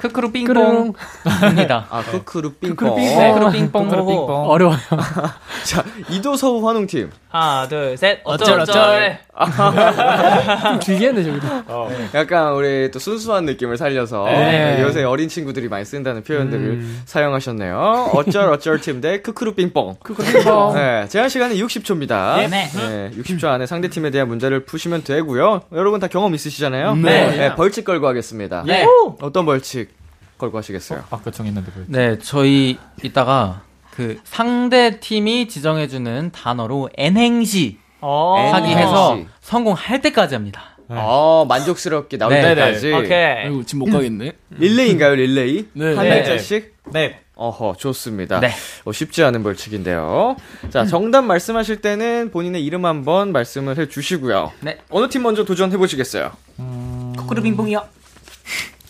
크크루 0.00 0.32
삥뽕입니다. 0.32 1.86
아, 1.90 2.02
크크루 2.02 2.52
삥뽕. 2.54 2.96
네, 2.96 3.32
크크루 3.32 3.50
삥뽕. 3.52 3.84
크크루 3.88 4.06
삥뽕. 4.06 4.48
어려워요. 4.48 4.78
자, 5.64 5.84
이도서우 6.08 6.66
환웅팀. 6.66 7.10
하나, 7.28 7.68
둘, 7.68 7.96
셋. 7.96 8.20
어쩔, 8.24 8.58
어쩔. 8.60 9.18
좀 10.64 10.78
길게 10.80 11.06
했네, 11.08 11.22
저기도. 11.22 11.46
어. 11.68 11.88
약간 12.14 12.52
우리 12.54 12.90
또 12.90 12.98
순수한 12.98 13.44
느낌을 13.44 13.76
살려서 13.76 14.24
네. 14.24 14.82
요새 14.82 15.04
어린 15.04 15.28
친구들이 15.28 15.68
많이 15.68 15.84
쓴다는 15.84 16.24
표현들을 16.24 16.62
음. 16.62 17.02
사용하셨네요. 17.04 18.10
어쩔, 18.14 18.48
어쩔 18.52 18.80
팀 18.80 19.00
대 19.00 19.20
크크루 19.22 19.54
삥뽕. 19.54 19.96
크크루 20.02 20.26
삥뽕. 20.32 20.74
네, 20.74 21.06
제한 21.08 21.28
시간은 21.28 21.56
60초입니다. 21.56 22.48
네. 22.50 22.68
네. 22.68 23.10
60초 23.16 23.44
안에 23.46 23.66
상대팀에 23.66 24.10
대한 24.10 24.26
문제를 24.28 24.64
푸시면 24.64 25.04
되고요. 25.04 25.62
여러분 25.72 26.00
다 26.00 26.08
경험 26.08 26.34
있으시잖아요. 26.34 26.96
네. 26.96 27.36
네 27.36 27.54
벌칙 27.54 27.84
걸고 27.84 28.06
하겠습니다. 28.08 28.64
네. 28.66 28.84
어떤 29.20 29.46
벌칙? 29.46 29.89
걸고 30.40 30.58
하시겠어요? 30.58 31.04
아, 31.10 31.16
아까 31.16 31.30
정했는데 31.30 31.70
벌칙. 31.70 31.90
네, 31.92 32.18
저희 32.18 32.78
이따가 33.02 33.62
그 33.90 34.18
상대 34.24 34.98
팀이 34.98 35.46
지정해주는 35.48 36.32
단어로 36.32 36.90
N행시 36.96 37.78
어. 38.00 38.50
하기 38.54 38.72
해서 38.72 39.18
성공할 39.40 40.00
때까지 40.00 40.34
합니다. 40.34 40.62
네. 40.88 40.96
어, 40.98 41.46
만족스럽게 41.48 42.18
나올 42.18 42.32
네, 42.32 42.42
때까지. 42.42 42.88
네. 42.88 42.96
오케이. 42.96 43.24
아이고, 43.46 43.64
지금 43.64 43.80
못 43.80 43.92
가겠네. 43.92 44.32
릴레이인가요, 44.50 45.14
릴레이? 45.14 45.68
네. 45.74 45.94
한 45.94 46.08
글자씩? 46.08 46.74
네. 46.92 47.20
어허, 47.36 47.76
좋습니다. 47.78 48.40
네. 48.40 48.50
어, 48.84 48.92
쉽지 48.92 49.22
않은 49.22 49.42
벌칙인데요. 49.42 50.36
자, 50.70 50.84
정답 50.84 51.22
말씀하실 51.22 51.80
때는 51.80 52.30
본인의 52.32 52.64
이름 52.64 52.84
한번 52.84 53.32
말씀을 53.32 53.78
해 53.78 53.88
주시고요. 53.88 54.52
네. 54.60 54.78
어느 54.90 55.08
팀 55.08 55.22
먼저 55.22 55.44
도전해 55.44 55.76
보시겠어요? 55.78 56.32
음... 56.58 57.14
코코르 57.16 57.40
빙봉이요. 57.40 57.82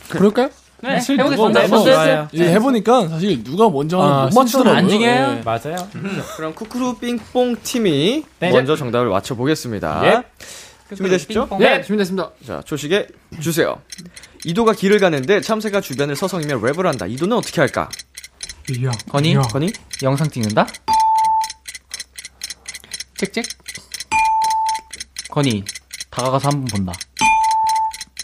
그럴까요? 0.09 0.51
네, 0.83 0.99
해보겠습니다. 0.99 1.61
해보세요. 1.61 2.29
예, 2.35 2.43
해보니까 2.53 3.09
사실 3.09 3.43
누가 3.45 3.69
먼저 3.69 4.01
아, 4.01 4.25
못 4.27 4.35
맞추더라고요. 4.35 4.79
안 4.79 4.89
중요해요. 4.89 5.35
네. 5.35 5.43
맞아요. 5.45 5.77
음, 5.97 6.23
그럼 6.37 6.55
쿠쿠루 6.55 6.99
삥뽕 6.99 7.57
팀이 7.63 8.25
네. 8.39 8.51
먼저 8.51 8.77
정답을 8.77 9.09
맞춰보겠습니다. 9.09 10.03
예. 10.07 10.23
준비되셨죠? 10.97 11.49
네, 11.59 11.77
네, 11.79 11.83
준비됐습니다. 11.83 12.31
자, 12.47 12.63
조식에 12.65 13.07
주세요. 13.41 13.81
이도가 14.45 14.73
길을 14.73 14.99
가는데 14.99 15.41
참새가 15.41 15.81
주변을 15.81 16.17
서성이며 16.17 16.61
랩을 16.61 16.85
한다. 16.85 17.07
이도는 17.07 17.37
어떻게 17.37 17.61
할까? 17.61 17.89
야, 18.85 18.91
건이? 19.11 19.35
야. 19.35 19.43
건이? 19.43 19.71
영상 20.03 20.29
찍는다? 20.31 20.67
짹짹? 23.19 23.45
건이 25.31 25.65
다가가서 26.11 26.49
한 26.49 26.61
번 26.61 26.65
본다. 26.67 26.93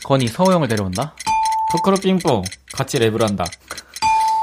건이 0.05 0.27
서호 0.29 0.53
형을 0.53 0.69
데려온다? 0.69 1.15
코코로 1.73 1.97
삥뽕 1.97 2.43
같이 2.73 2.99
랩을 2.99 3.21
한다. 3.21 3.45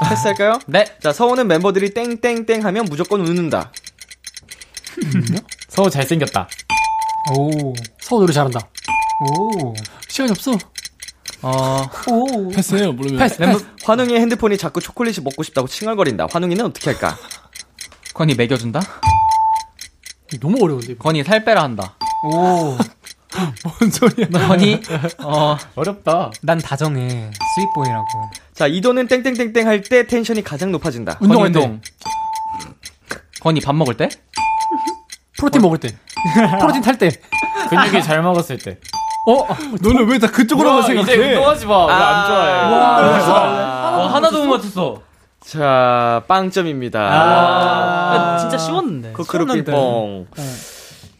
패스할까요? 0.08 0.58
네. 0.66 0.84
자, 1.02 1.12
서호는 1.12 1.46
멤버들이 1.48 1.94
땡땡땡 1.94 2.64
하면 2.64 2.84
무조건 2.86 3.20
웃는다. 3.20 3.72
서호 5.68 5.88
잘생겼다. 5.90 6.48
오. 7.36 7.74
서호 8.00 8.20
노래 8.20 8.32
잘한다. 8.32 8.60
오. 9.38 9.74
시간이 10.08 10.30
없어. 10.30 10.52
어. 11.42 11.82
오. 12.10 12.48
패스해요, 12.50 12.92
모르면. 12.92 13.18
패스, 13.18 13.38
패스. 13.38 13.66
환웅이 13.84 14.14
핸드폰이 14.14 14.56
자꾸 14.58 14.80
초콜릿이 14.80 15.20
먹고 15.22 15.42
싶다고 15.42 15.68
칭얼거린다. 15.68 16.26
환웅이는 16.30 16.64
어떻게 16.66 16.90
할까? 16.90 17.16
건이 18.14 18.34
먹여준다? 18.34 18.80
너무 20.40 20.62
어려운데. 20.62 20.94
건이 20.96 21.22
살 21.24 21.44
빼라 21.44 21.62
한다. 21.62 21.96
오. 22.24 22.76
뭔 23.64 23.90
소리야? 23.90 24.26
너니? 24.30 24.80
어 25.22 25.56
어렵다. 25.74 26.30
난 26.42 26.58
다정해. 26.58 27.30
sweet 27.56 27.75
boy라고. 27.75 28.06
자 28.54 28.66
이도는 28.66 29.08
땡땡땡땡 29.08 29.66
할 29.66 29.82
때 29.82 30.06
텐션이 30.06 30.42
가장 30.42 30.70
높아진다. 30.72 31.18
운동할 31.20 31.50
때. 31.52 31.80
건이 33.40 33.60
밥 33.60 33.74
먹을 33.74 33.96
때? 33.96 34.08
프로틴 35.36 35.60
먹을 35.62 35.78
때. 35.78 35.88
프로틴 36.60 36.82
탈 36.82 36.96
때. 36.96 37.10
근육이 37.68 38.02
잘 38.02 38.22
먹었을 38.22 38.58
때. 38.58 38.78
어? 39.26 39.46
너는 39.80 40.06
왜 40.08 40.18
다 40.18 40.28
그쪽으로만 40.28 40.82
생각해? 40.82 41.12
이제 41.14 41.34
운동하지 41.34 41.66
마. 41.66 41.84
아~ 41.84 41.98
나안 41.98 42.26
좋아해. 42.26 42.52
와, 42.52 43.00
와, 43.32 43.96
와, 43.98 44.14
하나도 44.14 44.44
못 44.44 44.56
맞췄어. 44.56 45.02
자, 45.40 46.22
빵점입니다. 46.28 47.00
아, 47.00 48.34
아 48.34 48.38
진짜 48.38 48.56
쉬웠는데. 48.58 49.12
코크루빙뽕. 49.12 50.26
네. 50.36 50.42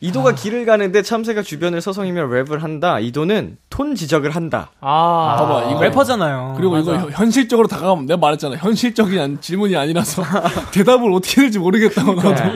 이도가 0.04 0.30
아. 0.30 0.32
길을 0.34 0.66
가는데 0.66 1.00
참새가 1.02 1.42
주변을 1.42 1.80
서성이며 1.80 2.26
랩을 2.28 2.60
한다. 2.60 3.00
이도는 3.00 3.56
톤 3.70 3.94
지적을 3.94 4.30
한다. 4.30 4.70
아, 4.80 5.36
봐봐, 5.38 5.70
이거 5.70 5.82
래퍼잖아요. 5.82 6.54
그리고 6.56 6.72
맞아. 6.72 6.94
이거 6.94 7.10
현실적으로 7.10 7.66
다가가면 7.68 8.06
내가 8.06 8.18
말했잖아. 8.18 8.56
현실적인 8.56 9.38
질문이 9.40 9.76
아니라서 9.76 10.22
대답을 10.72 11.10
어떻게 11.12 11.40
해야 11.40 11.44
될지 11.46 11.58
모르겠다고 11.58 12.14
나도. 12.14 12.34
네. 12.34 12.52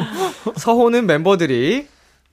서호는 0.57 1.07
멤버들이 1.07 1.86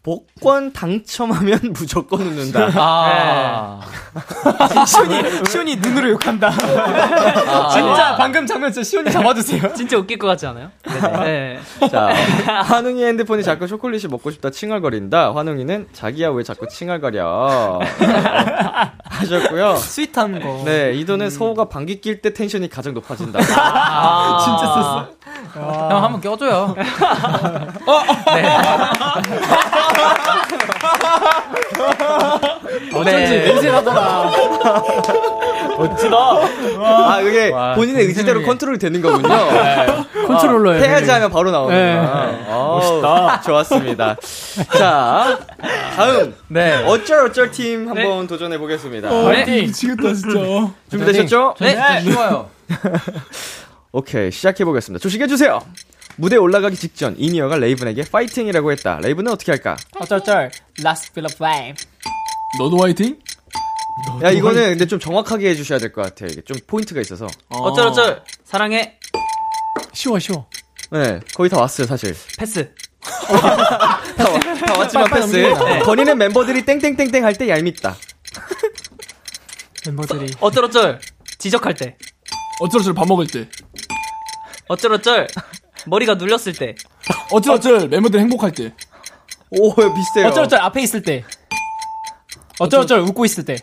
복권 0.05 0.71
당첨하면 0.71 1.59
무조건 1.73 2.21
웃는다. 2.21 2.69
아. 2.75 3.79
네. 4.13 4.85
시온이, 4.85 5.45
시온이 5.47 5.75
눈으로 5.77 6.11
욕한다. 6.11 6.49
아. 6.49 7.69
진짜 7.69 8.15
방금 8.15 8.45
장면 8.45 8.71
진짜 8.71 8.87
시온이 8.87 9.11
잡아주세요. 9.11 9.73
진짜 9.73 9.97
웃길 9.97 10.19
것 10.19 10.27
같지 10.27 10.45
않아요? 10.45 10.69
네. 11.23 11.59
자, 11.89 12.13
환웅이 12.65 13.03
핸드폰이 13.03 13.41
자꾸 13.41 13.65
초콜릿이 13.65 14.07
먹고 14.07 14.29
싶다 14.29 14.51
칭얼거린다. 14.51 15.33
환웅이는 15.33 15.87
자기야 15.91 16.29
왜 16.29 16.43
자꾸 16.43 16.67
칭얼거려. 16.67 17.79
하셨고요. 19.05 19.75
스윗한 19.77 20.39
거. 20.39 20.61
네, 20.65 20.93
이도는 20.93 21.25
음. 21.25 21.29
서호가 21.31 21.65
방귀 21.65 22.01
낄 22.01 22.21
때 22.21 22.31
텐션이 22.31 22.69
가장 22.69 22.93
높아진다. 22.93 23.39
아. 23.57 24.39
진짜 24.45 24.67
썼어. 24.71 25.15
형 25.55 26.03
한번 26.03 26.21
껴줘요. 26.21 26.75
어? 27.85 28.03
네. 28.35 28.57
어쩐지 32.93 33.29
네. 33.29 33.45
냄새 33.45 33.71
나더라. 33.71 34.31
멋지다. 35.77 36.17
아, 36.79 37.19
그게 37.21 37.49
와, 37.51 37.75
본인의 37.75 38.05
의지대로 38.05 38.43
컨트롤이 38.43 38.77
되는 38.79 39.01
거군요. 39.01 39.27
네. 39.27 39.85
컨트롤러예요. 40.27 40.83
해야지 40.83 41.09
하면 41.11 41.29
바로 41.29 41.51
나오는 41.51 41.75
네. 41.75 41.97
아, 41.97 42.45
멋있다. 42.49 43.41
좋았습니다. 43.41 44.15
자, 44.77 45.39
다음. 45.95 46.35
네. 46.47 46.83
어쩔 46.85 47.25
어쩔 47.25 47.51
팀 47.51 47.87
한번 47.89 48.21
네. 48.21 48.27
도전해 48.27 48.57
보겠습니다. 48.57 49.09
어, 49.11 49.29
네. 49.31 49.45
미치겠다, 49.45 50.13
진짜. 50.13 50.71
준비되셨죠? 50.89 51.55
네. 51.59 51.75
네. 51.75 52.11
좋아요. 52.11 52.49
오케이, 53.91 54.31
시작해 54.31 54.65
보겠습니다. 54.65 55.01
조식해 55.01 55.27
주세요. 55.27 55.61
무대 56.17 56.37
올라가기 56.37 56.75
직전 56.75 57.15
in-ear가 57.17 57.57
레이븐에게 57.57 58.03
파이팅이라고 58.09 58.71
했다. 58.71 58.99
레이븐은 59.01 59.31
어떻게 59.31 59.51
할까? 59.51 59.75
어쩔쩔 59.99 60.51
Last 60.79 61.11
Feel 61.11 61.25
of 61.25 61.35
Flame 61.35 61.73
너도 62.59 62.77
화이팅? 62.77 63.19
야 64.23 64.29
이거는 64.31 64.69
근데 64.71 64.85
좀 64.87 64.99
정확하게 64.99 65.49
해주셔야 65.49 65.79
될 65.79 65.91
것 65.91 66.01
같아. 66.01 66.25
이게 66.25 66.41
좀 66.41 66.57
포인트가 66.67 67.01
있어서. 67.01 67.27
어. 67.49 67.59
어쩔 67.61 67.87
어쩔 67.87 68.23
사랑해. 68.43 68.97
쉬워 69.93 70.19
쉬워. 70.19 70.47
네 70.91 71.19
거의 71.33 71.49
다 71.49 71.59
왔어요 71.59 71.87
사실. 71.87 72.15
패스. 72.37 72.73
다, 73.01 74.01
다 74.65 74.79
왔지만 74.79 75.09
패스. 75.09 75.35
네. 75.35 75.79
건이는 75.79 76.17
멤버들이 76.17 76.63
땡땡땡땡 76.65 77.23
할 77.25 77.33
때 77.35 77.49
얄밉다. 77.49 77.95
멤버들이. 79.85 80.33
어쩔 80.39 80.63
어쩔 80.65 80.99
지적할 81.39 81.73
때. 81.75 81.97
어쩔 82.59 82.79
어쩔 82.81 82.93
밥 82.93 83.07
먹을 83.07 83.27
때. 83.27 83.47
어쩔 84.67 84.93
어쩔 84.93 85.27
머리가 85.85 86.15
눌렸을 86.15 86.53
때. 86.53 86.75
어쩔어쩔 87.31 87.87
멤버들 87.87 88.19
행복할 88.19 88.51
때. 88.51 88.73
오 89.49 89.73
비슷해요. 89.73 90.27
어쩔어쩔 90.27 90.59
앞에 90.59 90.81
있을 90.81 91.01
때. 91.01 91.23
어쩔어쩔 92.59 92.99
웃고 93.01 93.25
있을 93.25 93.45
때. 93.45 93.57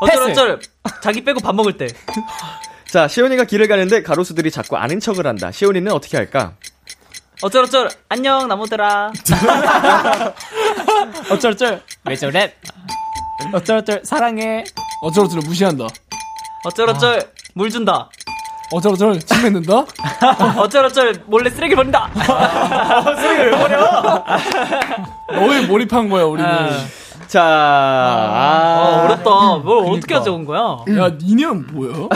어쩔어쩔 0.00 0.60
자기 1.02 1.24
빼고 1.24 1.40
밥 1.40 1.54
먹을 1.54 1.76
때. 1.76 1.88
자, 2.90 3.08
시온이가 3.08 3.44
길을 3.44 3.68
가는데 3.68 4.02
가로수들이 4.02 4.50
자꾸 4.50 4.76
아는 4.76 5.00
척을 5.00 5.26
한다. 5.26 5.50
시온이는 5.50 5.92
어떻게 5.92 6.16
할까? 6.16 6.54
어쩔어쩔 7.42 7.90
안녕 8.08 8.48
나무들아. 8.48 9.12
어쩔어쩔 11.30 11.82
왜 12.04 12.16
저래? 12.16 12.54
어쩔어쩔 13.52 14.00
사랑해. 14.04 14.64
어쩔어쩔 15.02 15.40
무시한다. 15.44 15.86
어쩔어쩔 16.64 17.20
아. 17.20 17.24
물 17.54 17.70
준다. 17.70 18.08
어쩔어쩔 18.72 19.18
침 19.20 19.42
뱉는다? 19.42 19.84
어쩔어쩔 20.58 21.22
몰래 21.26 21.50
쓰레기 21.50 21.74
버린다. 21.74 22.10
쓰레기 23.16 23.42
왜 23.42 23.50
버려? 23.50 24.24
너왜 25.32 25.66
몰입한 25.66 26.08
거야 26.08 26.24
우리는? 26.24 26.48
아. 26.48 26.70
자, 27.26 27.42
아, 27.42 28.78
아 28.78 29.04
어렵다. 29.04 29.30
뭘 29.30 29.62
그러니까. 29.64 29.90
어떻게 29.96 30.14
하자온 30.14 30.44
거야? 30.44 30.60
야, 30.96 31.10
이니언 31.20 31.66
뭐야? 31.72 32.08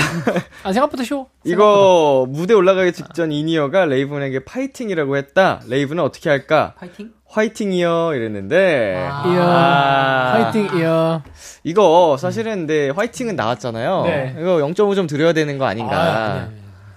아, 0.62 0.72
생각보다 0.72 1.02
쉬워. 1.02 1.26
이거 1.44 2.26
무대 2.28 2.54
올라가기 2.54 2.92
직전 2.92 3.32
in-ear가 3.32 3.86
레이븐에게 3.86 4.44
파이팅이라고 4.44 5.16
했다. 5.16 5.60
레이븐은 5.66 6.02
어떻게 6.04 6.30
할까? 6.30 6.74
파이팅? 6.78 7.10
화이팅이요 7.30 8.14
이랬는데 8.14 9.08
아, 9.08 9.24
이어 9.26 9.42
아. 9.42 10.32
화이팅이요 10.34 11.22
이거 11.64 12.16
사실은 12.18 12.66
근데 12.66 12.90
화이팅은 12.90 13.36
나왔잖아요. 13.36 14.02
네. 14.04 14.36
이거 14.40 14.56
0.5점 14.56 15.08
드려야 15.08 15.32
되는 15.32 15.56
거 15.58 15.64
아닌가? 15.66 15.96
아, 15.96 16.48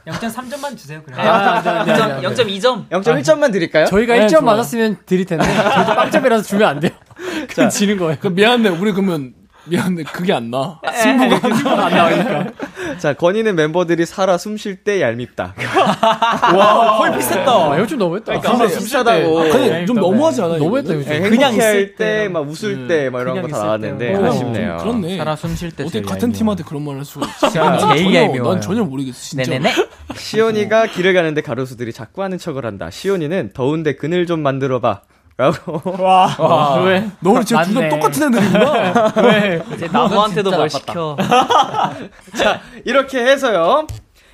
0.3점만 0.07 0.77
주세요. 0.77 1.01
그럼. 1.03 1.19
아, 1.19 1.61
0.2점, 1.63 2.89
0.1점만 2.89 3.51
드릴까요? 3.51 3.86
저희가 3.86 4.15
네, 4.15 4.25
1점 4.25 4.31
좋아. 4.31 4.41
맞았으면 4.41 4.97
드릴 5.05 5.25
텐데 5.25 5.45
빵점이라서 5.45 6.43
주면 6.43 6.67
안 6.67 6.79
돼요. 6.79 6.91
그냥 7.53 7.69
지는 7.69 7.97
거예요. 7.97 8.17
그 8.19 8.27
미안한데 8.27 8.69
우리 8.69 8.91
그러면 8.91 9.34
미안한데 9.65 10.03
그게 10.03 10.34
안 10.34 10.49
나. 10.51 10.79
승부가 10.93 11.39
승부가 11.39 11.86
안 11.86 11.93
나오니까. 11.95 12.51
자, 12.97 13.13
건이는 13.13 13.55
멤버들이 13.55 14.05
살아 14.05 14.37
숨 14.37 14.57
쉴 14.57 14.75
때 14.77 15.01
얄밉다. 15.01 15.53
와, 16.55 16.97
거의 16.97 17.17
비슷했다. 17.17 17.51
아, 17.51 17.75
이거 17.77 17.87
좀 17.87 17.99
너무했다. 17.99 18.39
그러니까 18.39 18.67
진짜 18.67 18.79
비슷하다고. 18.79 19.39
아, 19.39 19.43
근데 19.49 19.85
좀 19.85 19.97
너무하지 19.97 20.41
않아요? 20.41 20.57
너무했다, 20.59 20.93
요즘. 20.93 21.09
네, 21.09 21.29
그냥 21.29 21.53
있을 21.53 21.95
때, 21.95 22.27
막 22.29 22.47
웃을 22.47 22.87
때, 22.87 23.09
막 23.09 23.21
이런 23.21 23.41
거 23.41 23.47
다 23.47 23.57
나왔는데, 23.57 24.15
아쉽네요. 24.15 24.77
그렇네. 24.81 25.17
살아 25.17 25.35
숨 25.35 25.55
쉴 25.55 25.71
때. 25.71 25.83
어떻게 25.83 26.01
같은 26.01 26.31
팀한테 26.31 26.63
그런 26.63 26.83
말을 26.83 26.99
할 26.99 27.05
수가 27.05 27.27
있어. 27.27 27.49
제일 27.93 28.41
난 28.43 28.61
전혀 28.61 28.83
모르겠어, 28.83 29.17
진짜. 29.19 29.51
네네네. 29.51 29.73
시온이가 30.15 30.87
길을 30.87 31.13
가는데 31.13 31.41
가로수들이 31.41 31.91
자꾸 31.93 32.23
하는 32.23 32.37
척을 32.37 32.65
한다. 32.65 32.89
시온이는 32.89 33.51
더운데 33.53 33.95
그늘 33.95 34.25
좀 34.25 34.41
만들어봐. 34.41 35.01
라고. 35.38 35.81
와, 36.03 36.36
와. 36.38 36.75
왜? 36.84 37.09
너는 37.19 37.43
진짜 37.43 37.63
둘다 37.63 37.89
똑같은 37.89 38.27
애들이구나. 38.36 39.13
왜? 39.23 39.63
이제 39.73 39.88
나무한테도 39.91 40.51
뭘 40.51 40.69
시켜. 40.69 41.17
자, 42.38 42.61
이렇게 42.86 43.19
해서요. 43.25 43.88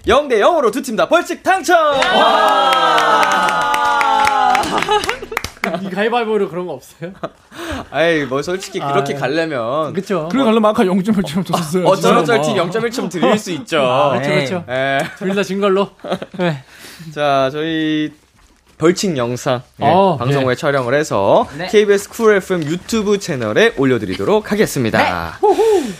0대 0.05 0.39
0으로 0.39 0.71
두 0.71 0.81
팀 0.81 0.95
다 0.95 1.07
벌칙 1.07 1.43
당첨! 1.43 1.77
이 5.81 5.89
가위바위보로 5.89 6.49
그런 6.49 6.65
거 6.67 6.73
없어요? 6.73 7.11
아이, 7.91 8.23
뭐, 8.25 8.41
솔직히 8.41 8.79
그렇게 8.79 9.15
아, 9.15 9.19
가려면. 9.19 9.93
그쵸. 9.93 10.27
그래 10.31 10.43
가려면 10.43 10.65
아까 10.71 10.83
0.1점 10.83 11.45
줬었어요. 11.45 11.85
어쩔어쩔 11.85 12.41
팀 12.41 12.55
0.1점 12.55 13.09
드릴 13.11 13.37
수 13.37 13.51
있죠. 13.51 13.81
아, 13.81 14.09
그렇죠, 14.11 14.29
그렇죠. 14.29 14.63
네. 14.67 14.99
둘다 15.17 15.43
진 15.43 15.59
걸로. 15.61 15.89
네. 16.37 16.63
자, 17.13 17.49
저희 17.51 18.11
벌칙 18.79 19.17
영상 19.17 19.61
예, 19.81 19.85
어, 19.85 20.15
방송에 20.17 20.47
네. 20.47 20.55
촬영을 20.55 20.93
해서 20.93 21.47
네. 21.57 21.67
KBS 21.67 22.09
쿨 22.09 22.35
FM 22.37 22.63
유튜브 22.63 23.19
채널에 23.19 23.73
올려드리도록 23.77 24.51
하겠습니다. 24.51 25.37
네. 25.41 25.93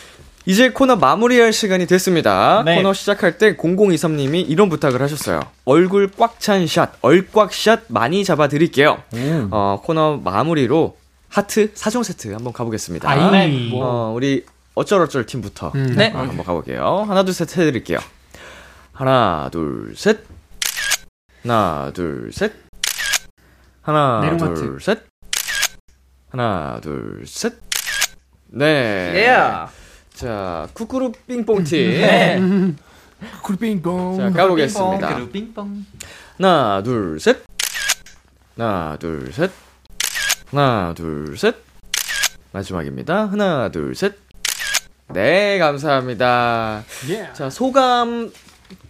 이제 0.46 0.70
코너 0.70 0.96
마무리할 0.96 1.52
시간이 1.52 1.86
됐습니다. 1.86 2.64
네. 2.66 2.78
코너 2.78 2.94
시작할 2.94 3.38
때 3.38 3.56
0023님이 3.58 4.46
이런 4.50 4.70
부탁을 4.70 5.02
하셨어요. 5.02 5.42
얼굴 5.66 6.10
꽉 6.18 6.40
찬 6.40 6.66
샷, 6.68 6.94
얼꽉샷 7.02 7.82
많이 7.90 8.24
잡아드릴게요. 8.24 9.04
음. 9.14 9.50
어, 9.52 9.82
코너 9.84 10.18
마무리로 10.24 10.96
하트 11.28 11.74
4종 11.74 12.04
세트 12.06 12.32
한번 12.32 12.54
가보겠습니다. 12.54 13.10
아이, 13.10 13.72
어, 13.76 14.14
우리 14.16 14.46
어쩔어쩔 14.74 15.26
팀부터 15.26 15.74
음. 15.76 15.96
네. 15.98 16.08
한번 16.12 16.46
가볼게요. 16.46 17.06
하나, 17.08 17.24
둘, 17.24 17.34
셋 17.34 17.58
해드릴게요. 17.58 18.00
하나, 18.94 19.50
둘, 19.52 19.94
셋. 19.98 20.20
하나, 21.44 21.92
둘, 21.94 22.32
셋. 22.34 22.54
하나, 23.82 24.20
네로마트. 24.22 24.56
둘, 24.56 24.82
셋. 24.82 25.04
하나, 26.30 26.80
둘, 26.82 27.24
셋. 27.26 27.54
네. 28.48 29.14
Yeah. 29.14 29.72
자, 30.14 30.68
쿠쿠루 30.74 31.14
삥뽕 31.28 31.64
팀. 31.64 31.90
네. 32.02 32.40
쿠쿠루 33.42 33.58
삥뽕. 33.58 34.18
자, 34.18 34.30
가보겠습니다. 34.32 35.08
쿠쿠루 35.08 35.30
삥뽕. 35.32 35.86
하나, 36.38 36.82
둘, 36.84 37.20
셋. 37.20 37.44
하나, 38.58 38.98
둘, 39.00 39.32
셋. 39.32 39.52
하나, 40.52 40.94
둘, 40.96 41.38
셋. 41.38 41.56
마지막입니다. 42.52 43.28
하나, 43.28 43.70
둘, 43.70 43.96
셋. 43.96 44.18
네, 45.14 45.58
감사합니다. 45.58 46.84
Yeah. 47.08 47.34
자, 47.34 47.50
소감 47.50 48.32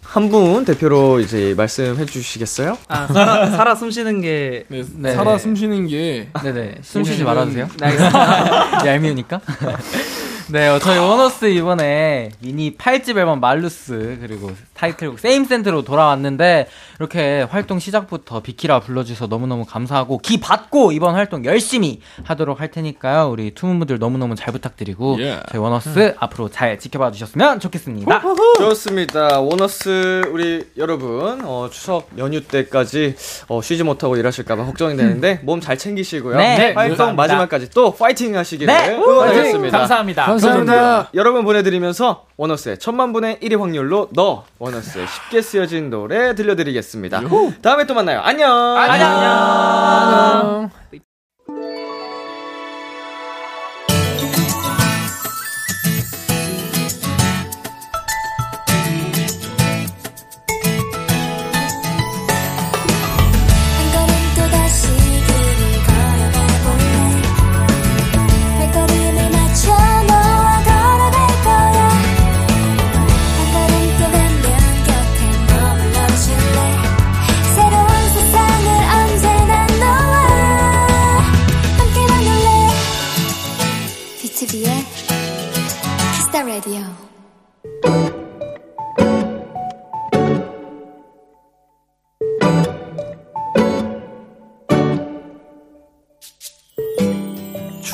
한 0.02 0.28
분 0.28 0.64
대표로 0.64 1.20
이제 1.20 1.54
말씀해 1.56 2.04
주시겠어요? 2.06 2.76
아, 2.88 3.06
살아, 3.06 3.46
살아 3.50 3.74
숨 3.76 3.90
쉬는 3.90 4.20
게. 4.20 4.64
네, 4.68 4.82
네. 4.96 5.14
살아 5.14 5.38
숨 5.38 5.54
쉬는 5.54 5.86
게. 5.86 6.28
네네. 6.42 6.78
숨 6.82 7.04
쉬지 7.04 7.22
말아주세요. 7.22 7.68
네, 7.78 7.86
알겠습니다. 7.86 8.86
얄미우니까. 8.86 9.40
네, 10.52 10.66
어, 10.66 10.80
저희 10.80 10.98
원어스 10.98 11.44
이번에 11.44 12.30
미니 12.40 12.76
8집 12.76 13.16
앨범 13.16 13.38
말루스 13.38 14.18
그리고 14.20 14.50
타이틀곡 14.74 15.20
세임 15.20 15.44
센트로 15.44 15.82
돌아왔는데 15.82 16.66
이렇게 16.98 17.42
활동 17.42 17.78
시작부터 17.78 18.40
비키라 18.40 18.80
불러주셔서 18.80 19.28
너무너무 19.28 19.64
감사하고 19.64 20.18
기 20.18 20.40
받고 20.40 20.90
이번 20.90 21.14
활동 21.14 21.44
열심히 21.44 22.00
하도록 22.24 22.58
할 22.60 22.70
테니까요. 22.72 23.30
우리 23.30 23.52
투문분들 23.54 23.98
너무너무 24.00 24.34
잘 24.34 24.52
부탁드리고 24.52 25.16
예. 25.18 25.42
저희 25.52 25.60
원어스 25.60 25.88
음. 25.98 26.14
앞으로 26.18 26.48
잘 26.48 26.78
지켜봐 26.80 27.12
주셨으면 27.12 27.60
좋겠습니다. 27.60 28.22
좋습니다. 28.58 29.40
원어스 29.40 30.22
우리 30.32 30.64
여러분 30.76 31.42
어, 31.44 31.68
추석 31.70 32.08
연휴 32.18 32.40
때까지 32.42 33.14
어, 33.48 33.62
쉬지 33.62 33.84
못하고 33.84 34.16
일하실까봐 34.16 34.64
걱정이 34.64 34.96
되는데 34.96 35.38
몸 35.44 35.60
잘 35.60 35.76
챙기시고요. 35.78 36.36
네. 36.38 36.56
네. 36.56 36.72
활동 36.72 37.14
마지막까지 37.14 37.70
또 37.70 37.94
파이팅 37.94 38.36
하시기를 38.36 38.72
네. 38.72 38.94
응원하겠습니다. 38.94 39.78
감사합니다. 39.78 40.26
감사합니다. 40.40 41.10
여러분 41.14 41.44
보내드리면서 41.44 42.26
원어스의 42.36 42.78
천만 42.78 43.12
분의 43.12 43.38
1의 43.42 43.58
확률로 43.58 44.08
너 44.12 44.44
원어스의 44.58 45.06
쉽게 45.06 45.42
쓰여진 45.42 45.90
노래 45.90 46.34
들려드리겠습니다. 46.34 47.22
요호. 47.22 47.52
다음에 47.62 47.86
또 47.86 47.94
만나요. 47.94 48.20
안녕. 48.20 48.50
안녕. 48.76 49.08
안녕. 49.10 50.79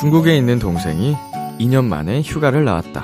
중국에 0.07 0.37
있는 0.37 0.57
동생이 0.57 1.17
2년 1.59 1.83
만에 1.83 2.21
휴가를 2.21 2.63
나왔다. 2.63 3.03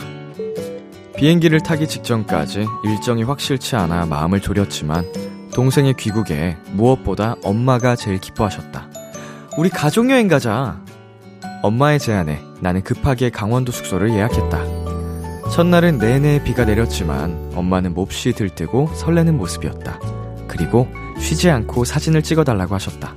비행기를 1.17 1.59
타기 1.59 1.85
직전까지 1.85 2.65
일정이 2.85 3.23
확실치 3.23 3.75
않아 3.75 4.05
마음을 4.05 4.39
졸였지만 4.39 5.03
동생의 5.53 5.95
귀국에 5.99 6.55
무엇보다 6.71 7.35
엄마가 7.43 7.97
제일 7.97 8.19
기뻐하셨다. 8.19 8.87
우리 9.57 9.69
가족여행 9.69 10.29
가자. 10.29 10.81
엄마의 11.61 11.99
제안에 11.99 12.41
나는 12.61 12.81
급하게 12.83 13.29
강원도 13.29 13.73
숙소를 13.73 14.11
예약했다. 14.11 15.51
첫날은 15.51 15.97
내내 15.97 16.41
비가 16.45 16.63
내렸지만 16.63 17.51
엄마는 17.53 17.95
몹시 17.95 18.31
들뜨고 18.31 18.91
설레는 18.95 19.35
모습이었다. 19.35 19.99
그리고 20.47 20.87
쉬지 21.19 21.49
않고 21.49 21.83
사진을 21.83 22.23
찍어달라고 22.23 22.73
하셨다. 22.75 23.13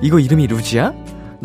이거 0.00 0.20
이름이 0.20 0.46
루지야? 0.46 0.94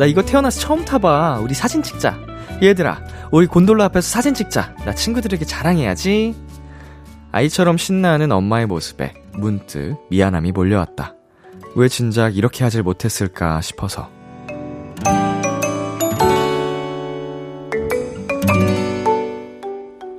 나 0.00 0.06
이거 0.06 0.22
태어나서 0.22 0.60
처음 0.60 0.82
타봐. 0.82 1.40
우리 1.42 1.52
사진 1.52 1.82
찍자. 1.82 2.18
얘들아, 2.62 3.04
우리 3.30 3.46
곤돌라 3.46 3.84
앞에서 3.84 4.08
사진 4.08 4.32
찍자. 4.32 4.74
나 4.86 4.94
친구들에게 4.94 5.44
자랑해야지. 5.44 6.34
아이처럼 7.32 7.76
신나는 7.76 8.32
엄마의 8.32 8.64
모습에 8.64 9.12
문득 9.34 9.98
미안함이 10.08 10.52
몰려왔다. 10.52 11.16
왜 11.76 11.88
진작 11.88 12.34
이렇게 12.34 12.64
하질 12.64 12.82
못했을까 12.82 13.60
싶어서. 13.60 14.08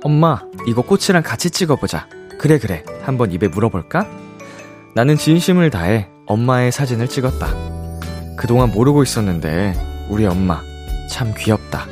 엄마, 0.04 0.42
이거 0.68 0.82
꽃이랑 0.82 1.24
같이 1.24 1.50
찍어보자. 1.50 2.06
그래, 2.38 2.60
그래. 2.60 2.84
한번 3.02 3.32
입에 3.32 3.48
물어볼까? 3.48 4.06
나는 4.94 5.16
진심을 5.16 5.70
다해 5.70 6.08
엄마의 6.26 6.70
사진을 6.70 7.08
찍었다. 7.08 7.81
그동안 8.36 8.70
모르고 8.70 9.02
있었는데 9.02 9.74
우리 10.08 10.26
엄마 10.26 10.60
참 11.08 11.32
귀엽다. 11.36 11.86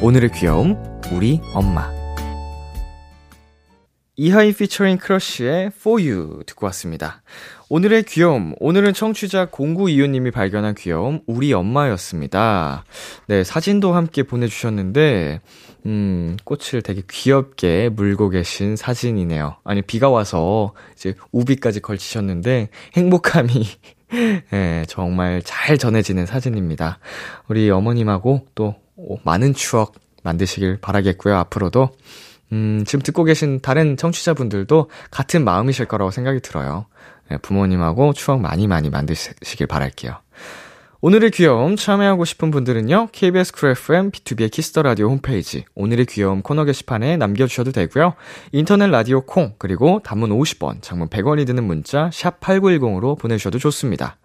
오늘의 0.00 0.32
귀여움 0.32 0.76
우리 1.12 1.40
엄마. 1.54 1.90
이하이 4.16 4.52
피처링 4.52 4.98
크러쉬의 4.98 5.72
For 5.74 6.00
You 6.00 6.42
듣고 6.46 6.66
왔습니다. 6.66 7.22
오늘의 7.70 8.02
귀여움, 8.02 8.54
오늘은 8.60 8.92
청취자 8.92 9.46
0925님이 9.46 10.30
발견한 10.30 10.74
귀여움, 10.74 11.22
우리 11.26 11.54
엄마였습니다. 11.54 12.84
네, 13.26 13.42
사진도 13.42 13.94
함께 13.94 14.22
보내주셨는데, 14.22 15.40
음, 15.86 16.36
꽃을 16.44 16.82
되게 16.82 17.02
귀엽게 17.10 17.88
물고 17.88 18.28
계신 18.28 18.76
사진이네요. 18.76 19.56
아니, 19.64 19.80
비가 19.80 20.10
와서 20.10 20.74
이제 20.94 21.14
우비까지 21.32 21.80
걸치셨는데, 21.80 22.68
행복함이 22.94 23.50
네, 24.50 24.84
정말 24.88 25.42
잘 25.44 25.78
전해지는 25.78 26.26
사진입니다. 26.26 26.98
우리 27.48 27.70
어머님하고 27.70 28.46
또 28.54 28.76
많은 29.24 29.54
추억 29.54 29.94
만드시길 30.22 30.78
바라겠고요. 30.80 31.36
앞으로도 31.36 31.90
음, 32.52 32.84
지금 32.86 33.00
듣고 33.02 33.24
계신 33.24 33.60
다른 33.60 33.96
청취자분들도 33.96 34.90
같은 35.10 35.44
마음이실 35.44 35.86
거라고 35.86 36.10
생각이 36.10 36.40
들어요. 36.40 36.86
네, 37.30 37.38
부모님하고 37.38 38.12
추억 38.12 38.40
많이 38.40 38.66
많이 38.66 38.90
만드시길 38.90 39.66
바랄게요. 39.66 40.14
오늘의 41.04 41.32
귀여움 41.32 41.74
참여하고 41.74 42.24
싶은 42.24 42.52
분들은요, 42.52 43.08
KBS 43.10 43.54
Cool 43.54 43.70
FM, 43.70 44.12
B2B의 44.12 44.52
키스터 44.52 44.82
라디오 44.82 45.08
홈페이지, 45.08 45.64
오늘의 45.74 46.06
귀여움 46.06 46.42
코너 46.42 46.64
게시판에 46.64 47.16
남겨 47.16 47.48
주셔도 47.48 47.72
되고요. 47.72 48.14
인터넷 48.52 48.86
라디오 48.86 49.22
콩, 49.22 49.54
그리고 49.58 50.00
단문 50.04 50.30
50원, 50.30 50.80
장문 50.80 51.08
100원이 51.08 51.44
드는 51.44 51.64
문자, 51.64 52.08
샵 52.12 52.38
8910으로 52.38 53.18
보내 53.18 53.36
주셔도 53.36 53.58
좋습니다. 53.58 54.16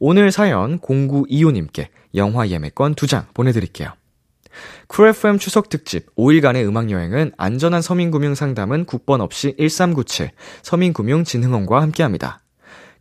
오늘 0.00 0.32
사연 0.32 0.80
0925 0.80 1.52
님께 1.52 1.90
영화 2.16 2.48
예매권 2.48 2.96
2장 2.96 3.26
보내 3.32 3.52
드릴게요. 3.52 3.90
Cool 4.88 5.06
FM 5.10 5.38
추석 5.38 5.68
특집 5.68 6.12
5일간의 6.16 6.66
음악 6.66 6.90
여행은 6.90 7.30
안전한 7.36 7.80
서민금융 7.80 8.34
상담은 8.34 8.86
국번 8.86 9.20
없이 9.20 9.54
1397 9.56 10.30
서민금융 10.62 11.22
진흥원과 11.22 11.80
함께합니다. 11.80 12.43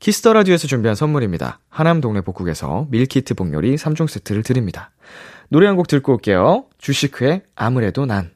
Kiss 0.03 0.20
the 0.20 0.33
Radio에서 0.33 0.67
준비한 0.67 0.95
선물입니다. 0.95 1.59
하남 1.69 2.01
동네 2.01 2.19
복국에서 2.19 2.87
밀키트 2.89 3.35
복요리 3.35 3.75
3종 3.77 4.09
세트를 4.09 4.43
드립니다. 4.43 4.91
노래 5.47 5.65
한 5.65 5.77
곡 5.77 5.87
듣고 5.87 6.11
올게요. 6.15 6.65
주식회 6.77 7.43
아무래도 7.55 8.05
난. 8.05 8.31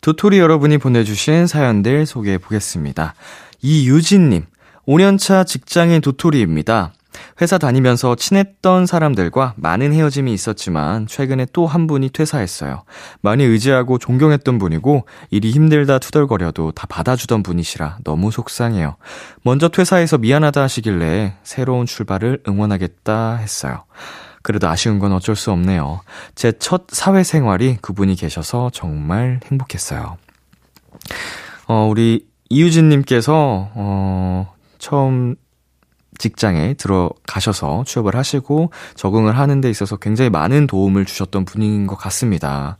도토리 0.00 0.38
여러분이 0.38 0.78
보내주신 0.78 1.46
사연들 1.46 2.06
소개해 2.06 2.38
보겠습니다. 2.38 3.14
이유진님, 3.60 4.46
5년차 4.88 5.46
직장인 5.46 6.00
도토리입니다. 6.00 6.94
회사 7.40 7.58
다니면서 7.58 8.14
친했던 8.16 8.86
사람들과 8.86 9.54
많은 9.56 9.92
헤어짐이 9.92 10.32
있었지만 10.32 11.06
최근에 11.06 11.46
또 11.52 11.66
한 11.66 11.86
분이 11.86 12.10
퇴사했어요. 12.10 12.84
많이 13.20 13.44
의지하고 13.44 13.98
존경했던 13.98 14.58
분이고 14.58 15.06
일이 15.30 15.50
힘들다 15.50 15.98
투덜거려도 15.98 16.72
다 16.72 16.86
받아주던 16.88 17.42
분이시라 17.42 17.98
너무 18.04 18.30
속상해요. 18.30 18.96
먼저 19.42 19.68
퇴사해서 19.68 20.18
미안하다 20.18 20.62
하시길래 20.62 21.34
새로운 21.42 21.86
출발을 21.86 22.42
응원하겠다 22.46 23.36
했어요. 23.36 23.84
그래도 24.42 24.68
아쉬운 24.68 24.98
건 24.98 25.12
어쩔 25.12 25.36
수 25.36 25.50
없네요. 25.52 26.02
제 26.34 26.52
첫 26.52 26.84
사회생활이 26.90 27.78
그분이 27.80 28.14
계셔서 28.14 28.70
정말 28.74 29.40
행복했어요. 29.50 30.18
어, 31.66 31.86
우리 31.90 32.26
이유진님께서, 32.50 33.32
어, 33.74 34.52
처음 34.78 35.34
직장에 36.24 36.72
들어가셔서 36.74 37.84
취업을 37.86 38.16
하시고 38.16 38.70
적응을 38.94 39.36
하는 39.36 39.60
데 39.60 39.68
있어서 39.68 39.96
굉장히 39.96 40.30
많은 40.30 40.66
도움을 40.66 41.04
주셨던 41.04 41.44
분인 41.44 41.86
것 41.86 41.96
같습니다. 41.96 42.78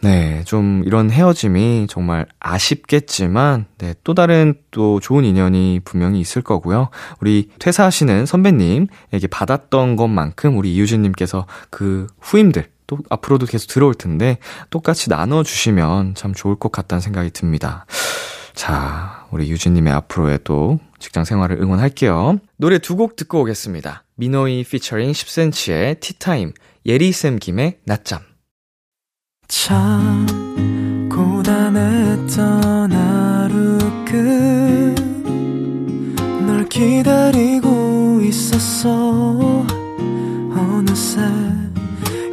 네, 0.00 0.44
좀 0.44 0.82
이런 0.84 1.10
헤어짐이 1.10 1.86
정말 1.88 2.26
아쉽겠지만, 2.38 3.64
네, 3.78 3.94
또 4.04 4.14
다른 4.14 4.54
또 4.70 5.00
좋은 5.00 5.24
인연이 5.24 5.80
분명히 5.82 6.20
있을 6.20 6.42
거고요. 6.42 6.90
우리 7.20 7.48
퇴사하시는 7.58 8.26
선배님에게 8.26 9.26
받았던 9.30 9.96
것만큼 9.96 10.58
우리 10.58 10.74
이유진님께서 10.74 11.46
그 11.70 12.06
후임들, 12.20 12.68
또 12.86 12.98
앞으로도 13.08 13.46
계속 13.46 13.68
들어올 13.68 13.94
텐데, 13.94 14.36
똑같이 14.68 15.08
나눠주시면 15.08 16.14
참 16.14 16.34
좋을 16.34 16.56
것 16.56 16.70
같다는 16.70 17.00
생각이 17.00 17.30
듭니다. 17.30 17.86
자, 18.52 19.23
우리 19.34 19.50
유진님의 19.50 19.92
앞으로의 19.92 20.38
또 20.44 20.78
직장 21.00 21.24
생활을 21.24 21.60
응원할게요. 21.60 22.38
노래 22.56 22.78
두 22.78 22.94
곡 22.96 23.16
듣고 23.16 23.40
오겠습니다. 23.40 24.04
미노이 24.14 24.62
피처링 24.62 25.10
10cm의 25.10 25.98
티타임, 25.98 26.52
예리쌤 26.86 27.40
김의 27.40 27.78
낮잠. 27.84 28.20
참 29.48 31.08
고단했던 31.10 32.92
하루 32.92 33.78
끝널 36.38 36.68
기다리고 36.68 38.20
있었어 38.22 39.66
어느새 40.56 41.20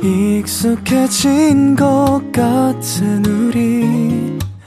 익숙해진 0.04 1.76
것 1.76 2.22
같은 2.32 3.26
우리 3.26 4.40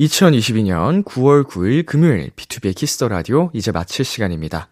2022년 0.00 1.04
9월 1.04 1.44
9일 1.44 1.84
금요일 1.84 2.30
B2B의 2.30 2.74
키스터 2.74 3.08
라디오 3.08 3.50
이제 3.52 3.70
마칠 3.70 4.04
시간입니다. 4.04 4.68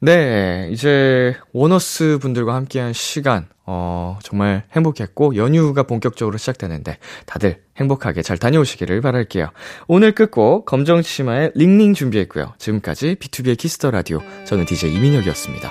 네, 0.00 0.68
이제 0.72 1.36
원어스 1.52 2.18
분들과 2.20 2.54
함께한 2.54 2.92
시간 2.92 3.48
어, 3.66 4.18
정말 4.22 4.64
행복했고 4.74 5.36
연휴가 5.36 5.82
본격적으로 5.82 6.38
시작되는데 6.38 6.98
다들 7.26 7.60
행복하게 7.76 8.22
잘 8.22 8.38
다녀오시기를 8.38 9.00
바랄게요. 9.00 9.50
오늘 9.88 10.12
끝곡 10.12 10.64
검정 10.64 11.02
치마의 11.02 11.52
링링 11.54 11.94
준비했고요. 11.94 12.54
지금까지 12.58 13.16
B2B의 13.16 13.58
키스터 13.58 13.90
라디오 13.90 14.20
저는 14.44 14.64
DJ 14.64 14.94
이민혁이었습니다. 14.94 15.70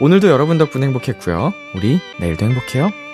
오늘도 0.00 0.28
여러분 0.28 0.58
덕분에 0.58 0.86
행복했고요. 0.86 1.52
우리 1.76 2.00
내일도 2.20 2.44
행복해요. 2.44 3.07